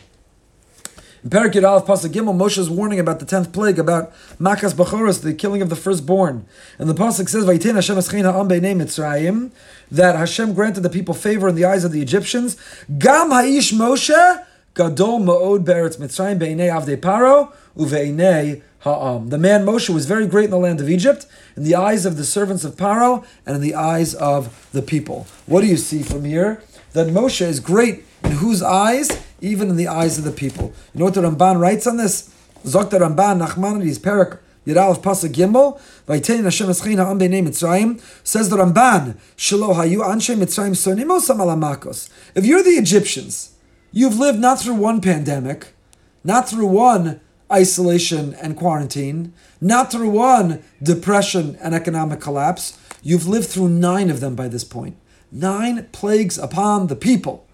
In 1.24 1.30
Perik 1.30 1.52
Yud 1.52 1.66
Aleph 1.66 1.86
Pasuk 1.86 2.10
Gimel, 2.10 2.36
Moshe's 2.36 2.68
warning 2.68 3.00
about 3.00 3.18
the 3.18 3.24
tenth 3.24 3.50
plague, 3.52 3.78
about 3.78 4.12
Makas 4.38 4.74
Bechoros, 4.74 5.22
the 5.22 5.32
killing 5.32 5.62
of 5.62 5.70
the 5.70 5.76
firstborn. 5.76 6.44
And 6.78 6.88
the 6.88 6.94
Pasuk 6.94 7.30
says, 7.30 7.44
Vaytin 7.44 7.76
Hashem 7.76 7.96
Eschein 7.96 8.30
Ha'am 8.30 8.48
Beinei 8.48 8.76
Mitzrayim, 8.76 9.52
that 9.90 10.14
Hashem 10.14 10.52
granted 10.52 10.82
the 10.82 10.90
people 10.90 11.14
favor 11.14 11.48
in 11.48 11.54
the 11.54 11.64
eyes 11.64 11.82
of 11.84 11.92
the 11.92 12.02
Egyptians. 12.02 12.56
Gam 12.98 13.30
Ha'ish 13.30 13.72
Moshe, 13.72 14.44
Gadol 14.74 15.20
Ma'od 15.20 15.64
Beretz 15.64 15.96
Mitzrayim 15.96 16.38
Beinei 16.38 16.70
Avdei 16.70 16.98
Paro, 16.98 17.52
Uveinei 17.76 18.60
Ha'am. 18.82 19.28
The 19.28 19.38
man 19.38 19.64
Moshe 19.64 19.88
was 19.88 20.06
very 20.06 20.26
great 20.26 20.46
in 20.46 20.50
the 20.50 20.58
land 20.58 20.80
of 20.80 20.88
Egypt, 20.88 21.26
in 21.56 21.64
the 21.64 21.74
eyes 21.74 22.04
of 22.06 22.16
the 22.16 22.24
servants 22.24 22.64
of 22.64 22.76
Paro, 22.76 23.24
and 23.46 23.56
in 23.56 23.62
the 23.62 23.74
eyes 23.74 24.14
of 24.14 24.68
the 24.72 24.82
people. 24.82 25.26
What 25.46 25.60
do 25.60 25.66
you 25.66 25.76
see 25.76 26.02
from 26.02 26.24
here? 26.24 26.62
That 26.92 27.06
Moshe 27.08 27.40
is 27.42 27.60
great 27.60 28.04
in 28.24 28.32
whose 28.32 28.62
eyes? 28.62 29.08
even 29.42 29.68
in 29.68 29.76
the 29.76 29.88
eyes 29.88 30.16
of 30.16 30.24
the 30.24 30.32
people. 30.32 30.72
You 30.94 31.00
know 31.00 31.04
what 31.06 31.14
the 31.14 31.20
Ramban 31.20 31.60
writes 31.60 31.86
on 31.86 31.98
this? 31.98 32.32
Zok 32.64 32.90
the 32.90 32.98
Ramban, 33.00 33.44
Nachmanides, 33.44 34.00
Perak, 34.00 34.40
Yiralef 34.66 35.02
Pasuk 35.02 35.32
Gimel, 35.32 35.80
Vaitein 36.06 36.44
Hashem 36.44 36.68
Eschein 36.68 37.04
Ha'am 37.04 37.18
B'nei 37.18 37.42
Mitzrayim, 37.42 38.00
says 38.24 38.48
the 38.48 38.56
Ramban, 38.56 39.16
Shelo 39.36 39.74
Hayu 39.74 39.98
Anshe 39.98 40.36
Mitzrayim 40.36 40.70
Sonimos 40.70 41.28
Amalamakos. 41.28 42.08
If 42.36 42.46
you're 42.46 42.62
the 42.62 42.70
Egyptians, 42.70 43.56
you've 43.90 44.18
lived 44.18 44.38
not 44.38 44.60
through 44.60 44.74
one 44.74 45.00
pandemic, 45.00 45.74
not 46.22 46.48
through 46.48 46.66
one 46.66 47.20
isolation 47.52 48.34
and 48.34 48.56
quarantine, 48.56 49.32
not 49.60 49.92
through 49.92 50.10
one 50.10 50.62
depression 50.82 51.56
and 51.60 51.74
economic 51.74 52.20
collapse, 52.20 52.78
you've 53.02 53.28
lived 53.28 53.48
through 53.48 53.68
nine 53.68 54.10
of 54.10 54.20
them 54.20 54.34
by 54.34 54.48
this 54.48 54.64
point. 54.64 54.96
Nine 55.30 55.88
plagues 55.92 56.38
upon 56.38 56.86
the 56.86 56.96
people. 56.96 57.46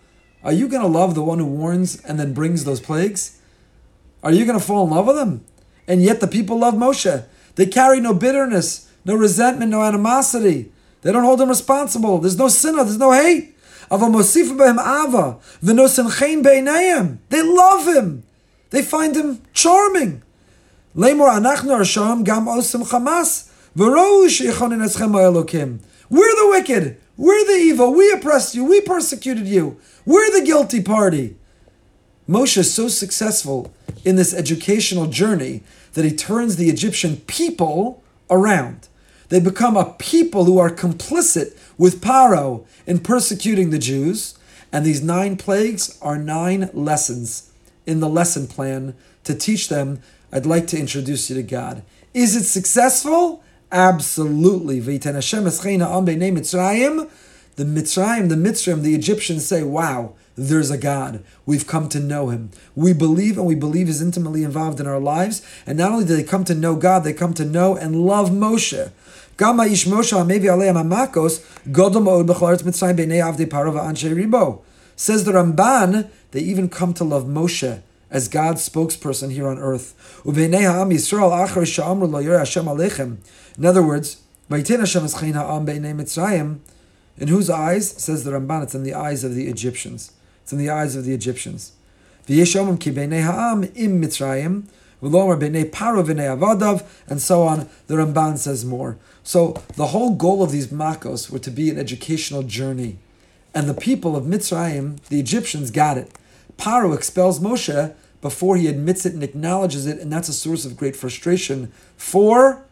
Are 0.42 0.52
you 0.52 0.68
going 0.68 0.82
to 0.82 0.88
love 0.88 1.14
the 1.14 1.22
one 1.22 1.38
who 1.38 1.46
warns 1.46 2.00
and 2.02 2.18
then 2.18 2.32
brings 2.32 2.64
those 2.64 2.80
plagues? 2.80 3.40
Are 4.22 4.32
you 4.32 4.44
going 4.44 4.58
to 4.58 4.64
fall 4.64 4.84
in 4.84 4.90
love 4.90 5.06
with 5.06 5.18
him? 5.18 5.44
And 5.86 6.02
yet 6.02 6.20
the 6.20 6.26
people 6.26 6.58
love 6.58 6.74
Moshe. 6.74 7.24
They 7.56 7.66
carry 7.66 8.00
no 8.00 8.14
bitterness, 8.14 8.90
no 9.04 9.14
resentment, 9.14 9.70
no 9.70 9.82
animosity. 9.82 10.72
They 11.02 11.12
don't 11.12 11.24
hold 11.24 11.40
him 11.40 11.48
responsible. 11.48 12.18
There's 12.18 12.38
no 12.38 12.48
sinner, 12.48 12.84
there's 12.84 12.98
no 12.98 13.12
hate. 13.12 13.56
They 17.28 17.42
love 17.42 17.86
him. 17.86 18.22
They 18.70 18.82
find 18.82 19.16
him 19.16 19.42
charming. 19.52 20.22
We're 26.10 26.34
the 26.34 26.48
wicked. 26.50 26.96
We're 27.16 27.44
the 27.44 27.52
evil. 27.52 27.92
We 27.94 28.12
oppressed 28.12 28.54
you. 28.54 28.64
We 28.64 28.80
persecuted 28.80 29.46
you. 29.46 29.78
We're 30.04 30.30
the 30.30 30.44
guilty 30.44 30.82
party. 30.82 31.36
Moshe 32.28 32.58
is 32.58 32.72
so 32.74 32.88
successful 32.88 33.72
in 34.04 34.16
this 34.16 34.34
educational 34.34 35.06
journey 35.06 35.62
that 35.94 36.04
he 36.04 36.14
turns 36.14 36.56
the 36.56 36.68
Egyptian 36.68 37.16
people 37.26 38.02
around. 38.30 38.88
They 39.28 39.40
become 39.40 39.76
a 39.76 39.94
people 39.98 40.44
who 40.44 40.58
are 40.58 40.70
complicit 40.70 41.56
with 41.76 42.00
Paro 42.00 42.66
in 42.86 43.00
persecuting 43.00 43.70
the 43.70 43.78
Jews. 43.78 44.34
And 44.72 44.84
these 44.84 45.02
nine 45.02 45.36
plagues 45.36 45.98
are 46.02 46.18
nine 46.18 46.70
lessons 46.74 47.47
in 47.88 48.00
the 48.00 48.08
lesson 48.08 48.46
plan 48.46 48.94
to 49.24 49.34
teach 49.34 49.68
them. 49.68 50.00
I'd 50.30 50.46
like 50.46 50.66
to 50.68 50.78
introduce 50.78 51.30
you 51.30 51.36
to 51.36 51.42
God. 51.42 51.82
Is 52.12 52.36
it 52.36 52.44
successful? 52.44 53.42
Absolutely. 53.72 54.78
The 54.78 54.90
Mitzrayim, 55.00 57.08
the 57.56 57.64
Mitzrayim, 57.64 58.82
the 58.82 58.94
Egyptians 58.94 59.46
say, 59.46 59.62
wow, 59.62 60.14
there's 60.36 60.70
a 60.70 60.78
God. 60.78 61.24
We've 61.46 61.66
come 61.66 61.88
to 61.88 61.98
know 61.98 62.28
him. 62.28 62.50
We 62.76 62.92
believe 62.92 63.38
and 63.38 63.46
we 63.46 63.56
believe 63.56 63.88
is 63.88 64.00
intimately 64.00 64.44
involved 64.44 64.78
in 64.80 64.86
our 64.86 65.00
lives. 65.00 65.42
And 65.66 65.78
not 65.78 65.90
only 65.90 66.04
do 66.04 66.14
they 66.14 66.22
come 66.22 66.44
to 66.44 66.54
know 66.54 66.76
God, 66.76 67.02
they 67.04 67.12
come 67.12 67.34
to 67.34 67.44
know 67.44 67.76
and 67.76 68.06
love 68.06 68.30
Moshe. 68.30 68.92
Says 75.00 75.24
the 75.24 75.32
Ramban, 75.32 76.10
they 76.30 76.40
even 76.40 76.68
come 76.68 76.94
to 76.94 77.04
love 77.04 77.24
Moshe 77.24 77.82
as 78.10 78.28
God's 78.28 78.66
spokesperson 78.68 79.32
here 79.32 79.48
on 79.48 79.58
earth. 79.58 80.22
In 80.24 80.54
other 83.66 83.82
words, 83.82 84.22
in 87.20 87.28
whose 87.28 87.50
eyes, 87.50 87.90
says 87.90 88.24
the 88.24 88.30
Ramban, 88.30 88.62
it's 88.62 88.74
in 88.74 88.84
the 88.84 88.94
eyes 88.94 89.24
of 89.24 89.34
the 89.34 89.48
Egyptians. 89.48 90.12
It's 90.42 90.52
in 90.52 90.58
the 90.58 90.70
eyes 90.70 90.96
of 90.96 91.04
the 91.04 91.12
Egyptians. 91.12 91.72
and 97.08 97.20
so 97.20 97.42
on. 97.42 97.68
The 97.86 97.94
Ramban 97.94 98.38
says 98.38 98.64
more. 98.64 98.96
So 99.22 99.62
the 99.76 99.88
whole 99.88 100.14
goal 100.14 100.42
of 100.42 100.50
these 100.50 100.68
makos 100.68 101.30
were 101.30 101.38
to 101.40 101.50
be 101.50 101.70
an 101.70 101.78
educational 101.78 102.42
journey. 102.42 102.98
And 103.54 103.68
the 103.68 103.74
people 103.74 104.16
of 104.16 104.24
Mitzrayim, 104.24 105.00
the 105.08 105.20
Egyptians, 105.20 105.70
got 105.70 105.98
it. 105.98 106.12
Paro 106.56 106.94
expels 106.94 107.40
Moshe 107.40 107.94
before 108.20 108.56
he 108.56 108.66
admits 108.66 109.06
it 109.06 109.14
and 109.14 109.22
acknowledges 109.22 109.86
it, 109.86 110.00
and 110.00 110.12
that's 110.12 110.28
a 110.28 110.32
source 110.32 110.64
of 110.64 110.76
great 110.76 110.96
frustration 110.96 111.72
for 111.96 112.64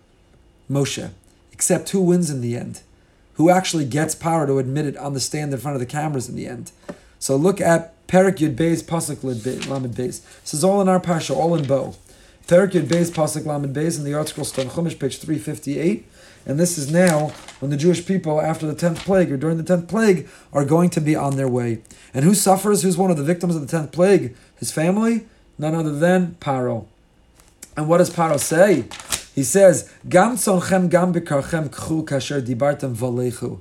Moshe. 0.70 1.10
Except 1.52 1.90
who 1.90 2.00
wins 2.00 2.30
in 2.30 2.40
the 2.40 2.56
end? 2.56 2.80
Who 3.34 3.48
actually 3.50 3.84
gets 3.84 4.14
power 4.14 4.46
to 4.46 4.58
admit 4.58 4.86
it 4.86 4.96
on 4.96 5.14
the 5.14 5.20
stand 5.20 5.52
in 5.52 5.58
front 5.60 5.76
of 5.76 5.80
the 5.80 5.86
cameras 5.86 6.28
in 6.28 6.36
the 6.36 6.46
end? 6.46 6.72
So 7.18 7.36
look 7.36 7.60
at 7.60 8.06
Perik 8.08 8.36
Yud 8.36 8.56
Beis 8.56 8.82
Pasuk 8.82 9.22
Lamed 9.24 9.94
Beis. 9.94 10.20
This 10.42 10.54
is 10.54 10.64
all 10.64 10.80
in 10.80 10.88
our 10.88 11.00
Pasha, 11.00 11.34
all 11.34 11.54
in 11.54 11.66
Bo. 11.66 11.94
Perik 12.46 12.70
Yud 12.70 12.86
Beis 12.86 13.10
Pasuk 13.10 13.44
Lamed 13.44 13.74
Beis 13.74 13.98
in 13.98 14.04
the 14.04 14.12
ArtScroll 14.12 14.46
Stone 14.46 14.66
Chumash, 14.66 14.96
page 15.00 15.18
358. 15.18 16.06
And 16.46 16.60
this 16.60 16.78
is 16.78 16.92
now 16.92 17.32
when 17.58 17.72
the 17.72 17.76
Jewish 17.76 18.06
people, 18.06 18.40
after 18.40 18.72
the 18.72 18.74
10th 18.74 18.98
plague 18.98 19.32
or 19.32 19.36
during 19.36 19.56
the 19.56 19.64
10th 19.64 19.88
plague, 19.88 20.28
are 20.52 20.64
going 20.64 20.88
to 20.90 21.00
be 21.00 21.16
on 21.16 21.36
their 21.36 21.48
way. 21.48 21.82
And 22.14 22.24
who 22.24 22.34
suffers? 22.34 22.82
Who's 22.82 22.96
one 22.96 23.10
of 23.10 23.16
the 23.16 23.24
victims 23.24 23.56
of 23.56 23.66
the 23.66 23.76
10th 23.76 23.90
plague? 23.90 24.36
His 24.60 24.70
family? 24.70 25.26
None 25.58 25.74
other 25.74 25.90
than 25.90 26.36
Paro. 26.38 26.86
And 27.76 27.88
what 27.88 27.98
does 27.98 28.10
Paro 28.10 28.38
say? 28.38 28.84
He 29.34 29.42
says, 29.42 29.92
Gam 30.08 30.36
tzonchem 30.36 30.88
gam 30.88 31.12
bikarchem 31.12 31.68
kchu 31.70 32.04
kasher 32.04 32.40
dibartem 32.40 32.94
valechu. 32.94 33.58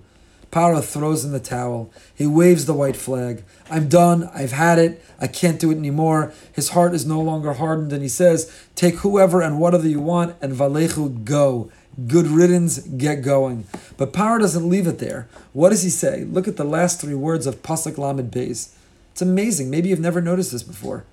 Paro 0.55 0.81
throws 0.81 1.25
in 1.25 1.33
the 1.33 1.39
towel. 1.41 1.91
He 2.15 2.25
waves 2.25 2.65
the 2.65 2.73
white 2.73 2.95
flag. 2.95 3.43
I'm 3.69 3.89
done. 3.89 4.29
I've 4.33 4.53
had 4.53 4.79
it. 4.79 5.03
I 5.19 5.27
can't 5.27 5.59
do 5.59 5.69
it 5.69 5.77
anymore. 5.77 6.31
His 6.53 6.69
heart 6.69 6.93
is 6.93 7.05
no 7.05 7.19
longer 7.19 7.51
hardened, 7.51 7.91
and 7.91 8.01
he 8.01 8.07
says, 8.07 8.49
Take 8.73 8.95
whoever 8.99 9.41
and 9.41 9.59
whatever 9.59 9.85
you 9.85 9.99
want, 9.99 10.37
and 10.41 10.53
valechu, 10.53 11.25
go. 11.25 11.69
Good 12.07 12.27
riddance, 12.27 12.79
get 12.79 13.21
going. 13.21 13.65
But 13.97 14.13
Paro 14.13 14.39
doesn't 14.39 14.69
leave 14.69 14.87
it 14.87 14.99
there. 14.99 15.27
What 15.51 15.71
does 15.71 15.83
he 15.83 15.89
say? 15.89 16.23
Look 16.23 16.47
at 16.47 16.55
the 16.55 16.63
last 16.63 17.01
three 17.01 17.15
words 17.15 17.45
of 17.45 17.61
Pasuk 17.61 17.97
Lamed 17.97 18.31
Beis. 18.31 18.69
It's 19.11 19.21
amazing. 19.21 19.69
Maybe 19.69 19.89
you've 19.89 19.99
never 19.99 20.21
noticed 20.21 20.53
this 20.53 20.63
before. 20.63 21.03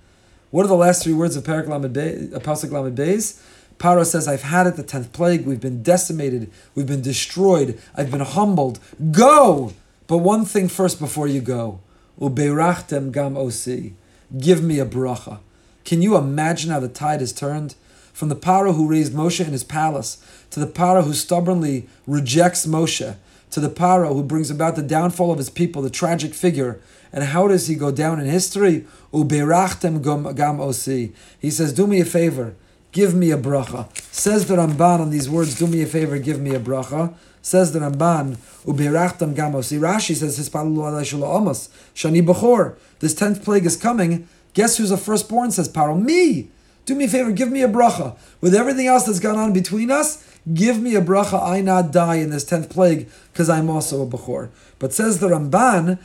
What 0.53 0.67
are 0.67 0.69
the 0.69 0.77
last 0.77 1.03
three 1.03 1.15
words 1.15 1.35
of 1.35 1.43
Pasuk 1.43 1.67
Lamed 1.67 2.97
Beis? 2.97 3.43
Paro 3.79 4.05
says, 4.05 4.29
I've 4.29 4.43
had 4.43 4.67
it 4.67 4.77
the 4.77 4.83
tenth 4.83 5.13
plague. 5.13 5.47
We've 5.47 5.61
been 5.61 5.83
decimated. 5.83 6.51
We've 6.75 6.87
been 6.87 7.03
destroyed. 7.03 7.81
I've 7.95 8.11
been 8.11 8.21
humbled. 8.21 8.79
Go! 9.11 9.73
But 10.07 10.19
one 10.19 10.45
thing 10.45 10.69
first 10.69 10.99
before 10.99 11.27
you 11.27 11.41
go. 11.41 11.81
Ubeirachtem 12.21 13.13
gam 13.13 13.35
osi. 13.35 13.95
Give 14.39 14.63
me 14.63 14.79
a 14.79 14.87
bracha. 14.87 15.41
Can 15.85 16.03
you 16.03 16.17
imagine 16.17 16.71
how 16.71 16.81
the 16.81 16.89
tide 16.89 17.21
has 17.21 17.33
turned? 17.33 17.75
From 18.13 18.29
the 18.29 18.37
Paro 18.37 18.75
who 18.75 18.89
raised 18.89 19.13
Moshe 19.13 19.41
in 19.41 19.53
his 19.53 19.65
palace, 19.65 20.23
to 20.51 20.61
the 20.61 20.67
Paro 20.67 21.03
who 21.03 21.15
stubbornly 21.15 21.89
rejects 22.07 22.67
Moshe, 22.67 23.17
to 23.51 23.61
the 23.61 23.71
Paro 23.71 24.13
who 24.13 24.23
brings 24.23 24.51
about 24.51 24.77
the 24.77 24.83
downfall 24.83 25.33
of 25.33 25.39
his 25.39 25.51
people, 25.51 25.83
the 25.83 25.91
tragic 25.91 26.35
figure. 26.35 26.81
And 27.13 27.25
how 27.25 27.49
does 27.49 27.69
he 27.69 27.75
go 27.75 27.91
down 27.91 28.21
in 28.21 28.27
history? 28.27 28.87
Ubeirachtem 29.13 30.03
gam 30.03 30.59
osi. 30.59 31.13
He 31.39 31.51
says, 31.51 31.73
Do 31.73 31.87
me 31.87 32.01
a 32.01 32.05
favor 32.05 32.55
give 32.93 33.15
me 33.15 33.31
a 33.31 33.37
bracha. 33.37 33.89
Says 34.15 34.47
the 34.47 34.57
Ramban 34.57 35.01
on 35.01 35.11
these 35.11 35.29
words, 35.29 35.59
do 35.59 35.67
me 35.67 35.83
a 35.83 35.87
favor, 35.87 36.19
give 36.19 36.41
me 36.41 36.55
a 36.55 36.61
bracha. 36.61 37.15
Says 37.41 37.73
the 37.73 37.81
Ramban, 37.81 38.37
ubirachtam 38.65 39.35
gamos. 39.35 39.77
Rashi 39.77 40.15
says, 40.15 40.39
amos, 40.55 41.69
shani 41.95 42.25
bechor. 42.25 42.77
This 43.01 43.15
tenth 43.15 43.43
plague 43.45 43.67
is 43.67 43.77
coming. 43.77 44.29
Guess 44.55 44.77
who's 44.77 44.91
a 44.91 44.97
firstborn? 44.97 45.51
Says 45.51 45.69
Paro. 45.69 46.01
Me. 46.01 46.51
Do 46.85 46.95
me 46.95 47.05
a 47.05 47.09
favor, 47.09 47.33
give 47.33 47.51
me 47.51 47.63
a 47.63 47.69
bracha. 47.69 48.17
With 48.41 48.55
everything 48.55 48.87
else 48.87 49.05
that's 49.05 49.21
gone 49.21 49.37
on 49.37 49.53
between 49.53 49.91
us, 49.91 50.17
give 50.53 50.81
me 50.81 50.95
a 50.95 51.01
bracha. 51.01 51.43
I 51.43 51.61
not 51.61 51.93
die 51.93 52.17
in 52.17 52.31
this 52.31 52.45
tenth 52.45 52.71
plague 52.71 53.09
because 53.33 53.49
I'm 53.49 53.71
also 53.71 54.03
a 54.03 54.07
bechor. 54.07 54.51
But 54.79 54.93
says 54.93 55.21
the 55.21 55.29
Ramban, 55.29 55.99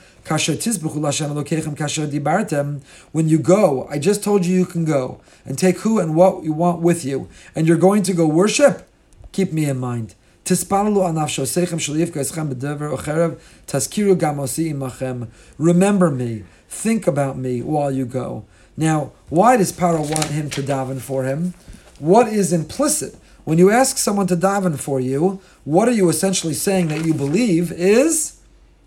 when 3.12 3.30
you 3.30 3.40
go, 3.40 3.88
I 3.90 4.00
just 4.00 4.24
told 4.24 4.46
you 4.46 4.56
you 4.56 4.66
can 4.66 4.86
go 4.86 5.22
and 5.46 5.58
take 5.58 5.80
who 5.80 6.00
and 6.00 6.16
what 6.16 6.44
you 6.44 6.54
want 6.54 6.82
with 6.82 7.06
you, 7.06 7.30
and 7.56 7.66
you're 7.68 7.78
going 7.78 8.04
to 8.04 8.14
go 8.14 8.28
worship. 8.28 8.88
Keep 9.32 9.54
me 9.54 9.66
in 9.66 9.80
mind. 9.80 10.16
Remember 15.58 16.12
me. 16.12 16.44
Think 16.70 17.08
about 17.08 17.38
me 17.38 17.62
while 17.62 17.92
you 17.92 18.06
go. 18.06 18.46
Now, 18.78 19.12
why 19.30 19.58
does 19.58 19.72
Paro 19.72 20.00
want 20.00 20.26
him 20.26 20.50
to 20.52 20.62
daven 20.62 21.00
for 21.02 21.24
him? 21.24 21.54
What 22.00 22.28
is 22.28 22.54
implicit 22.54 23.16
when 23.48 23.58
you 23.58 23.72
ask 23.72 23.98
someone 23.98 24.28
to 24.28 24.36
daven 24.36 24.78
for 24.78 25.00
you? 25.00 25.40
What 25.64 25.88
are 25.88 25.94
you 25.94 26.10
essentially 26.10 26.54
saying 26.54 26.90
that 26.90 27.06
you 27.06 27.14
believe 27.14 27.72
is 27.72 28.42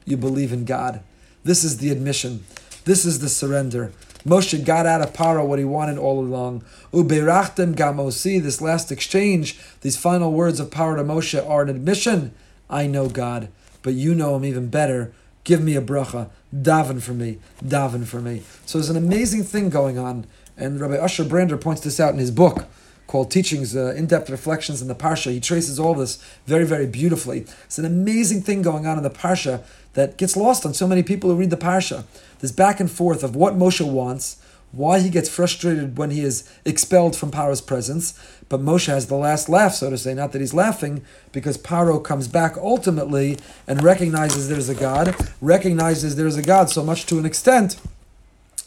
you 0.04 0.18
believe 0.18 0.52
in 0.52 0.66
God. 0.66 1.00
This 1.44 1.64
is 1.64 1.78
the 1.78 1.88
admission. 1.88 2.44
This 2.84 3.06
is 3.06 3.20
the 3.20 3.30
surrender. 3.30 3.90
Moshe 4.26 4.62
got 4.62 4.84
out 4.84 5.00
of 5.00 5.14
Paro 5.14 5.46
what 5.46 5.58
he 5.58 5.64
wanted 5.64 5.96
all 5.96 6.20
along. 6.20 6.62
Uberachtem 6.92 7.74
gamosi, 7.74 8.42
this 8.42 8.61
last 8.61 8.92
exchange, 8.92 9.58
these 9.80 9.96
final 9.96 10.30
words 10.30 10.61
of 10.61 10.68
Paro 10.68 10.94
to 10.96 11.04
Moshe 11.04 11.48
are 11.48 11.62
an 11.62 11.70
admission. 11.70 12.34
I 12.68 12.86
know 12.86 13.08
God, 13.08 13.48
but 13.80 13.94
you 13.94 14.14
know 14.14 14.36
him 14.36 14.44
even 14.44 14.68
better. 14.68 15.14
Give 15.42 15.62
me 15.62 15.74
a 15.74 15.80
bracha. 15.80 16.28
Daven 16.54 17.00
for 17.00 17.14
me. 17.14 17.38
Daven 17.64 18.04
for 18.04 18.20
me. 18.20 18.42
So 18.66 18.76
there's 18.76 18.90
an 18.90 18.98
amazing 18.98 19.44
thing 19.44 19.70
going 19.70 19.96
on. 19.96 20.26
And 20.58 20.78
Rabbi 20.78 20.96
Usher 20.96 21.24
Brander 21.24 21.56
points 21.56 21.80
this 21.80 21.98
out 21.98 22.12
in 22.12 22.18
his 22.18 22.30
book 22.30 22.66
called 23.11 23.28
Teachings, 23.28 23.74
uh, 23.74 23.92
In-Depth 23.96 24.30
Reflections 24.30 24.80
in 24.80 24.86
the 24.86 24.94
Parsha. 24.94 25.32
He 25.32 25.40
traces 25.40 25.80
all 25.80 25.94
this 25.94 26.24
very, 26.46 26.64
very 26.64 26.86
beautifully. 26.86 27.40
It's 27.64 27.76
an 27.76 27.84
amazing 27.84 28.42
thing 28.42 28.62
going 28.62 28.86
on 28.86 28.98
in 28.98 29.02
the 29.02 29.11
Parsha 29.11 29.64
that 29.94 30.16
gets 30.16 30.36
lost 30.36 30.64
on 30.64 30.74
so 30.74 30.86
many 30.86 31.02
people 31.02 31.28
who 31.28 31.34
read 31.34 31.50
the 31.50 31.56
Parsha. 31.56 32.04
This 32.38 32.52
back 32.52 32.78
and 32.78 32.88
forth 32.88 33.24
of 33.24 33.34
what 33.34 33.54
Moshe 33.54 33.84
wants, 33.84 34.40
why 34.70 35.00
he 35.00 35.11
gets 35.11 35.28
frustrated 35.28 35.98
when 35.98 36.11
he 36.11 36.20
is 36.20 36.48
expelled 36.64 37.16
from 37.16 37.32
Paro's 37.32 37.61
presence, 37.61 38.14
but 38.48 38.61
Moshe 38.61 38.86
has 38.86 39.08
the 39.08 39.16
last 39.16 39.48
laugh, 39.48 39.74
so 39.74 39.90
to 39.90 39.98
say. 39.98 40.14
Not 40.14 40.30
that 40.30 40.38
he's 40.38 40.54
laughing, 40.54 41.02
because 41.32 41.58
Paro 41.58 42.00
comes 42.00 42.28
back 42.28 42.56
ultimately 42.58 43.38
and 43.66 43.82
recognizes 43.82 44.48
there's 44.48 44.68
a 44.68 44.74
God, 44.76 45.16
recognizes 45.40 46.14
there's 46.14 46.36
a 46.36 46.42
God 46.42 46.70
so 46.70 46.84
much 46.84 47.06
to 47.06 47.18
an 47.18 47.26
extent 47.26 47.74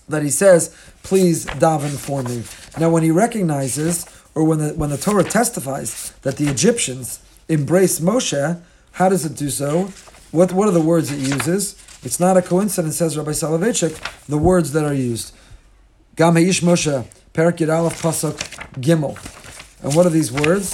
that 0.10 0.22
he 0.22 0.30
says, 0.30 0.76
Please 1.02 1.46
daven 1.46 1.98
for 1.98 2.24
me. 2.24 2.44
Now, 2.78 2.90
when 2.90 3.04
he 3.04 3.12
recognizes, 3.12 4.06
or 4.36 4.44
when 4.44 4.60
the, 4.60 4.74
when 4.74 4.90
the 4.90 4.98
Torah 4.98 5.24
testifies 5.24 6.12
that 6.22 6.38
the 6.38 6.50
Egyptians 6.50 7.20
embrace 7.48 8.00
Moshe, 8.00 8.62
how 8.94 9.10
does 9.10 9.26
it 9.26 9.36
do 9.36 9.50
so? 9.50 9.92
What, 10.32 10.52
what 10.52 10.68
are 10.68 10.72
the 10.72 10.82
words 10.82 11.12
it 11.12 11.20
uses? 11.20 11.76
It's 12.04 12.20
not 12.20 12.38
a 12.38 12.42
coincidence, 12.42 12.98
says 12.98 13.18
Rabbi 13.18 13.32
Soloveitchik, 13.32 14.26
the 14.26 14.38
words 14.38 14.72
that 14.74 14.84
are 14.84 14.94
used. 14.94 15.34
Gam 16.16 16.36
Ha'ish 16.36 16.62
Moshe, 16.62 17.06
Perak 17.34 17.62
Aleph 17.62 18.02
Pasuk 18.02 18.38
Gimel. 18.82 19.18
And 19.84 19.96
what 19.96 20.06
are 20.06 20.10
these 20.10 20.32
words? 20.32 20.70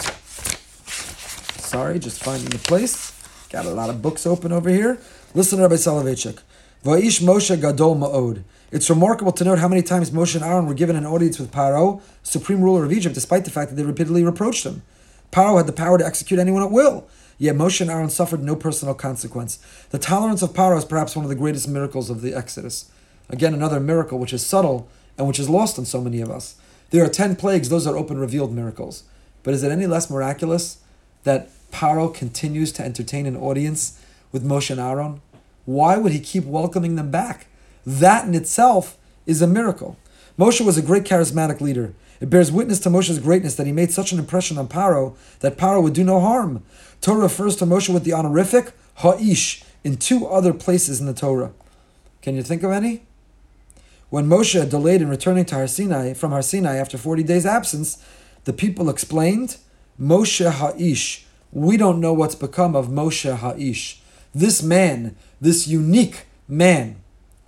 Sorry, 1.63 1.99
just 1.99 2.23
finding 2.23 2.49
the 2.49 2.57
place. 2.57 3.13
Got 3.49 3.65
a 3.65 3.71
lot 3.71 3.89
of 3.89 4.01
books 4.01 4.25
open 4.25 4.51
over 4.51 4.69
here. 4.69 4.99
Listen 5.33 5.57
to 5.57 5.63
Rabbi 5.63 5.75
Soloveitchik. 5.75 6.39
Va'ish 6.83 7.21
Moshe 7.21 7.59
Gadol 7.59 7.95
Ma'od. 7.95 8.43
It's 8.71 8.89
remarkable 8.89 9.31
to 9.31 9.43
note 9.43 9.57
how 9.57 9.67
many 9.67 9.81
times 9.81 10.11
Moshe 10.11 10.35
and 10.35 10.43
Aaron 10.43 10.67
were 10.67 10.75
given 10.75 10.95
an 10.95 11.05
audience 11.05 11.39
with 11.39 11.51
Paro, 11.51 12.01
supreme 12.21 12.61
ruler 12.61 12.85
of 12.85 12.91
Egypt, 12.91 13.15
despite 13.15 13.43
the 13.43 13.51
fact 13.51 13.71
that 13.71 13.75
they 13.75 13.83
repeatedly 13.83 14.23
reproached 14.23 14.63
him. 14.63 14.83
Paro 15.31 15.57
had 15.57 15.65
the 15.65 15.73
power 15.73 15.97
to 15.97 16.05
execute 16.05 16.39
anyone 16.39 16.61
at 16.61 16.71
will. 16.71 17.07
Yet 17.39 17.55
Moshe 17.55 17.81
and 17.81 17.89
Aaron 17.89 18.09
suffered 18.09 18.43
no 18.43 18.55
personal 18.55 18.93
consequence. 18.93 19.57
The 19.89 19.97
tolerance 19.97 20.43
of 20.43 20.53
Paro 20.53 20.77
is 20.77 20.85
perhaps 20.85 21.15
one 21.15 21.25
of 21.25 21.29
the 21.29 21.35
greatest 21.35 21.67
miracles 21.67 22.09
of 22.09 22.21
the 22.21 22.35
Exodus. 22.35 22.91
Again, 23.29 23.53
another 23.53 23.79
miracle 23.79 24.19
which 24.19 24.33
is 24.33 24.45
subtle 24.45 24.87
and 25.17 25.27
which 25.27 25.39
is 25.39 25.49
lost 25.49 25.79
on 25.79 25.85
so 25.85 26.01
many 26.01 26.21
of 26.21 26.29
us. 26.29 26.55
There 26.91 27.03
are 27.03 27.09
ten 27.09 27.35
plagues, 27.35 27.69
those 27.69 27.87
are 27.87 27.97
open 27.97 28.19
revealed 28.19 28.53
miracles. 28.53 29.03
But 29.41 29.53
is 29.53 29.63
it 29.63 29.71
any 29.71 29.87
less 29.87 30.09
miraculous 30.11 30.77
that 31.23 31.49
Paro 31.71 32.13
continues 32.13 32.71
to 32.73 32.83
entertain 32.83 33.25
an 33.25 33.37
audience 33.37 33.99
with 34.31 34.45
Moshe 34.45 34.69
and 34.69 34.79
Aaron? 34.79 35.21
Why 35.65 35.97
would 35.97 36.11
he 36.11 36.19
keep 36.19 36.43
welcoming 36.43 36.97
them 36.97 37.09
back? 37.09 37.47
That 37.89 38.27
in 38.27 38.35
itself 38.35 38.99
is 39.25 39.41
a 39.41 39.47
miracle. 39.47 39.97
Moshe 40.37 40.63
was 40.63 40.77
a 40.77 40.83
great 40.83 41.05
charismatic 41.05 41.59
leader. 41.59 41.95
It 42.21 42.29
bears 42.29 42.51
witness 42.51 42.77
to 42.81 42.89
Moshe's 42.89 43.17
greatness 43.17 43.55
that 43.55 43.65
he 43.65 43.73
made 43.73 43.91
such 43.91 44.11
an 44.11 44.19
impression 44.19 44.59
on 44.59 44.67
Paro 44.67 45.15
that 45.39 45.57
Paro 45.57 45.81
would 45.81 45.93
do 45.93 46.03
no 46.03 46.19
harm. 46.19 46.61
Torah 47.01 47.23
refers 47.23 47.55
to 47.55 47.65
Moshe 47.65 47.91
with 47.91 48.03
the 48.03 48.13
honorific 48.13 48.73
Ha'ish 48.97 49.63
in 49.83 49.97
two 49.97 50.27
other 50.27 50.53
places 50.53 50.99
in 50.99 51.07
the 51.07 51.15
Torah. 51.15 51.51
Can 52.21 52.35
you 52.35 52.43
think 52.43 52.61
of 52.61 52.69
any? 52.69 53.01
When 54.11 54.27
Moshe 54.27 54.69
delayed 54.69 55.01
in 55.01 55.09
returning 55.09 55.45
to 55.45 55.55
Har 55.55 55.65
Sinai, 55.65 56.13
from 56.13 56.29
Har 56.29 56.43
Sinai 56.43 56.75
after 56.75 56.95
40 56.95 57.23
days' 57.23 57.47
absence, 57.47 57.97
the 58.43 58.53
people 58.53 58.91
explained, 58.91 59.57
Moshe 59.99 60.47
Ha'ish. 60.47 61.25
We 61.51 61.75
don't 61.75 61.99
know 61.99 62.13
what's 62.13 62.35
become 62.35 62.75
of 62.75 62.89
Moshe 62.89 63.35
Ha'ish. 63.35 63.97
This 64.35 64.61
man, 64.61 65.15
this 65.41 65.67
unique 65.67 66.27
man, 66.47 66.98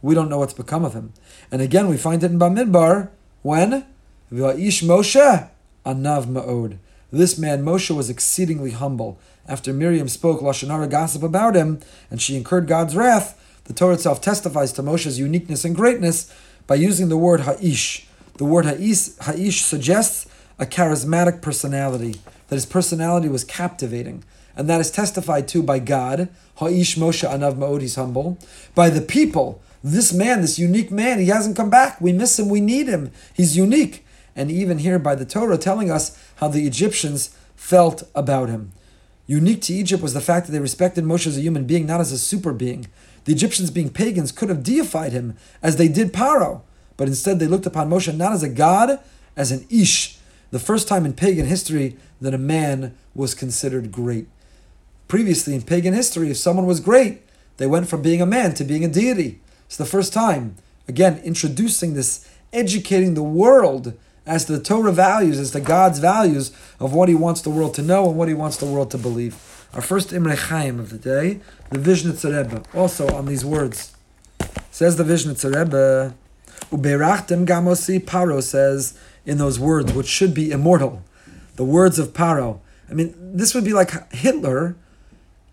we 0.02 0.16
don't 0.16 0.30
know 0.30 0.40
what's 0.40 0.54
become 0.54 0.84
of 0.84 0.94
him. 0.94 1.14
And 1.52 1.62
again, 1.62 1.88
we 1.88 1.98
find 1.98 2.24
it 2.24 2.32
in 2.32 2.40
Bamidbar 2.40 3.10
when 3.42 3.86
Va'ish 4.32 4.84
Moshe 4.84 5.50
anav 5.86 6.26
ma'od. 6.26 6.78
This 7.12 7.38
man, 7.38 7.64
Moshe, 7.64 7.94
was 7.96 8.10
exceedingly 8.10 8.72
humble. 8.72 9.20
After 9.48 9.74
Miriam 9.74 10.08
spoke 10.08 10.40
Lashon 10.40 10.70
Hara 10.70 10.88
gossip 10.88 11.24
about 11.24 11.56
him, 11.56 11.82
and 12.10 12.22
she 12.22 12.38
incurred 12.38 12.68
God's 12.68 12.96
wrath, 12.96 13.38
the 13.66 13.74
Torah 13.74 13.96
itself 13.96 14.22
testifies 14.22 14.72
to 14.74 14.84
Moshe's 14.84 15.20
uniqueness 15.20 15.66
and 15.66 15.76
greatness 15.76 16.34
by 16.68 16.76
using 16.76 17.10
the 17.10 17.18
word 17.18 17.42
ha'ish. 17.42 18.06
The 18.38 18.46
word 18.46 18.66
ha'ish, 18.66 19.18
ha'ish 19.20 19.62
suggests 19.64 20.26
a 20.58 20.66
charismatic 20.66 21.42
personality, 21.42 22.16
that 22.48 22.56
his 22.56 22.66
personality 22.66 23.28
was 23.28 23.44
captivating. 23.44 24.24
And 24.56 24.70
that 24.70 24.82
is 24.82 24.92
testified 24.92 25.48
to 25.50 25.64
by 25.64 25.80
God, 25.80 26.30
ha'ish 26.58 26.98
Moshe 26.98 27.28
anav 27.30 27.56
ma'od, 27.56 27.82
he's 27.82 27.96
humble, 27.96 28.38
by 28.74 28.90
the 28.90 29.02
people. 29.02 29.62
This 29.84 30.14
man, 30.14 30.42
this 30.42 30.60
unique 30.60 30.92
man, 30.92 31.20
he 31.20 31.28
hasn't 31.28 31.58
come 31.58 31.70
back. 31.70 32.00
We 32.00 32.14
miss 32.14 32.38
him, 32.38 32.50
we 32.50 32.62
need 32.62 32.88
him. 32.88 33.12
He's 33.34 33.58
unique. 33.58 34.06
And 34.36 34.52
even 34.52 34.80
here 34.80 35.00
by 35.00 35.16
the 35.16 35.26
Torah 35.26 35.58
telling 35.58 35.90
us 35.90 36.18
how 36.36 36.48
the 36.48 36.66
Egyptians 36.68 37.36
felt 37.56 38.04
about 38.16 38.50
him. 38.50 38.72
Unique 39.28 39.62
to 39.62 39.74
Egypt 39.74 40.04
was 40.04 40.14
the 40.14 40.22
fact 40.22 40.46
that 40.46 40.52
they 40.52 40.60
respected 40.60 41.04
Moshe 41.04 41.28
as 41.28 41.38
a 41.38 41.42
human 41.42 41.66
being, 41.66 41.86
not 41.86 42.02
as 42.02 42.12
a 42.12 42.18
super 42.18 42.54
being. 42.54 42.88
The 43.26 43.34
Egyptians, 43.34 43.72
being 43.72 43.90
pagans, 43.90 44.32
could 44.32 44.50
have 44.50 44.64
deified 44.64 45.12
him 45.12 45.38
as 45.62 45.76
they 45.78 45.88
did 45.88 46.12
Paro, 46.12 46.62
but 46.98 47.08
instead 47.08 47.40
they 47.40 47.48
looked 47.48 47.66
upon 47.66 47.90
Moshe 47.90 48.16
not 48.16 48.34
as 48.34 48.44
a 48.44 48.50
god, 48.50 49.00
as 49.38 49.52
an 49.52 49.66
ish, 49.70 50.18
the 50.50 50.60
first 50.60 50.88
time 50.88 51.06
in 51.06 51.14
pagan 51.14 51.46
history 51.46 51.98
that 52.20 52.34
a 52.34 52.38
man 52.38 52.96
was 53.16 53.34
considered 53.34 53.92
great. 53.92 54.28
Previously 55.08 55.56
in 55.56 55.62
pagan 55.62 55.94
history, 55.94 56.30
if 56.30 56.38
someone 56.38 56.66
was 56.66 56.80
great, 56.80 57.22
they 57.58 57.68
went 57.68 57.88
from 57.88 58.02
being 58.02 58.22
a 58.22 58.26
man 58.26 58.54
to 58.56 58.64
being 58.64 58.84
a 58.84 58.88
deity. 58.88 59.40
It's 59.72 59.78
the 59.78 59.86
first 59.86 60.12
time, 60.12 60.58
again, 60.90 61.22
introducing 61.24 61.94
this, 61.94 62.28
educating 62.52 63.14
the 63.14 63.24
world 63.24 63.98
as 64.26 64.44
to 64.44 64.58
the 64.58 64.62
Torah 64.62 64.92
values, 64.92 65.40
as 65.40 65.52
to 65.52 65.62
God's 65.62 66.00
values 66.00 66.52
of 66.78 66.94
what 66.94 67.08
He 67.08 67.16
wants 67.16 67.40
the 67.40 67.52
world 67.52 67.74
to 67.76 67.82
know 67.82 68.10
and 68.10 68.18
what 68.18 68.28
He 68.28 68.34
wants 68.34 68.58
the 68.58 68.66
world 68.66 68.92
to 68.92 68.98
believe. 68.98 69.66
Our 69.74 69.80
first 69.80 70.12
Imre 70.12 70.36
Chaim 70.36 70.78
of 70.78 70.90
the 70.90 70.98
day, 70.98 71.40
the 71.70 71.80
Vizhnitzer 71.80 72.38
Rebbe, 72.38 72.64
also 72.76 73.16
on 73.16 73.28
these 73.28 73.46
words. 73.46 73.96
Says 74.72 74.98
the 74.98 75.06
Vizhnitzer 75.06 75.58
Rebbe, 75.58 76.16
Uberachtem 76.70 77.46
Gamosi, 77.46 78.02
Paro 78.02 78.44
says 78.44 79.00
in 79.26 79.38
those 79.38 79.58
words, 79.58 79.94
which 79.94 80.08
should 80.08 80.34
be 80.34 80.52
immortal, 80.52 81.02
the 81.56 81.64
words 81.64 81.98
of 81.98 82.10
Paro. 82.10 82.60
I 82.90 82.94
mean, 82.94 83.16
this 83.18 83.56
would 83.56 83.64
be 83.64 83.72
like 83.72 84.12
Hitler 84.12 84.76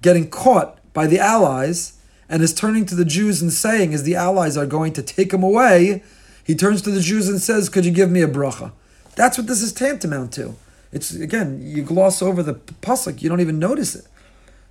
getting 0.02 0.28
caught 0.28 0.80
by 0.92 1.06
the 1.06 1.20
Allies 1.20 1.97
and 2.28 2.42
is 2.42 2.54
turning 2.54 2.84
to 2.86 2.94
the 2.94 3.04
Jews 3.04 3.40
and 3.40 3.52
saying, 3.52 3.94
as 3.94 4.02
the 4.02 4.14
Allies 4.14 4.56
are 4.56 4.66
going 4.66 4.92
to 4.94 5.02
take 5.02 5.32
him 5.32 5.42
away, 5.42 6.02
he 6.44 6.54
turns 6.54 6.82
to 6.82 6.90
the 6.90 7.00
Jews 7.00 7.28
and 7.28 7.40
says, 7.40 7.68
Could 7.68 7.84
you 7.84 7.92
give 7.92 8.10
me 8.10 8.22
a 8.22 8.28
bracha? 8.28 8.72
That's 9.16 9.36
what 9.36 9.46
this 9.46 9.62
is 9.62 9.72
tantamount 9.72 10.32
to. 10.34 10.54
It's 10.92 11.12
again, 11.12 11.60
you 11.62 11.82
gloss 11.82 12.22
over 12.22 12.42
the 12.42 12.54
pasuk, 12.54 13.20
you 13.20 13.28
don't 13.28 13.40
even 13.40 13.58
notice 13.58 13.94
it. 13.94 14.06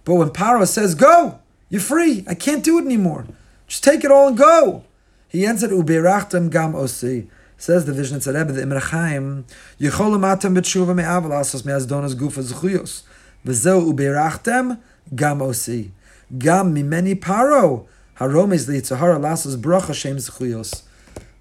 But 0.04 0.16
when 0.16 0.30
Paro 0.30 0.68
says, 0.68 0.96
Go, 0.96 1.40
you're 1.70 1.82
free, 1.82 2.26
I 2.28 2.34
can't 2.34 2.64
do 2.64 2.80
it 2.80 2.86
anymore. 2.86 3.26
Just 3.68 3.84
take 3.84 4.04
it 4.04 4.12
all 4.12 4.30
and 4.30 4.38
go. 4.38 4.84
He 5.28 5.46
ends 5.46 5.62
it 5.62 5.72
Uberachtem 5.72 6.50
Gam 6.50 6.74
Osi. 6.74 7.28
Says 7.58 7.86
the 7.86 7.92
Vizhnitzer 7.92 8.34
Rebbe, 8.34 8.54
the 8.54 8.62
Imre 8.62 8.80
Chaim, 8.80 9.46
Yecholim 9.80 10.22
Atem 10.22 10.56
B'tshuva 10.56 10.96
Me'aval 10.96 11.32
Asos 11.32 11.66
Me'azdonas 11.66 12.16
Gufa 12.16 12.42
Zchuyos. 12.42 13.02
V'zeu 13.46 13.92
Uberachtem 13.92 14.80
Gam 15.14 15.40
Osi. 15.40 15.90
Gam 16.36 16.74
Mimeni 16.76 17.16
Paro. 17.16 17.86
Haromes 18.20 18.68
Liyitzahara 18.68 19.20
Lasos 19.20 19.56
Bracha 19.56 19.94
Shem 19.94 20.18
Zchuyos 20.18 20.82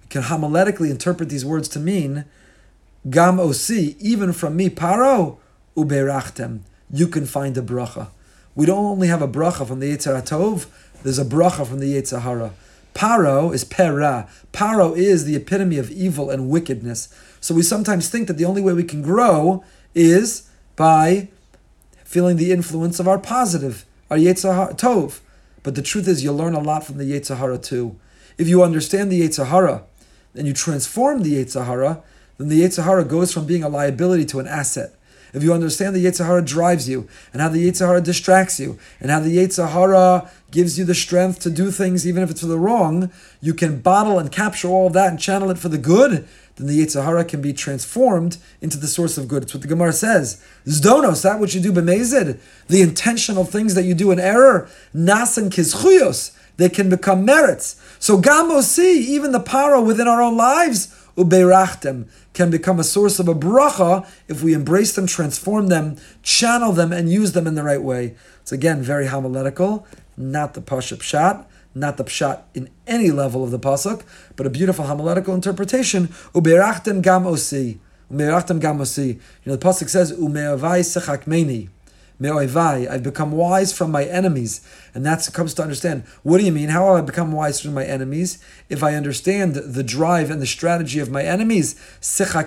can 0.09 0.21
homiletically 0.21 0.89
interpret 0.91 1.29
these 1.29 1.43
words 1.43 1.67
to 1.67 1.79
mean 1.79 2.25
Gam 3.09 3.37
osi, 3.37 3.95
even 3.99 4.33
from 4.33 4.55
me, 4.57 4.69
paro, 4.69 5.37
uberachtem. 5.77 6.59
You 6.91 7.07
can 7.07 7.25
find 7.25 7.57
a 7.57 7.61
bracha. 7.61 8.09
We 8.53 8.65
don't 8.65 8.83
only 8.83 9.07
have 9.07 9.21
a 9.21 9.27
bracha 9.27 9.65
from 9.65 9.79
the 9.79 9.95
Yetzer 9.95 10.21
Tov, 10.23 10.67
there's 11.03 11.19
a 11.19 11.25
bracha 11.25 11.65
from 11.65 11.79
the 11.79 11.93
Yetzer 11.93 12.21
Hara. 12.21 12.53
Paro 12.93 13.53
is 13.53 13.63
pera. 13.63 14.27
Paro 14.51 14.97
is 14.97 15.25
the 15.25 15.35
epitome 15.35 15.77
of 15.77 15.91
evil 15.91 16.29
and 16.29 16.49
wickedness. 16.49 17.13
So 17.39 17.53
we 17.53 17.61
sometimes 17.61 18.09
think 18.09 18.27
that 18.27 18.37
the 18.37 18.45
only 18.45 18.61
way 18.61 18.73
we 18.73 18.83
can 18.83 19.01
grow 19.01 19.63
is 19.93 20.49
by 20.75 21.29
feeling 22.03 22.37
the 22.37 22.51
influence 22.51 22.99
of 22.99 23.07
our 23.07 23.19
positive, 23.19 23.85
our 24.09 24.17
Yetzer 24.17 24.77
Tov. 24.77 25.19
But 25.63 25.75
the 25.75 25.81
truth 25.81 26.07
is, 26.07 26.23
you'll 26.23 26.37
learn 26.37 26.53
a 26.53 26.59
lot 26.59 26.85
from 26.85 26.97
the 26.97 27.03
Yetzer 27.03 27.37
Hara 27.37 27.57
too. 27.57 27.99
If 28.37 28.47
you 28.47 28.63
understand 28.63 29.11
the 29.11 29.21
Yetzer 29.21 29.47
Hara, 29.47 29.83
and 30.37 30.47
you 30.47 30.53
transform 30.53 31.23
the 31.23 31.43
Yetzer 31.43 31.65
Hara, 31.65 32.03
then 32.37 32.49
the 32.49 32.61
Yetzer 32.61 32.83
Hara 32.83 33.03
goes 33.03 33.33
from 33.33 33.45
being 33.45 33.63
a 33.63 33.69
liability 33.69 34.25
to 34.25 34.39
an 34.39 34.47
asset. 34.47 34.93
If 35.37 35.43
you 35.43 35.53
understand 35.53 35.95
the 35.95 36.03
Yetzer 36.03 36.25
Hara 36.25 36.41
drives 36.41 36.89
you, 36.89 37.07
and 37.31 37.41
how 37.41 37.49
the 37.49 37.69
Yetzer 37.69 37.85
Hara 37.85 38.01
distracts 38.01 38.59
you, 38.59 38.79
and 38.99 39.11
how 39.11 39.19
the 39.19 39.37
Yetzer 39.37 39.69
Hara 39.69 40.29
gives 40.49 40.79
you 40.79 40.83
the 40.83 40.95
strength 40.95 41.39
to 41.41 41.51
do 41.51 41.69
things 41.69 42.07
even 42.07 42.23
if 42.23 42.31
it's 42.31 42.41
for 42.41 42.47
the 42.47 42.57
wrong, 42.57 43.11
you 43.39 43.53
can 43.53 43.79
bottle 43.79 44.17
and 44.17 44.31
capture 44.31 44.67
all 44.67 44.87
of 44.87 44.93
that 44.93 45.09
and 45.09 45.19
channel 45.19 45.51
it 45.51 45.59
for 45.59 45.69
the 45.69 45.77
good, 45.77 46.27
then 46.55 46.67
the 46.67 46.83
Yetzer 46.83 47.05
Hara 47.05 47.23
can 47.23 47.39
be 47.39 47.53
transformed 47.53 48.37
into 48.61 48.77
the 48.77 48.87
source 48.87 49.17
of 49.17 49.27
good. 49.27 49.43
It's 49.43 49.53
what 49.53 49.61
the 49.61 49.67
Gemara 49.67 49.93
says. 49.93 50.43
Zdonos, 50.65 51.21
that 51.21 51.39
which 51.39 51.53
you 51.53 51.61
do 51.61 51.71
b'mezid, 51.71 52.39
the 52.67 52.81
intentional 52.81 53.45
things 53.45 53.75
that 53.75 53.83
you 53.83 53.93
do 53.93 54.09
in 54.09 54.19
error, 54.19 54.67
nasan 54.95 55.51
kizchuyos, 55.51 56.35
they 56.57 56.69
can 56.69 56.89
become 56.89 57.23
merits. 57.23 57.79
So 57.99 58.19
gamosi, 58.19 58.95
even 58.95 59.31
the 59.31 59.39
paro 59.39 59.85
within 59.85 60.07
our 60.07 60.21
own 60.21 60.35
lives, 60.35 60.87
ubeirachtem, 61.15 62.07
can 62.37 62.51
become 62.51 62.79
a 62.79 62.83
source 62.83 63.17
of 63.17 63.27
a 63.27 63.33
bracha 63.33 64.07
if 64.27 64.43
we 64.43 64.53
embrace 64.53 64.93
them, 64.95 65.07
transform 65.07 65.67
them, 65.67 65.97
channel 66.21 66.71
them, 66.71 66.93
and 66.93 67.11
use 67.11 67.31
them 67.33 67.47
in 67.47 67.55
the 67.55 67.63
right 67.63 67.81
way. 67.81 68.15
It's 68.41 68.51
again 68.51 68.81
very 68.83 69.07
homiletical, 69.07 69.87
not 70.15 70.53
the 70.53 70.61
pashut 70.61 70.99
pshat, 70.99 71.45
not 71.73 71.97
the 71.97 72.03
pshat 72.03 72.43
in 72.53 72.69
any 72.85 73.09
level 73.09 73.43
of 73.43 73.49
the 73.49 73.59
pasuk, 73.59 74.03
but 74.35 74.45
a 74.45 74.51
beautiful 74.51 74.85
homiletical 74.85 75.33
interpretation. 75.33 76.09
Uberachtem 76.33 77.01
gam 77.01 77.23
osi, 77.23 77.79
gamosi. 78.11 78.61
gam 78.61 78.77
osi. 78.77 79.07
You 79.07 79.19
know, 79.45 79.55
the 79.55 79.65
pasuk 79.67 79.89
says, 79.89 80.13
Umeavai 80.13 80.81
sechakmeni. 80.81 81.69
Me'oivai, 82.19 82.89
I've 82.89 83.03
become 83.03 83.31
wise 83.31 83.71
from 83.71 83.91
my 83.91 84.03
enemies. 84.03 84.61
And 84.95 85.05
that 85.05 85.29
comes 85.33 85.53
to 85.55 85.61
understand. 85.61 86.03
What 86.23 86.39
do 86.39 86.45
you 86.45 86.51
mean? 86.51 86.69
How 86.69 86.87
will 86.87 86.95
I 86.95 87.01
become 87.01 87.31
wise 87.31 87.61
from 87.61 87.75
my 87.75 87.85
enemies? 87.85 88.43
If 88.69 88.81
I 88.83 88.95
understand 88.95 89.53
the 89.53 89.83
drive 89.83 90.31
and 90.31 90.41
the 90.41 90.47
strategy 90.47 90.99
of 90.99 91.11
my 91.11 91.23
enemies, 91.23 91.75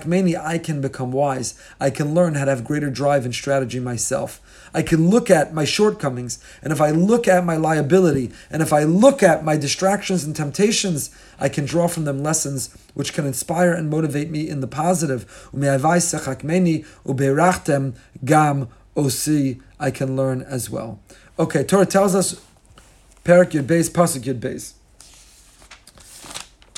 meni, 0.06 0.36
I 0.36 0.58
can 0.58 0.80
become 0.80 1.12
wise. 1.12 1.54
I 1.80 1.90
can 1.90 2.14
learn 2.14 2.34
how 2.34 2.46
to 2.46 2.50
have 2.50 2.64
greater 2.64 2.90
drive 2.90 3.24
and 3.24 3.32
strategy 3.32 3.78
myself. 3.78 4.40
I 4.74 4.82
can 4.82 5.10
look 5.10 5.30
at 5.30 5.54
my 5.54 5.64
shortcomings, 5.64 6.42
and 6.62 6.72
if 6.72 6.80
I 6.80 6.90
look 6.90 7.26
at 7.26 7.44
my 7.44 7.56
liability, 7.56 8.30
and 8.50 8.62
if 8.62 8.72
I 8.72 8.84
look 8.84 9.22
at 9.22 9.44
my 9.44 9.56
distractions 9.56 10.24
and 10.24 10.34
temptations, 10.34 11.10
I 11.40 11.48
can 11.48 11.64
draw 11.64 11.88
from 11.88 12.04
them 12.04 12.22
lessons 12.22 12.70
which 12.94 13.12
can 13.12 13.26
inspire 13.26 13.72
and 13.72 13.90
motivate 13.90 14.30
me 14.30 14.48
in 14.48 14.60
the 14.60 14.66
positive. 14.66 15.50
gam 18.24 18.68
Oh, 19.00 19.06
OC 19.06 19.56
I 19.78 19.90
can 19.90 20.14
learn 20.14 20.42
as 20.42 20.68
well. 20.68 21.00
Okay, 21.38 21.64
Torah 21.64 21.86
tells 21.86 22.14
us 22.14 22.44
Perak 23.24 23.50
Yud 23.50 23.64
Beis, 23.64 23.88
Pasuk 23.88 24.24
Yud 24.24 24.40
Beis. 24.40 24.74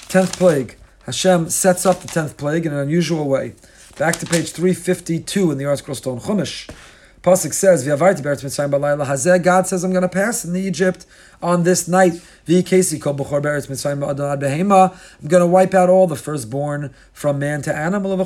Tenth 0.09 0.39
plague. 0.39 0.77
Hashem 1.07 1.51
sets 1.51 1.85
up 1.85 2.01
the 2.01 2.07
tenth 2.07 2.37
plague 2.37 2.64
in 2.64 2.73
an 2.73 2.79
unusual 2.79 3.29
way. 3.29 3.55
Back 3.99 4.18
to 4.18 4.27
page 4.27 4.53
352 4.53 5.51
in 5.51 5.59
the 5.59 5.64
ArtScroll 5.64 5.97
Stone 5.97 6.20
Chumash. 6.20 6.70
Pasuk 7.23 7.55
says, 7.55 7.87
God 9.45 9.66
says, 9.68 9.85
I'm 9.85 9.93
going 9.93 10.03
to 10.03 10.09
pass 10.09 10.45
in 10.45 10.57
Egypt 10.57 11.07
on 11.41 11.62
this 11.62 11.87
night. 11.87 12.14
I'm 12.49 12.49
going 12.49 12.64
to 15.41 15.47
wipe 15.47 15.75
out 15.75 15.89
all 15.89 16.09
the 16.09 16.16
firstborn 16.16 16.93
from 17.12 17.39
man 17.39 17.62
to 17.62 17.73
animal. 17.73 18.11
And 18.12 18.20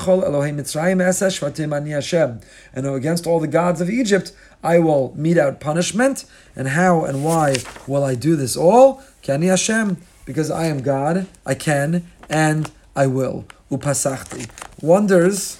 against 2.86 3.26
all 3.26 3.40
the 3.40 3.48
gods 3.48 3.82
of 3.82 3.90
Egypt, 3.90 4.32
I 4.64 4.78
will 4.78 5.12
mete 5.14 5.36
out 5.36 5.60
punishment. 5.60 6.24
And 6.54 6.68
how 6.68 7.04
and 7.04 7.22
why 7.22 7.56
will 7.86 8.02
I 8.02 8.14
do 8.14 8.34
this 8.34 8.56
all? 8.56 9.02
Because 9.20 10.50
I 10.50 10.64
am 10.66 10.80
God, 10.80 11.26
I 11.44 11.54
can, 11.54 12.06
and 12.30 12.70
I 12.94 13.08
will. 13.08 13.44
Upasachti. 13.70 14.48
Wonders, 14.82 15.58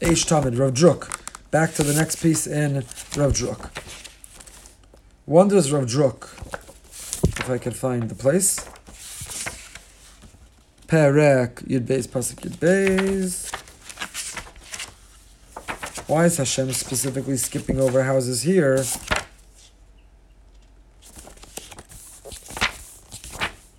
Eish 0.00 0.26
Tamid, 0.26 0.58
Rav 0.58 0.74
Druk. 0.74 1.20
Back 1.54 1.74
to 1.74 1.84
the 1.84 1.94
next 1.94 2.16
piece 2.16 2.48
in 2.48 2.74
Rav 3.16 3.32
Druk. 3.32 3.70
Wonders 5.24 5.70
Rav 5.70 5.84
Druk. 5.84 6.24
If 7.38 7.48
I 7.48 7.58
can 7.58 7.70
find 7.70 8.08
the 8.08 8.16
place. 8.16 8.58
Perek 10.88 11.62
Yud 11.68 11.86
Beis 11.86 12.08
Pasuk 12.08 12.40
Yud 12.40 12.56
Beis. 12.56 13.54
Why 16.08 16.24
is 16.24 16.38
Hashem 16.38 16.72
specifically 16.72 17.36
skipping 17.36 17.78
over 17.78 18.02
houses 18.02 18.42
here? 18.42 18.82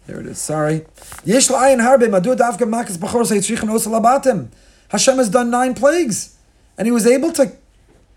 There 0.08 0.22
it 0.22 0.28
is. 0.28 0.40
Sorry. 0.40 0.86
Yesh 1.26 1.50
la'ayin 1.50 1.82
harbe 1.82 2.10
madu 2.10 2.38
davka 2.38 2.60
makas 2.60 2.98
b'chor 2.98 3.26
labatim. 3.26 4.48
Hashem 4.88 5.18
has 5.18 5.28
done 5.28 5.50
nine 5.50 5.74
plagues, 5.74 6.38
and 6.78 6.88
he 6.88 6.94
was 6.94 7.06
able 7.06 7.34
to 7.34 7.52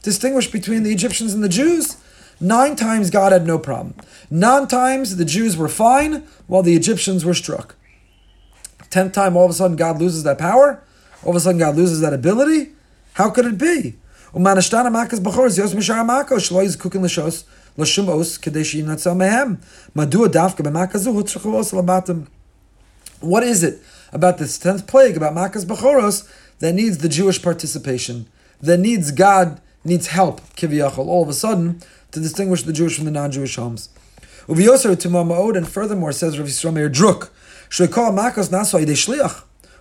distinguish 0.03 0.51
between 0.51 0.83
the 0.83 0.93
Egyptians 0.93 1.35
and 1.35 1.43
the 1.43 1.49
Jews. 1.49 1.97
Nine 2.41 2.77
times 2.77 3.11
God 3.11 3.33
had 3.33 3.47
no 3.47 3.59
problem. 3.59 3.95
Nine 4.31 4.69
times 4.69 5.17
the 5.17 5.25
Jews 5.25 5.57
were 5.57 5.69
fine 5.69 6.25
while 6.47 6.63
the 6.63 6.77
Egyptians 6.77 7.25
were 7.25 7.35
struck. 7.35 7.75
Tenth 8.91 9.13
time, 9.13 9.37
all 9.37 9.45
of 9.45 9.51
a 9.51 9.55
sudden, 9.55 9.77
God 9.77 9.99
loses 9.99 10.23
that 10.23 10.39
power. 10.39 10.83
All 11.23 11.31
of 11.31 11.37
a 11.37 11.41
sudden, 11.41 11.59
God 11.59 11.77
loses 11.77 12.01
that 12.01 12.13
ability. 12.15 12.73
How 13.15 13.31
could 13.31 13.45
it 13.45 13.59
be? 13.59 13.97
What 23.21 23.43
is 23.43 23.63
it 23.65 23.83
about 24.13 24.39
this 24.39 24.59
tenth 24.59 24.87
plague, 24.87 25.17
about 25.17 25.35
Makas 25.35 25.65
Bechoros, 25.65 26.31
that 26.61 26.75
needs 26.75 26.99
the 26.99 27.09
Jewish 27.09 27.43
participation, 27.43 28.29
that 28.61 28.79
needs 28.79 29.11
God, 29.11 29.61
needs 29.89 30.09
help, 30.09 30.41
kiviyachol, 30.55 31.07
all 31.07 31.23
of 31.23 31.29
a 31.29 31.33
sudden, 31.33 31.83
to 32.13 32.21
distinguish 32.21 32.63
the 32.63 32.73
Jewish 32.73 32.97
from 32.97 33.07
the 33.07 33.11
non-Jewish 33.11 33.57
homes. 33.57 33.89
And 34.47 34.57
furthermore, 35.69 36.13
says 36.13 36.39
Rav 36.39 36.49
Yisrael 36.49 36.73
Meir 36.73 36.89
Druk, 36.89 37.31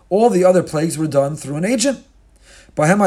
all 0.09 0.29
the 0.29 0.43
other 0.43 0.63
plagues 0.63 0.97
were 0.97 1.07
done 1.07 1.35
through 1.35 1.55
an 1.55 1.65
agent. 1.65 2.03
I 2.77 2.93
would 2.93 2.99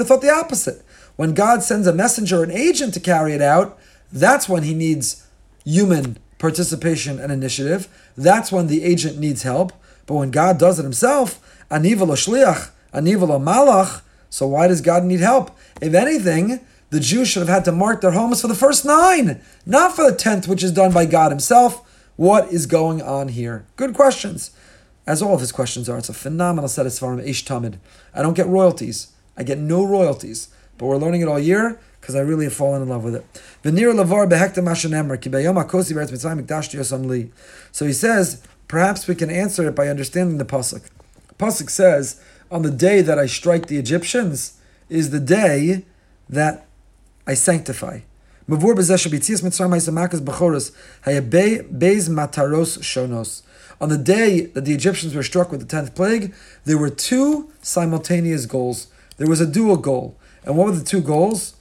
have 0.00 0.08
thought 0.08 0.22
the 0.22 0.32
opposite. 0.34 0.82
When 1.16 1.34
God 1.34 1.62
sends 1.62 1.86
a 1.86 1.92
messenger, 1.92 2.42
an 2.42 2.50
agent 2.50 2.94
to 2.94 3.00
carry 3.00 3.32
it 3.32 3.42
out, 3.42 3.78
that's 4.12 4.48
when 4.48 4.62
he 4.62 4.72
needs 4.74 5.26
human 5.64 6.18
participation 6.38 7.18
and 7.18 7.30
initiative. 7.32 7.88
That's 8.16 8.50
when 8.50 8.66
the 8.68 8.82
agent 8.82 9.18
needs 9.18 9.42
help. 9.42 9.72
But 10.06 10.14
when 10.14 10.30
God 10.30 10.58
does 10.58 10.78
it 10.78 10.84
himself, 10.84 11.38
anival 11.70 12.08
shliach, 12.12 12.70
anival 12.92 13.40
malach, 13.42 14.02
so 14.36 14.46
why 14.46 14.68
does 14.68 14.82
God 14.82 15.02
need 15.02 15.20
help? 15.20 15.56
If 15.80 15.94
anything, 15.94 16.60
the 16.90 17.00
Jews 17.00 17.26
should 17.26 17.40
have 17.40 17.48
had 17.48 17.64
to 17.64 17.72
mark 17.72 18.02
their 18.02 18.10
homes 18.10 18.42
for 18.42 18.48
the 18.48 18.54
first 18.54 18.84
nine, 18.84 19.40
not 19.64 19.96
for 19.96 20.04
the 20.04 20.14
tenth, 20.14 20.46
which 20.46 20.62
is 20.62 20.72
done 20.72 20.92
by 20.92 21.06
God 21.06 21.32
himself. 21.32 21.80
What 22.16 22.52
is 22.52 22.66
going 22.66 23.00
on 23.00 23.28
here? 23.28 23.64
Good 23.76 23.94
questions. 23.94 24.50
As 25.06 25.22
all 25.22 25.32
of 25.32 25.40
his 25.40 25.52
questions 25.52 25.88
are, 25.88 25.96
it's 25.96 26.10
a 26.10 26.12
phenomenal 26.12 26.68
set 26.68 26.84
of 26.84 26.92
Svarim 26.92 27.26
Eish 27.26 27.44
Tamid. 27.44 27.78
I 28.12 28.20
don't 28.20 28.34
get 28.36 28.46
royalties. 28.46 29.10
I 29.38 29.42
get 29.42 29.56
no 29.56 29.86
royalties. 29.86 30.50
But 30.76 30.84
we're 30.84 30.98
learning 30.98 31.22
it 31.22 31.28
all 31.28 31.40
year 31.40 31.80
because 31.98 32.14
I 32.14 32.20
really 32.20 32.44
have 32.44 32.52
fallen 32.52 32.82
in 32.82 32.90
love 32.90 33.04
with 33.04 33.14
it. 33.14 33.24
So 37.72 37.86
he 37.86 37.92
says, 37.94 38.42
perhaps 38.68 39.08
we 39.08 39.14
can 39.14 39.30
answer 39.30 39.66
it 39.66 39.74
by 39.74 39.88
understanding 39.88 40.36
the 40.36 40.44
pasuk. 40.44 40.90
Pasuk 41.38 41.70
says, 41.70 42.20
on 42.50 42.62
the 42.62 42.70
day 42.70 43.00
that 43.02 43.18
I 43.18 43.26
strike 43.26 43.66
the 43.66 43.78
Egyptians 43.78 44.58
is 44.88 45.10
the 45.10 45.20
day 45.20 45.84
that 46.28 46.66
I 47.26 47.34
sanctify. 47.34 48.00
On 48.48 48.58
the 53.88 53.98
day 53.98 54.40
that 54.46 54.64
the 54.64 54.72
Egyptians 54.72 55.14
were 55.14 55.22
struck 55.22 55.50
with 55.50 55.60
the 55.60 55.66
tenth 55.66 55.94
plague, 55.94 56.32
there 56.64 56.78
were 56.78 56.90
two 56.90 57.50
simultaneous 57.60 58.46
goals. 58.46 58.86
There 59.16 59.28
was 59.28 59.40
a 59.40 59.46
dual 59.46 59.76
goal. 59.76 60.16
And 60.44 60.56
what 60.56 60.66
were 60.66 60.72
the 60.72 60.84
two 60.84 61.00
goals? 61.00 61.56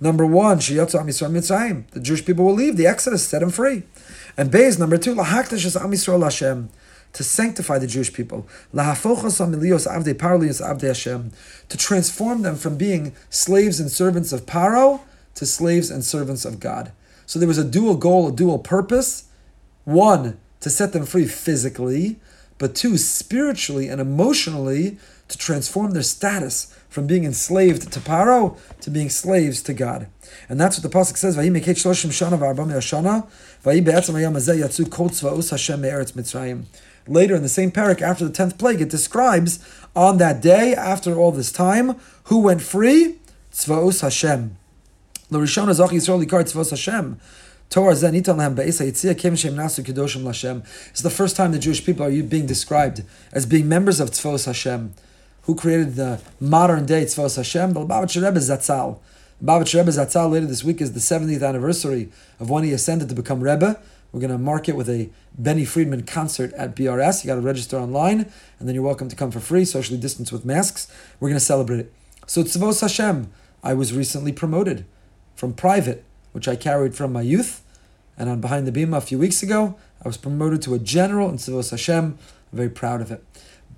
Number 0.00 0.24
one, 0.24 0.58
the 0.58 2.00
Jewish 2.00 2.24
people 2.24 2.44
will 2.44 2.54
leave. 2.54 2.76
The 2.76 2.86
Exodus 2.86 3.26
set 3.26 3.40
them 3.40 3.50
free. 3.50 3.82
And 4.36 4.48
Beis, 4.52 4.78
number 4.78 4.96
two, 4.96 5.16
to 7.12 7.24
sanctify 7.24 7.78
the 7.78 7.86
Jewish 7.86 8.12
people, 8.12 8.46
to 11.68 11.76
transform 11.76 12.42
them 12.42 12.56
from 12.56 12.76
being 12.76 13.14
slaves 13.30 13.80
and 13.80 13.90
servants 13.90 14.32
of 14.32 14.46
Paro 14.46 15.00
to 15.34 15.46
slaves 15.46 15.90
and 15.90 16.04
servants 16.04 16.44
of 16.44 16.60
God. 16.60 16.92
So 17.26 17.38
there 17.38 17.48
was 17.48 17.58
a 17.58 17.64
dual 17.64 17.96
goal, 17.96 18.28
a 18.28 18.32
dual 18.32 18.58
purpose. 18.58 19.24
One, 19.84 20.38
to 20.60 20.70
set 20.70 20.92
them 20.92 21.06
free 21.06 21.26
physically, 21.26 22.18
but 22.58 22.74
two, 22.74 22.98
spiritually 22.98 23.88
and 23.88 24.00
emotionally 24.00 24.98
to 25.28 25.38
transform 25.38 25.92
their 25.92 26.02
status 26.02 26.74
from 26.88 27.06
being 27.06 27.24
enslaved 27.24 27.92
to 27.92 28.00
Paro 28.00 28.56
to 28.80 28.90
being 28.90 29.10
slaves 29.10 29.62
to 29.62 29.74
God. 29.74 30.08
And 30.48 30.60
that's 30.60 30.78
what 30.78 30.90
the 30.90 30.98
Pasuk 30.98 31.16
says, 31.16 31.36
Later 37.08 37.34
in 37.34 37.42
the 37.42 37.48
same 37.48 37.70
parak, 37.70 38.02
after 38.02 38.24
the 38.24 38.32
tenth 38.32 38.58
plague, 38.58 38.80
it 38.80 38.90
describes 38.90 39.58
on 39.96 40.18
that 40.18 40.40
day, 40.40 40.74
after 40.74 41.16
all 41.16 41.32
this 41.32 41.50
time, 41.50 41.96
who 42.24 42.40
went 42.40 42.62
free? 42.62 43.16
Tzvaos 43.52 44.02
Hashem. 44.02 44.56
L'rishon 45.30 45.72
Zach 45.72 45.90
Yisrael 45.90 46.24
Likar 46.24 46.44
Tzvaos 46.44 46.70
Hashem. 46.70 47.18
It's 47.70 47.74
the 47.74 47.82
first 51.10 51.36
time 51.36 51.52
the 51.52 51.58
Jewish 51.58 51.84
people 51.84 52.06
are 52.06 52.22
being 52.22 52.46
described 52.46 53.02
as 53.30 53.44
being 53.44 53.68
members 53.68 54.00
of 54.00 54.10
Tzvos 54.10 54.46
Hashem. 54.46 54.94
Who 55.42 55.54
created 55.54 55.96
the 55.96 56.22
modern 56.40 56.86
day 56.86 57.04
Tzvos 57.04 57.36
Hashem? 57.36 57.74
The 57.74 57.80
Lubavitcher 57.80 58.24
Rebbe 58.24 58.38
Zatzal. 58.38 59.00
Lubavitcher 59.42 59.80
Rebbe 59.80 59.90
Zatzal 59.90 60.30
later 60.30 60.46
this 60.46 60.64
week 60.64 60.80
is 60.80 60.94
the 60.94 61.00
70th 61.00 61.46
anniversary 61.46 62.08
of 62.40 62.48
when 62.48 62.64
he 62.64 62.72
ascended 62.72 63.10
to 63.10 63.14
become 63.14 63.42
Rebbe. 63.42 63.78
We're 64.12 64.20
going 64.20 64.32
to 64.32 64.38
mark 64.38 64.68
it 64.68 64.76
with 64.76 64.88
a 64.88 65.10
Benny 65.36 65.64
Friedman 65.64 66.04
concert 66.04 66.52
at 66.54 66.74
BRS. 66.74 67.22
You 67.22 67.28
got 67.28 67.36
to 67.36 67.40
register 67.40 67.76
online, 67.76 68.32
and 68.58 68.68
then 68.68 68.74
you're 68.74 68.84
welcome 68.84 69.08
to 69.08 69.16
come 69.16 69.30
for 69.30 69.40
free, 69.40 69.64
socially 69.64 69.98
distanced 69.98 70.32
with 70.32 70.44
masks. 70.44 70.90
We're 71.20 71.28
going 71.28 71.38
to 71.38 71.44
celebrate 71.44 71.80
it. 71.80 71.92
So 72.26 72.42
Tzvos 72.42 72.80
Hashem, 72.80 73.30
I 73.62 73.74
was 73.74 73.92
recently 73.92 74.32
promoted 74.32 74.86
from 75.34 75.52
private 75.52 76.04
which 76.32 76.48
I 76.48 76.56
carried 76.56 76.94
from 76.94 77.12
my 77.12 77.22
youth. 77.22 77.62
And 78.16 78.28
on 78.28 78.40
Behind 78.40 78.66
the 78.66 78.72
Bima 78.72 78.96
a 78.96 79.00
few 79.00 79.18
weeks 79.18 79.42
ago, 79.42 79.76
I 80.04 80.08
was 80.08 80.16
promoted 80.16 80.62
to 80.62 80.74
a 80.74 80.78
general 80.78 81.28
in 81.28 81.36
Tzivos 81.36 81.70
Hashem. 81.70 82.04
I'm 82.52 82.56
very 82.56 82.68
proud 82.68 83.00
of 83.00 83.10
it. 83.10 83.24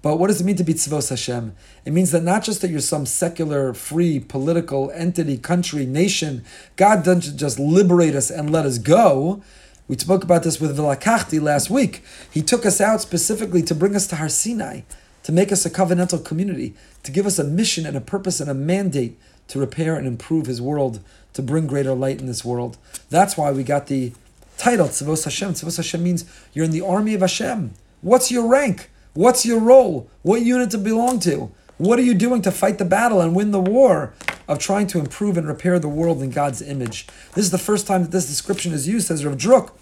But 0.03 0.19
what 0.19 0.29
does 0.29 0.41
it 0.41 0.45
mean 0.45 0.57
to 0.57 0.65
be 0.65 0.75
Tzivos 0.75 1.11
Hashem? 1.11 1.55
It 1.85 1.93
means 1.93 2.11
that 2.11 2.23
not 2.23 2.43
just 2.43 2.63
that 2.63 2.71
you're 2.71 2.81
some 2.81 3.05
secular, 3.05 3.75
free, 3.75 4.19
political 4.19 4.91
entity, 4.93 5.37
country, 5.37 5.85
nation. 5.85 6.45
God 6.77 7.05
doesn't 7.05 7.37
just 7.37 7.59
liberate 7.59 8.15
us 8.15 8.31
and 8.31 8.51
let 8.51 8.65
us 8.65 8.79
go. 8.79 9.43
We 9.91 9.99
spoke 9.99 10.23
about 10.23 10.45
this 10.45 10.61
with 10.61 10.79
Vilakachti 10.79 11.43
last 11.43 11.69
week. 11.69 12.05
He 12.31 12.43
took 12.43 12.65
us 12.65 12.81
out 12.81 13.01
specifically 13.01 13.61
to 13.63 13.75
bring 13.75 13.97
us 13.97 14.07
to 14.07 14.17
Har 14.17 14.29
Sinai, 14.29 14.83
to 15.25 15.33
make 15.33 15.51
us 15.51 15.67
a 15.67 15.71
covenantal 15.71 16.25
community, 16.25 16.77
to 17.03 17.11
give 17.11 17.27
us 17.27 17.41
a 17.41 17.45
mission 17.45 17.85
and 17.85 17.97
a 17.97 18.01
purpose 18.01 18.39
and 18.39 18.49
a 18.49 18.55
mandate 18.55 19.19
to 19.49 19.59
repair 19.59 19.97
and 19.97 20.07
improve 20.07 20.47
his 20.47 20.63
world, 20.63 21.01
to 21.33 21.43
bring 21.43 21.67
greater 21.67 21.93
light 21.93 22.21
in 22.21 22.27
this 22.27 22.45
world. 22.45 22.79
That's 23.09 23.37
why 23.37 23.51
we 23.51 23.65
got 23.65 23.89
the 23.89 24.13
title 24.57 24.87
Tzivos 24.87 25.25
Hashem. 25.25 25.55
Tzivos 25.55 25.79
Hashem 25.79 26.05
means 26.05 26.25
you're 26.53 26.65
in 26.65 26.71
the 26.71 26.87
army 26.87 27.15
of 27.15 27.23
Hashem. 27.23 27.75
What's 28.01 28.31
your 28.31 28.47
rank? 28.47 28.91
What's 29.15 29.45
your 29.45 29.59
role? 29.59 30.09
What 30.23 30.43
unit 30.43 30.71
to 30.71 30.79
belong 30.79 31.19
to? 31.21 31.51
What 31.81 31.99
are 31.99 32.03
you 32.03 32.13
doing 32.13 32.43
to 32.43 32.51
fight 32.51 32.77
the 32.77 32.85
battle 32.85 33.23
and 33.23 33.35
win 33.35 33.53
the 33.53 33.59
war 33.59 34.13
of 34.47 34.59
trying 34.59 34.87
to 34.89 34.99
improve 34.99 35.39
and 35.39 35.49
repair 35.49 35.79
the 35.79 35.89
world 35.89 36.23
in 36.23 36.29
God's 36.29 36.61
image? 36.61 37.07
This 37.33 37.47
is 37.47 37.53
the 37.53 37.57
first 37.57 37.87
time 37.87 38.03
that 38.03 38.11
this 38.11 38.27
description 38.27 38.75
is 38.75 38.87
used, 38.87 39.07
says 39.07 39.25
Rav 39.25 39.39
Druk, 39.39 39.73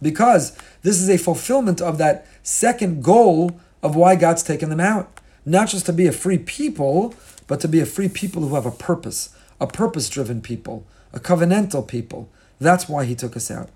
because 0.00 0.56
this 0.80 0.98
is 0.98 1.10
a 1.10 1.18
fulfillment 1.18 1.82
of 1.82 1.98
that 1.98 2.26
second 2.42 3.04
goal 3.04 3.60
of 3.82 3.94
why 3.94 4.16
God's 4.16 4.42
taken 4.42 4.70
them 4.70 4.80
out. 4.80 5.20
Not 5.44 5.68
just 5.68 5.84
to 5.84 5.92
be 5.92 6.06
a 6.06 6.12
free 6.12 6.38
people, 6.38 7.14
but 7.46 7.60
to 7.60 7.68
be 7.68 7.80
a 7.80 7.86
free 7.86 8.08
people 8.08 8.48
who 8.48 8.54
have 8.54 8.64
a 8.64 8.70
purpose, 8.70 9.36
a 9.60 9.66
purpose 9.66 10.08
driven 10.08 10.40
people, 10.40 10.86
a 11.12 11.20
covenantal 11.20 11.86
people. 11.86 12.30
That's 12.60 12.88
why 12.88 13.04
he 13.04 13.14
took 13.14 13.36
us 13.36 13.50
out. 13.50 13.68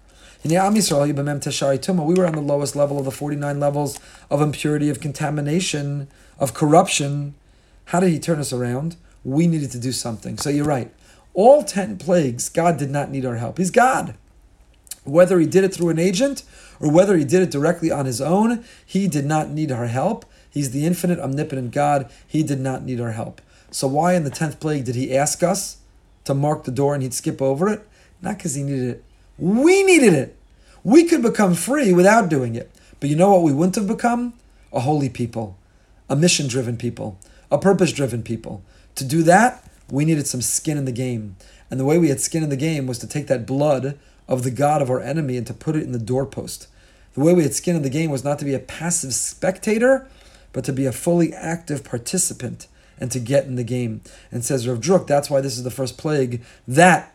In 0.43 0.49
the 0.49 0.57
we 0.57 2.14
were 2.14 2.27
on 2.27 2.33
the 2.33 2.41
lowest 2.41 2.74
level 2.74 2.99
of 2.99 3.05
the 3.05 3.11
49 3.11 3.61
levels 3.61 4.01
of 4.31 4.41
impurity, 4.41 4.89
of 4.89 4.99
contamination, 4.99 6.09
of 6.39 6.55
corruption. 6.55 7.35
How 7.87 8.01
did 8.01 8.11
he 8.11 8.18
turn 8.18 8.39
us 8.39 8.53
around? 8.53 8.97
We 9.24 9.47
needed 9.47 9.70
to 9.72 9.78
do 9.78 9.93
something. 9.93 10.39
So 10.39 10.51
you're 10.51 10.64
right. 10.64 10.93
All 11.34 11.62
10 11.62 11.99
plagues, 11.99 12.49
God 12.49 12.78
did 12.78 12.91
not 12.91 13.11
need 13.11 13.24
our 13.24 13.37
help. 13.37 13.59
He's 13.59 13.70
God. 13.70 14.14
Whether 15.05 15.39
he 15.39 15.47
did 15.47 15.64
it 15.64 15.74
through 15.74 15.91
an 15.91 15.99
agent 15.99 16.43
or 16.80 16.91
whether 16.91 17.16
he 17.16 17.24
did 17.24 17.43
it 17.43 17.51
directly 17.51 17.91
on 17.91 18.07
his 18.07 18.20
own, 18.20 18.64
he 18.84 19.07
did 19.07 19.24
not 19.24 19.51
need 19.51 19.70
our 19.70 19.87
help. 19.87 20.24
He's 20.51 20.70
the 20.70 20.87
infinite, 20.87 21.20
omnipotent 21.20 21.70
God. 21.72 22.11
He 22.26 22.43
did 22.43 22.61
not 22.61 22.82
need 22.82 23.01
our 23.01 23.12
help. 23.12 23.41
So 23.70 23.87
why 23.87 24.14
in 24.14 24.24
the 24.24 24.30
tenth 24.30 24.59
plague 24.59 24.84
did 24.84 24.95
he 24.95 25.16
ask 25.16 25.43
us 25.43 25.78
to 26.24 26.34
mark 26.34 26.64
the 26.64 26.70
door 26.70 26.95
and 26.95 27.03
he'd 27.03 27.14
skip 27.14 27.41
over 27.43 27.68
it? 27.68 27.87
Not 28.22 28.39
because 28.39 28.55
he 28.55 28.62
needed 28.62 28.89
it. 28.89 29.05
We 29.39 29.84
needed 29.84 30.14
it. 30.14 30.37
We 30.82 31.05
could 31.05 31.22
become 31.22 31.55
free 31.55 31.93
without 31.93 32.30
doing 32.30 32.55
it. 32.55 32.70
But 32.99 33.11
you 33.11 33.16
know 33.16 33.30
what 33.32 33.43
we 33.43 33.53
wouldn't 33.53 33.76
have 33.76 33.87
become? 33.87 34.34
A 34.72 34.80
holy 34.80 35.09
people, 35.09 35.59
a 36.09 36.16
mission 36.16 36.49
driven 36.49 36.76
people, 36.76 37.18
a 37.51 37.59
purpose 37.59 37.92
driven 37.92 38.22
people. 38.22 38.62
To 38.97 39.05
do 39.05 39.22
that, 39.24 39.68
we 39.90 40.05
needed 40.05 40.26
some 40.26 40.42
skin 40.42 40.78
in 40.78 40.84
the 40.84 40.92
game. 40.92 41.36
And 41.70 41.78
the 41.78 41.84
way 41.84 41.99
we 41.99 42.09
had 42.09 42.20
skin 42.20 42.42
in 42.42 42.49
the 42.49 42.57
game 42.57 42.86
was 42.86 42.99
to 43.01 43.07
take 43.07 43.26
that 43.26 43.47
blood 43.47 43.99
of 44.28 44.42
the 44.42 44.51
God 44.51 44.82
of 44.82 44.90
our 44.90 45.01
enemy 45.01 45.36
and 45.36 45.47
to 45.47 45.55
put 45.55 45.76
it 45.76 45.82
in 45.82 45.92
the 45.92 45.99
doorpost. 45.99 46.68
The 47.14 47.20
way 47.20 47.34
we 47.34 47.42
had 47.42 47.55
skin 47.55 47.76
in 47.76 47.82
the 47.82 47.90
game 47.90 48.11
was 48.11 48.24
not 48.24 48.38
to 48.40 48.44
be 48.44 48.55
a 48.55 48.59
passive 48.59 49.14
spectator, 49.14 50.09
but 50.53 50.64
to 50.64 50.72
be 50.72 50.86
a 50.86 50.92
fully 50.92 51.32
active 51.32 51.84
participant 51.84 52.66
and 52.99 53.11
to 53.12 53.20
get 53.20 53.44
in 53.44 53.57
the 53.57 53.64
game. 53.64 54.01
And 54.32 54.44
says 54.44 54.66
Rav 54.66 54.80
Druk, 54.80 55.07
that's 55.07 55.30
why 55.30 55.40
this 55.40 55.57
is 55.57 55.64
the 55.64 55.70
first 55.70 55.99
plague 55.99 56.42
that 56.66 57.14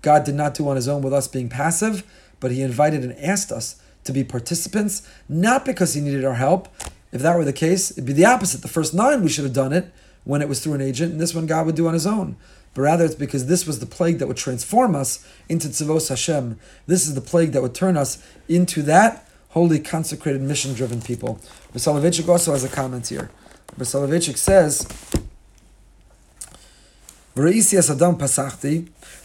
God 0.00 0.24
did 0.24 0.34
not 0.34 0.54
do 0.54 0.68
on 0.68 0.76
his 0.76 0.88
own 0.88 1.02
with 1.02 1.12
us 1.12 1.28
being 1.28 1.48
passive, 1.48 2.02
but 2.40 2.50
he 2.50 2.62
invited 2.62 3.02
and 3.04 3.16
asked 3.18 3.52
us 3.52 3.80
to 4.04 4.12
be 4.12 4.24
participants, 4.24 5.08
not 5.28 5.64
because 5.64 5.94
he 5.94 6.00
needed 6.00 6.24
our 6.24 6.34
help. 6.34 6.68
If 7.12 7.20
that 7.22 7.36
were 7.36 7.44
the 7.44 7.52
case, 7.52 7.90
it'd 7.92 8.06
be 8.06 8.12
the 8.12 8.24
opposite. 8.24 8.62
The 8.62 8.68
first 8.68 8.94
nine, 8.94 9.22
we 9.22 9.28
should 9.28 9.44
have 9.44 9.52
done 9.52 9.72
it 9.72 9.92
when 10.24 10.42
it 10.42 10.48
was 10.48 10.60
through 10.62 10.74
an 10.74 10.80
agent, 10.80 11.12
and 11.12 11.20
this 11.20 11.34
one 11.34 11.46
God 11.46 11.66
would 11.66 11.76
do 11.76 11.86
on 11.86 11.94
his 11.94 12.06
own. 12.06 12.36
But 12.74 12.82
rather, 12.82 13.04
it's 13.04 13.14
because 13.14 13.46
this 13.46 13.66
was 13.66 13.80
the 13.80 13.86
plague 13.86 14.18
that 14.18 14.28
would 14.28 14.36
transform 14.38 14.94
us 14.94 15.26
into 15.48 15.68
Tzivos 15.68 16.08
Hashem. 16.08 16.58
This 16.86 17.06
is 17.06 17.14
the 17.14 17.20
plague 17.20 17.52
that 17.52 17.60
would 17.60 17.74
turn 17.74 17.98
us 17.98 18.26
into 18.48 18.82
that 18.82 19.28
holy, 19.50 19.78
consecrated, 19.78 20.40
mission 20.40 20.72
driven 20.72 21.02
people. 21.02 21.38
Soloveitchik 21.74 22.28
also 22.28 22.52
has 22.52 22.64
a 22.64 22.68
comment 22.68 23.08
here. 23.08 23.30
Soloveitchik 23.78 24.38
says, 24.38 24.86
the 27.34 27.42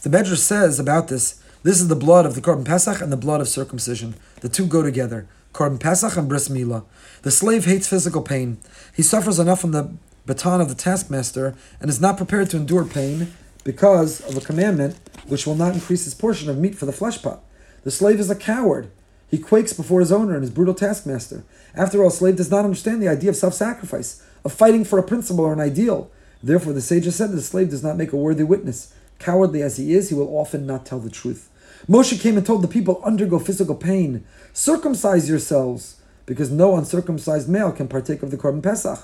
Medrash 0.09 0.37
says 0.37 0.79
about 0.79 1.07
this, 1.07 1.41
this 1.63 1.81
is 1.81 1.87
the 1.87 1.95
blood 1.95 2.25
of 2.25 2.35
the 2.35 2.41
Korban 2.41 2.65
Pesach 2.65 3.01
and 3.01 3.11
the 3.11 3.17
blood 3.17 3.41
of 3.41 3.47
circumcision. 3.47 4.15
The 4.41 4.49
two 4.49 4.65
go 4.65 4.81
together. 4.83 5.27
Korban 5.53 5.79
Pesach 5.79 6.15
and 6.17 6.29
Bris 6.29 6.49
Milah. 6.49 6.83
The 7.27 7.31
slave 7.31 7.65
hates 7.65 7.89
physical 7.89 8.21
pain. 8.21 8.57
He 8.95 9.03
suffers 9.03 9.37
enough 9.37 9.59
from 9.59 9.73
the 9.73 9.91
baton 10.25 10.61
of 10.61 10.69
the 10.69 10.75
taskmaster 10.75 11.55
and 11.81 11.89
is 11.89 11.99
not 11.99 12.15
prepared 12.15 12.49
to 12.51 12.55
endure 12.55 12.85
pain 12.85 13.33
because 13.65 14.21
of 14.21 14.37
a 14.37 14.45
commandment 14.45 14.95
which 15.27 15.45
will 15.45 15.55
not 15.55 15.73
increase 15.73 16.05
his 16.05 16.13
portion 16.13 16.49
of 16.49 16.57
meat 16.57 16.75
for 16.75 16.85
the 16.85 16.93
flesh 16.93 17.21
pot. 17.21 17.43
The 17.83 17.91
slave 17.91 18.21
is 18.21 18.29
a 18.29 18.35
coward. 18.35 18.89
He 19.29 19.39
quakes 19.39 19.73
before 19.73 19.99
his 19.99 20.09
owner 20.09 20.35
and 20.35 20.41
his 20.41 20.51
brutal 20.51 20.73
taskmaster. 20.73 21.43
After 21.75 22.01
all, 22.01 22.11
slave 22.11 22.37
does 22.37 22.49
not 22.49 22.63
understand 22.63 23.01
the 23.01 23.09
idea 23.09 23.31
of 23.31 23.35
self-sacrifice, 23.35 24.23
of 24.45 24.53
fighting 24.53 24.85
for 24.85 24.97
a 24.97 25.03
principle 25.03 25.43
or 25.43 25.51
an 25.51 25.59
ideal. 25.59 26.09
Therefore, 26.41 26.71
the 26.71 26.79
sages 26.79 27.17
said 27.17 27.31
that 27.31 27.35
the 27.35 27.41
slave 27.41 27.71
does 27.71 27.83
not 27.83 27.97
make 27.97 28.13
a 28.13 28.15
worthy 28.15 28.45
witness. 28.45 28.93
Cowardly 29.19 29.61
as 29.61 29.75
he 29.75 29.93
is, 29.93 30.07
he 30.07 30.15
will 30.15 30.37
often 30.37 30.65
not 30.65 30.85
tell 30.85 30.99
the 30.99 31.09
truth. 31.09 31.49
Moshe 31.89 32.21
came 32.21 32.37
and 32.37 32.45
told 32.45 32.61
the 32.61 32.69
people, 32.69 33.01
undergo 33.03 33.37
physical 33.37 33.75
pain. 33.75 34.23
Circumcise 34.53 35.27
yourselves, 35.27 35.96
because 36.27 36.51
no 36.51 36.75
uncircumcised 36.75 37.49
male 37.49 37.71
can 37.71 37.87
partake 37.87 38.21
of 38.21 38.29
the 38.29 38.37
Korban 38.37 38.61
Pesach, 38.61 38.99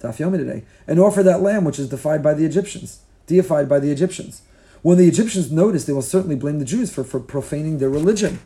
Daf 0.00 0.16
Yomi 0.16 0.38
today, 0.38 0.64
and 0.88 0.98
offer 0.98 1.22
that 1.22 1.42
lamb 1.42 1.64
which 1.64 1.78
is 1.78 1.88
defied 1.88 2.22
by 2.22 2.34
the 2.34 2.44
Egyptians, 2.44 3.02
deified 3.28 3.68
by 3.68 3.78
the 3.78 3.92
Egyptians. 3.92 4.42
When 4.82 4.98
the 4.98 5.06
Egyptians 5.06 5.52
notice, 5.52 5.84
they 5.84 5.92
will 5.92 6.02
certainly 6.02 6.36
blame 6.36 6.58
the 6.58 6.64
Jews 6.64 6.92
for, 6.92 7.04
for 7.04 7.20
profaning 7.20 7.78
their 7.78 7.88
religion. 7.88 8.40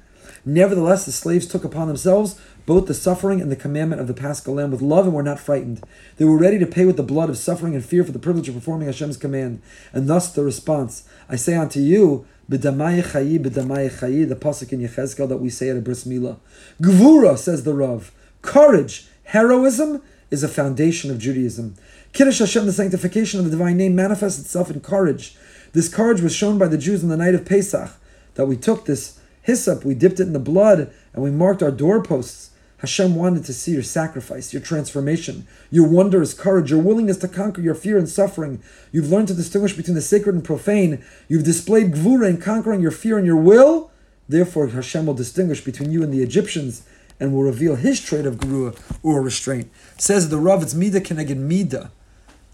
Nevertheless, 0.45 1.05
the 1.05 1.13
slaves 1.13 1.47
took 1.47 1.65
upon 1.65 1.89
themselves 1.89 2.41
both 2.65 2.87
the 2.87 2.95
suffering 2.95 3.41
and 3.41 3.51
the 3.51 3.57
commandment 3.57 4.01
of 4.01 4.07
the 4.07 4.15
Paschal 4.15 4.55
Lamb 4.55 4.71
with 4.71 4.83
love 4.83 5.07
and 5.07 5.15
were 5.15 5.23
not 5.23 5.41
frightened. 5.41 5.83
They 6.17 6.25
were 6.25 6.39
ready 6.39 6.59
to 6.59 6.67
pay 6.67 6.85
with 6.85 6.97
the 6.97 7.03
blood 7.03 7.31
of 7.31 7.39
suffering 7.39 7.75
and 7.75 7.85
fear 7.85 8.05
for 8.05 8.13
the 8.13 8.19
privilege 8.19 8.49
of 8.49 8.55
performing 8.55 8.87
Hashem's 8.87 9.17
command. 9.17 9.63
And 9.93 10.07
thus 10.09 10.31
the 10.31 10.45
response, 10.45 11.09
I 11.29 11.37
say 11.37 11.55
unto 11.57 11.81
you, 11.81 12.27
B'damai 12.51 13.03
chayi, 13.03 13.39
chayi, 13.39 14.27
the 14.27 14.35
pasuk 14.35 14.73
in 14.73 14.81
Yechezkel 14.81 15.29
that 15.29 15.37
we 15.37 15.51
say 15.51 15.69
at 15.69 15.77
a 15.77 15.81
bris 15.83 16.05
milah. 16.05 16.39
Gvura, 16.81 17.37
says 17.37 17.65
the 17.65 17.75
Rav, 17.75 18.11
courage, 18.41 19.07
heroism 19.25 20.01
is 20.31 20.43
a 20.43 20.49
foundation 20.49 21.11
of 21.11 21.19
Judaism. 21.19 21.75
Kiddush 22.15 22.39
Hashem, 22.39 22.65
the 22.65 22.73
sanctification 22.73 23.39
of 23.39 23.45
the 23.45 23.51
divine 23.51 23.77
name, 23.77 23.95
manifests 23.95 24.41
itself 24.41 24.71
in 24.71 24.81
courage. 24.81 25.37
This 25.73 25.89
courage 25.89 26.23
was 26.23 26.35
shown 26.35 26.57
by 26.57 26.69
the 26.69 26.79
Jews 26.79 27.03
on 27.03 27.11
the 27.11 27.19
night 27.19 27.35
of 27.35 27.45
Pesach, 27.45 27.91
that 28.35 28.47
we 28.47 28.57
took 28.57 28.87
this 28.87 29.21
hyssop, 29.43 29.85
we 29.85 29.95
dipped 29.95 30.21
it 30.21 30.27
in 30.27 30.33
the 30.33 30.39
blood, 30.39 30.91
and 31.13 31.23
we 31.23 31.31
marked 31.31 31.63
our 31.63 31.71
doorposts. 31.71 32.51
Hashem 32.79 33.17
wanted 33.17 33.45
to 33.45 33.53
see 33.53 33.73
your 33.73 33.83
sacrifice, 33.83 34.53
your 34.53 34.63
transformation, 34.63 35.47
your 35.71 35.89
wondrous 35.89 36.33
courage, 36.33 36.71
your 36.71 36.81
willingness 36.81 37.17
to 37.19 37.29
conquer 37.29 37.61
your 37.61 37.75
fear 37.75 37.99
and 37.99 38.09
suffering. 38.09 38.63
You've 38.93 39.11
learned 39.11 39.29
to 39.29 39.35
distinguish 39.35 39.75
between 39.75 39.97
the 39.97 40.01
sacred 40.01 40.35
and 40.35 40.45
profane. 40.45 41.05
You've 41.29 41.45
displayed 41.45 41.93
gvura 41.93 42.29
in 42.29 42.41
conquering 42.41 42.81
your 42.81 42.93
fear 42.93 43.19
and 43.19 43.27
your 43.27 43.37
will. 43.37 43.91
Therefore, 44.29 44.69
Hashem 44.69 45.07
will 45.07 45.15
distinguish 45.15 45.65
between 45.65 45.91
you 45.91 46.03
and 46.03 46.13
the 46.13 46.23
Egyptians 46.23 46.87
and 47.19 47.33
will 47.33 47.43
reveal 47.43 47.75
his 47.75 48.01
trait 48.01 48.27
of 48.27 48.37
gvura 48.37 48.79
or 49.03 49.23
restraint. 49.23 49.71
Says 49.99 50.29
the 50.29 50.39
Rav, 50.39 50.63
it's 50.63 50.75
mida 50.75 51.01
keneged 51.01 51.37
mida. 51.37 51.91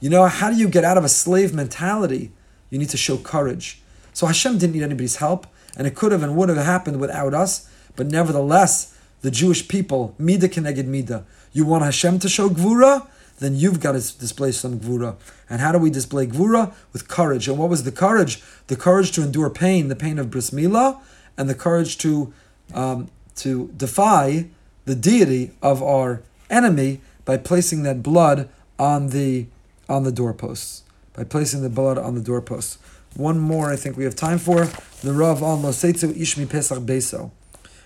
You 0.00 0.08
know, 0.08 0.26
how 0.26 0.50
do 0.50 0.56
you 0.56 0.68
get 0.68 0.84
out 0.84 0.96
of 0.96 1.04
a 1.04 1.08
slave 1.08 1.52
mentality? 1.52 2.32
You 2.70 2.78
need 2.78 2.90
to 2.90 2.96
show 2.96 3.18
courage. 3.18 3.82
So 4.14 4.26
Hashem 4.26 4.58
didn't 4.58 4.74
need 4.74 4.82
anybody's 4.82 5.16
help, 5.16 5.46
and 5.76 5.86
it 5.86 5.94
could 5.94 6.12
have 6.12 6.22
and 6.22 6.36
would 6.36 6.48
have 6.48 6.58
happened 6.58 7.00
without 7.00 7.34
us, 7.34 7.68
but 7.96 8.06
nevertheless, 8.06 8.93
the 9.24 9.30
Jewish 9.30 9.66
people, 9.68 10.14
mida 10.18 10.48
keneged 10.50 10.84
mida. 10.84 11.24
You 11.54 11.64
want 11.64 11.82
Hashem 11.82 12.18
to 12.18 12.28
show 12.28 12.50
gvura? 12.50 13.08
Then 13.38 13.56
you've 13.56 13.80
got 13.80 13.92
to 13.92 14.18
display 14.18 14.52
some 14.52 14.78
gvura. 14.78 15.16
And 15.48 15.62
how 15.62 15.72
do 15.72 15.78
we 15.78 15.88
display 15.88 16.26
gvura? 16.26 16.74
With 16.92 17.08
courage. 17.08 17.48
And 17.48 17.56
what 17.56 17.70
was 17.70 17.84
the 17.84 17.90
courage? 17.90 18.42
The 18.66 18.76
courage 18.76 19.12
to 19.12 19.22
endure 19.22 19.48
pain, 19.48 19.88
the 19.88 19.96
pain 19.96 20.18
of 20.18 20.30
bris 20.30 20.50
milah, 20.50 21.00
and 21.38 21.48
the 21.48 21.54
courage 21.54 21.96
to 21.98 22.34
um, 22.74 23.08
to 23.36 23.68
defy 23.74 24.50
the 24.84 24.94
deity 24.94 25.52
of 25.62 25.82
our 25.82 26.20
enemy 26.50 27.00
by 27.24 27.38
placing 27.38 27.82
that 27.84 28.02
blood 28.02 28.50
on 28.78 29.08
the 29.08 29.46
on 29.88 30.02
the 30.04 30.12
doorposts. 30.12 30.82
By 31.14 31.24
placing 31.24 31.62
the 31.62 31.70
blood 31.70 31.96
on 31.96 32.14
the 32.14 32.20
doorposts. 32.20 32.76
One 33.16 33.38
more 33.38 33.72
I 33.72 33.76
think 33.76 33.96
we 33.96 34.04
have 34.04 34.16
time 34.16 34.38
for. 34.38 34.66
The 35.00 35.14
Rav 35.14 35.40
Mosetzu 35.40 36.12
Ishmi 36.12 36.46
Pesach 36.46 36.80
Beso. 36.80 37.30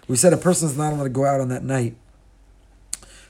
We 0.08 0.16
said 0.16 0.32
a 0.32 0.38
person 0.38 0.68
is 0.68 0.76
not 0.76 0.92
allowed 0.92 1.04
to 1.04 1.10
go 1.10 1.26
out 1.26 1.40
on 1.40 1.48
that 1.50 1.62
night. 1.62 1.94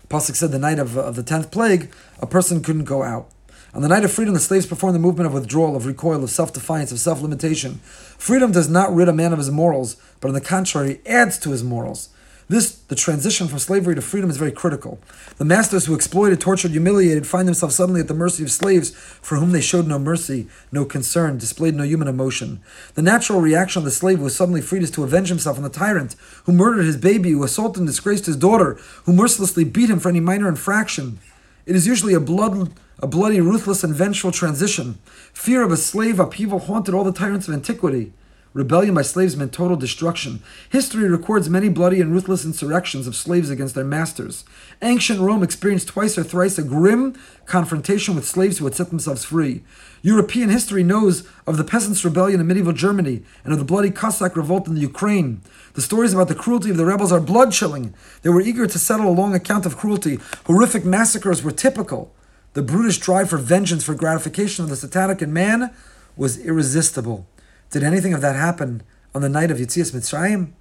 Pasuk 0.08 0.36
said 0.36 0.52
the 0.52 0.58
night 0.58 0.78
of, 0.78 0.96
of 0.96 1.16
the 1.16 1.22
tenth 1.22 1.50
plague, 1.50 1.92
a 2.20 2.26
person 2.26 2.62
couldn't 2.62 2.84
go 2.84 3.02
out. 3.02 3.28
On 3.74 3.82
the 3.82 3.88
night 3.88 4.04
of 4.04 4.12
freedom, 4.12 4.32
the 4.32 4.40
slaves 4.40 4.64
perform 4.64 4.94
the 4.94 4.98
movement 4.98 5.26
of 5.26 5.34
withdrawal, 5.34 5.76
of 5.76 5.84
recoil, 5.84 6.24
of 6.24 6.30
self 6.30 6.52
defiance, 6.52 6.90
of 6.90 6.98
self 6.98 7.20
limitation. 7.20 7.74
Freedom 8.16 8.50
does 8.50 8.68
not 8.68 8.94
rid 8.94 9.08
a 9.08 9.12
man 9.12 9.32
of 9.32 9.38
his 9.38 9.50
morals, 9.50 9.96
but 10.20 10.28
on 10.28 10.34
the 10.34 10.40
contrary, 10.40 11.00
adds 11.04 11.36
to 11.38 11.50
his 11.50 11.62
morals. 11.62 12.08
This, 12.48 12.72
the 12.72 12.94
transition 12.94 13.46
from 13.46 13.58
slavery 13.58 13.94
to 13.94 14.00
freedom, 14.00 14.30
is 14.30 14.38
very 14.38 14.52
critical. 14.52 14.98
The 15.36 15.44
masters 15.44 15.84
who 15.84 15.94
exploited, 15.94 16.40
tortured, 16.40 16.70
humiliated 16.70 17.26
find 17.26 17.46
themselves 17.46 17.74
suddenly 17.74 18.00
at 18.00 18.08
the 18.08 18.14
mercy 18.14 18.42
of 18.42 18.50
slaves 18.50 18.90
for 18.90 19.36
whom 19.36 19.52
they 19.52 19.60
showed 19.60 19.86
no 19.86 19.98
mercy, 19.98 20.48
no 20.72 20.86
concern, 20.86 21.36
displayed 21.36 21.74
no 21.74 21.84
human 21.84 22.08
emotion. 22.08 22.60
The 22.94 23.02
natural 23.02 23.42
reaction 23.42 23.80
of 23.80 23.84
the 23.84 23.90
slave 23.90 24.20
was 24.20 24.34
suddenly 24.34 24.62
freed 24.62 24.82
is 24.82 24.90
to 24.92 25.04
avenge 25.04 25.28
himself 25.28 25.58
on 25.58 25.62
the 25.62 25.68
tyrant 25.68 26.16
who 26.44 26.52
murdered 26.52 26.86
his 26.86 26.96
baby, 26.96 27.32
who 27.32 27.44
assaulted 27.44 27.80
and 27.80 27.86
disgraced 27.86 28.24
his 28.24 28.36
daughter, 28.36 28.78
who 29.04 29.12
mercilessly 29.12 29.64
beat 29.64 29.90
him 29.90 29.98
for 29.98 30.08
any 30.08 30.20
minor 30.20 30.48
infraction. 30.48 31.18
It 31.66 31.76
is 31.76 31.86
usually 31.86 32.14
a 32.14 32.20
blood 32.20 32.72
a 33.00 33.06
bloody, 33.06 33.40
ruthless, 33.40 33.84
and 33.84 33.94
vengeful 33.94 34.32
transition. 34.32 34.98
Fear 35.32 35.62
of 35.62 35.70
a 35.70 35.76
slave 35.76 36.18
upheaval 36.18 36.58
haunted 36.58 36.94
all 36.94 37.04
the 37.04 37.12
tyrants 37.12 37.46
of 37.46 37.54
antiquity. 37.54 38.12
Rebellion 38.54 38.94
by 38.94 39.02
slaves 39.02 39.36
meant 39.36 39.52
total 39.52 39.76
destruction. 39.76 40.42
History 40.70 41.06
records 41.08 41.50
many 41.50 41.68
bloody 41.68 42.00
and 42.00 42.12
ruthless 42.12 42.46
insurrections 42.46 43.06
of 43.06 43.14
slaves 43.14 43.50
against 43.50 43.74
their 43.74 43.84
masters. 43.84 44.44
Ancient 44.80 45.20
Rome 45.20 45.42
experienced 45.42 45.88
twice 45.88 46.16
or 46.16 46.24
thrice 46.24 46.56
a 46.56 46.62
grim 46.62 47.14
confrontation 47.44 48.14
with 48.14 48.26
slaves 48.26 48.58
who 48.58 48.64
had 48.64 48.74
set 48.74 48.88
themselves 48.88 49.24
free. 49.24 49.62
European 50.00 50.48
history 50.48 50.82
knows 50.82 51.28
of 51.46 51.58
the 51.58 51.64
peasants' 51.64 52.04
rebellion 52.04 52.40
in 52.40 52.46
medieval 52.46 52.72
Germany 52.72 53.22
and 53.44 53.52
of 53.52 53.58
the 53.58 53.64
bloody 53.66 53.90
Cossack 53.90 54.34
revolt 54.34 54.66
in 54.66 54.74
the 54.74 54.80
Ukraine. 54.80 55.42
The 55.74 55.82
stories 55.82 56.14
about 56.14 56.28
the 56.28 56.34
cruelty 56.34 56.70
of 56.70 56.78
the 56.78 56.86
rebels 56.86 57.12
are 57.12 57.20
blood 57.20 57.52
chilling. 57.52 57.94
They 58.22 58.30
were 58.30 58.40
eager 58.40 58.66
to 58.66 58.78
settle 58.78 59.08
a 59.08 59.10
long 59.10 59.34
account 59.34 59.66
of 59.66 59.76
cruelty. 59.76 60.20
Horrific 60.46 60.86
massacres 60.86 61.42
were 61.42 61.52
typical. 61.52 62.14
The 62.54 62.62
brutish 62.62 62.98
drive 62.98 63.28
for 63.28 63.36
vengeance, 63.36 63.84
for 63.84 63.94
gratification 63.94 64.64
of 64.64 64.70
the 64.70 64.76
satanic 64.76 65.20
in 65.20 65.32
man, 65.32 65.70
was 66.16 66.38
irresistible. 66.38 67.26
Did 67.70 67.82
anything 67.82 68.14
of 68.14 68.20
that 68.22 68.36
happen 68.36 68.82
on 69.14 69.22
the 69.22 69.28
night 69.28 69.50
of 69.50 69.58
Yitzias 69.58 69.92
Mitzrayim? 69.92 70.52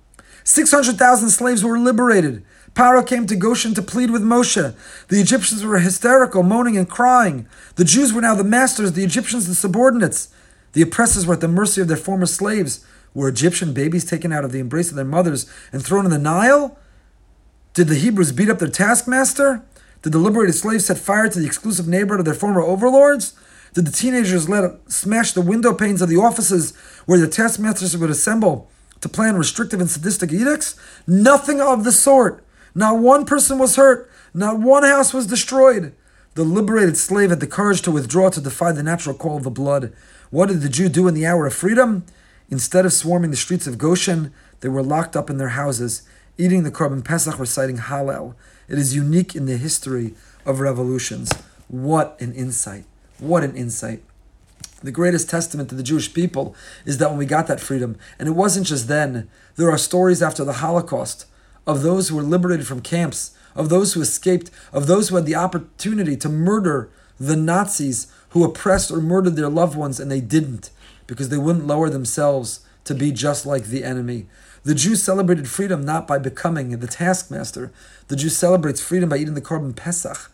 600,000 0.43 1.29
slaves 1.29 1.63
were 1.63 1.79
liberated. 1.79 2.43
Paro 2.73 3.05
came 3.05 3.27
to 3.27 3.35
Goshen 3.35 3.73
to 3.73 3.81
plead 3.81 4.11
with 4.11 4.21
Moshe. 4.21 4.75
The 5.07 5.19
Egyptians 5.19 5.63
were 5.63 5.79
hysterical, 5.79 6.43
moaning 6.43 6.77
and 6.77 6.89
crying. 6.89 7.47
The 7.75 7.83
Jews 7.83 8.13
were 8.13 8.21
now 8.21 8.35
the 8.35 8.43
masters, 8.43 8.93
the 8.93 9.03
Egyptians 9.03 9.47
the 9.47 9.55
subordinates. 9.55 10.29
The 10.73 10.81
oppressors 10.81 11.25
were 11.25 11.33
at 11.33 11.41
the 11.41 11.47
mercy 11.47 11.81
of 11.81 11.87
their 11.87 11.97
former 11.97 12.25
slaves. 12.25 12.85
Were 13.13 13.27
Egyptian 13.27 13.73
babies 13.73 14.05
taken 14.05 14.31
out 14.31 14.45
of 14.45 14.51
the 14.51 14.59
embrace 14.59 14.89
of 14.89 14.95
their 14.95 15.05
mothers 15.05 15.51
and 15.71 15.83
thrown 15.83 16.05
in 16.05 16.11
the 16.11 16.17
Nile? 16.17 16.77
Did 17.73 17.87
the 17.87 17.95
Hebrews 17.95 18.31
beat 18.31 18.49
up 18.49 18.59
their 18.59 18.67
taskmaster? 18.67 19.63
Did 20.01 20.11
the 20.13 20.19
liberated 20.19 20.55
slaves 20.55 20.85
set 20.85 20.97
fire 20.97 21.27
to 21.27 21.39
the 21.39 21.45
exclusive 21.45 21.87
neighborhood 21.87 22.19
of 22.19 22.25
their 22.25 22.33
former 22.33 22.61
overlords? 22.61 23.33
Did 23.73 23.85
the 23.85 23.91
teenagers 23.91 24.49
let 24.49 24.91
smash 24.91 25.33
the 25.33 25.41
window 25.41 25.73
panes 25.73 26.01
of 26.01 26.09
the 26.09 26.17
offices 26.17 26.75
where 27.05 27.19
the 27.19 27.27
taskmasters 27.27 27.95
would 27.97 28.09
assemble 28.09 28.69
to 29.01 29.09
plan 29.09 29.35
restrictive 29.35 29.79
and 29.79 29.89
sadistic 29.89 30.31
edicts? 30.31 30.75
Nothing 31.05 31.61
of 31.61 31.83
the 31.83 31.91
sort. 31.91 32.43
Not 32.73 32.99
one 32.99 33.25
person 33.25 33.59
was 33.59 33.75
hurt. 33.75 34.09
Not 34.33 34.59
one 34.59 34.83
house 34.83 35.13
was 35.13 35.27
destroyed. 35.27 35.93
The 36.35 36.43
liberated 36.43 36.97
slave 36.97 37.31
had 37.31 37.39
the 37.39 37.47
courage 37.47 37.81
to 37.83 37.91
withdraw 37.91 38.29
to 38.29 38.41
defy 38.41 38.71
the 38.71 38.83
natural 38.83 39.15
call 39.15 39.37
of 39.37 39.43
the 39.43 39.49
blood. 39.49 39.91
What 40.29 40.49
did 40.49 40.61
the 40.61 40.69
Jew 40.69 40.89
do 40.89 41.07
in 41.07 41.15
the 41.15 41.25
hour 41.25 41.47
of 41.47 41.53
freedom? 41.53 42.05
Instead 42.49 42.85
of 42.85 42.93
swarming 42.93 43.31
the 43.31 43.37
streets 43.37 43.65
of 43.65 43.77
Goshen, 43.77 44.31
they 44.59 44.69
were 44.69 44.83
locked 44.83 45.15
up 45.15 45.29
in 45.29 45.37
their 45.37 45.49
houses, 45.49 46.03
eating 46.37 46.63
the 46.63 46.71
korban 46.71 47.03
pesach, 47.03 47.39
reciting 47.39 47.77
Hallel. 47.77 48.35
It 48.69 48.77
is 48.77 48.95
unique 48.95 49.35
in 49.35 49.47
the 49.47 49.57
history 49.57 50.13
of 50.45 50.59
revolutions. 50.59 51.31
What 51.67 52.15
an 52.21 52.33
insight. 52.33 52.85
What 53.19 53.43
an 53.43 53.55
insight. 53.55 54.03
The 54.83 54.91
greatest 54.91 55.29
testament 55.29 55.69
to 55.69 55.75
the 55.75 55.83
Jewish 55.83 56.13
people 56.13 56.55
is 56.85 56.99
that 56.99 57.09
when 57.09 57.17
we 57.17 57.25
got 57.25 57.47
that 57.47 57.59
freedom, 57.59 57.97
and 58.19 58.27
it 58.27 58.33
wasn't 58.33 58.67
just 58.67 58.87
then, 58.87 59.27
there 59.55 59.71
are 59.71 59.77
stories 59.77 60.21
after 60.21 60.43
the 60.43 60.53
Holocaust 60.53 61.25
of 61.65 61.81
those 61.81 62.09
who 62.09 62.15
were 62.15 62.23
liberated 62.23 62.67
from 62.67 62.81
camps, 62.81 63.35
of 63.55 63.69
those 63.69 63.93
who 63.93 64.01
escaped, 64.01 64.51
of 64.71 64.85
those 64.85 65.09
who 65.09 65.15
had 65.15 65.25
the 65.25 65.35
opportunity 65.35 66.15
to 66.17 66.29
murder 66.29 66.91
the 67.19 67.35
Nazis 67.35 68.07
who 68.29 68.43
oppressed 68.43 68.91
or 68.91 69.01
murdered 69.01 69.35
their 69.35 69.49
loved 69.49 69.75
ones 69.75 69.99
and 69.99 70.11
they 70.11 70.21
didn't 70.21 70.69
because 71.07 71.29
they 71.29 71.37
wouldn't 71.37 71.65
lower 71.65 71.89
themselves 71.89 72.59
to 72.83 72.93
be 72.93 73.11
just 73.11 73.45
like 73.45 73.65
the 73.65 73.83
enemy. 73.83 74.27
The 74.63 74.75
Jew 74.75 74.95
celebrated 74.95 75.49
freedom 75.49 75.83
not 75.83 76.07
by 76.07 76.19
becoming 76.19 76.77
the 76.77 76.87
taskmaster. 76.87 77.71
The 78.09 78.15
Jew 78.15 78.29
celebrates 78.29 78.81
freedom 78.81 79.09
by 79.09 79.17
eating 79.17 79.33
the 79.33 79.41
korban 79.41 79.75
pesach 79.75 80.31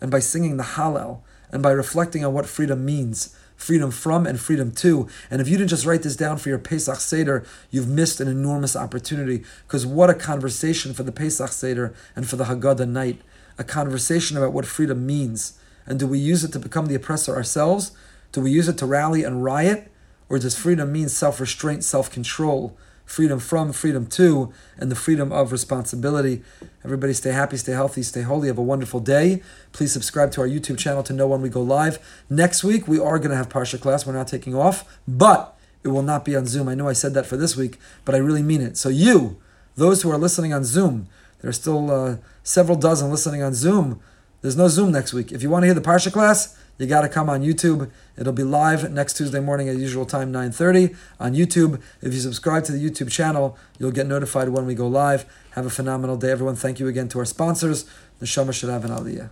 and 0.00 0.10
by 0.10 0.18
singing 0.18 0.56
the 0.56 0.62
Hallel 0.62 1.20
and 1.52 1.62
by 1.62 1.70
reflecting 1.70 2.24
on 2.24 2.34
what 2.34 2.46
freedom 2.46 2.84
means 2.84 3.34
freedom 3.56 3.90
from 3.90 4.26
and 4.26 4.38
freedom 4.38 4.70
to. 4.70 5.08
And 5.30 5.40
if 5.40 5.48
you 5.48 5.56
didn't 5.56 5.70
just 5.70 5.86
write 5.86 6.02
this 6.02 6.16
down 6.16 6.36
for 6.36 6.50
your 6.50 6.58
Pesach 6.58 7.00
Seder, 7.00 7.44
you've 7.70 7.88
missed 7.88 8.20
an 8.20 8.28
enormous 8.28 8.76
opportunity. 8.76 9.44
Because 9.66 9.86
what 9.86 10.10
a 10.10 10.14
conversation 10.14 10.92
for 10.92 11.02
the 11.02 11.12
Pesach 11.12 11.50
Seder 11.50 11.94
and 12.14 12.28
for 12.28 12.36
the 12.36 12.44
Haggadah 12.44 12.88
night. 12.88 13.22
A 13.58 13.64
conversation 13.64 14.36
about 14.36 14.52
what 14.52 14.66
freedom 14.66 15.06
means. 15.06 15.58
And 15.86 15.98
do 15.98 16.06
we 16.06 16.18
use 16.18 16.44
it 16.44 16.52
to 16.52 16.58
become 16.58 16.86
the 16.86 16.94
oppressor 16.94 17.34
ourselves? 17.34 17.92
Do 18.32 18.42
we 18.42 18.50
use 18.50 18.68
it 18.68 18.76
to 18.78 18.86
rally 18.86 19.24
and 19.24 19.42
riot? 19.42 19.90
Or 20.28 20.38
does 20.38 20.58
freedom 20.58 20.92
mean 20.92 21.08
self 21.08 21.40
restraint, 21.40 21.84
self 21.84 22.10
control? 22.10 22.76
Freedom 23.06 23.38
from, 23.38 23.72
freedom 23.72 24.06
to, 24.06 24.52
and 24.76 24.90
the 24.90 24.96
freedom 24.96 25.32
of 25.32 25.52
responsibility. 25.52 26.42
Everybody 26.84 27.14
stay 27.14 27.30
happy, 27.30 27.56
stay 27.56 27.72
healthy, 27.72 28.02
stay 28.02 28.22
holy. 28.22 28.48
Have 28.48 28.58
a 28.58 28.62
wonderful 28.62 29.00
day. 29.00 29.42
Please 29.72 29.92
subscribe 29.92 30.32
to 30.32 30.40
our 30.42 30.48
YouTube 30.48 30.76
channel 30.76 31.02
to 31.04 31.12
know 31.12 31.26
when 31.26 31.40
we 31.40 31.48
go 31.48 31.62
live. 31.62 31.98
Next 32.28 32.64
week, 32.64 32.86
we 32.86 32.98
are 32.98 33.18
going 33.18 33.30
to 33.30 33.36
have 33.36 33.48
Parsha 33.48 33.80
class. 33.80 34.04
We're 34.06 34.12
not 34.12 34.28
taking 34.28 34.54
off, 34.54 34.98
but 35.06 35.56
it 35.84 35.88
will 35.88 36.02
not 36.02 36.24
be 36.24 36.36
on 36.36 36.46
Zoom. 36.46 36.68
I 36.68 36.74
know 36.74 36.88
I 36.88 36.92
said 36.92 37.14
that 37.14 37.26
for 37.26 37.36
this 37.36 37.56
week, 37.56 37.78
but 38.04 38.14
I 38.14 38.18
really 38.18 38.42
mean 38.42 38.60
it. 38.60 38.76
So, 38.76 38.88
you, 38.88 39.40
those 39.76 40.02
who 40.02 40.10
are 40.10 40.18
listening 40.18 40.52
on 40.52 40.64
Zoom, 40.64 41.08
there 41.40 41.48
are 41.48 41.54
still 41.54 41.90
uh, 41.90 42.16
several 42.42 42.76
dozen 42.76 43.10
listening 43.10 43.42
on 43.42 43.54
Zoom. 43.54 44.00
There's 44.42 44.56
no 44.56 44.68
Zoom 44.68 44.90
next 44.90 45.12
week. 45.12 45.30
If 45.32 45.42
you 45.42 45.50
want 45.50 45.62
to 45.62 45.66
hear 45.66 45.74
the 45.74 45.80
Parsha 45.80 46.12
class, 46.12 46.58
you 46.78 46.86
got 46.86 47.02
to 47.02 47.08
come 47.08 47.30
on 47.30 47.42
YouTube. 47.42 47.90
It'll 48.18 48.32
be 48.32 48.42
live 48.42 48.90
next 48.90 49.16
Tuesday 49.16 49.40
morning 49.40 49.68
at 49.68 49.76
usual 49.76 50.06
time, 50.06 50.32
9.30 50.32 50.96
on 51.18 51.34
YouTube. 51.34 51.80
If 52.02 52.12
you 52.12 52.20
subscribe 52.20 52.64
to 52.64 52.72
the 52.72 52.78
YouTube 52.78 53.10
channel, 53.10 53.56
you'll 53.78 53.92
get 53.92 54.06
notified 54.06 54.50
when 54.50 54.66
we 54.66 54.74
go 54.74 54.86
live. 54.86 55.24
Have 55.52 55.66
a 55.66 55.70
phenomenal 55.70 56.16
day, 56.16 56.30
everyone. 56.30 56.56
Thank 56.56 56.80
you 56.80 56.88
again 56.88 57.08
to 57.08 57.18
our 57.18 57.24
sponsors, 57.24 57.88
the 58.18 58.26
Shama 58.26 58.52
Shadav 58.52 58.84
and 58.84 58.92
Aliyah. 58.92 59.30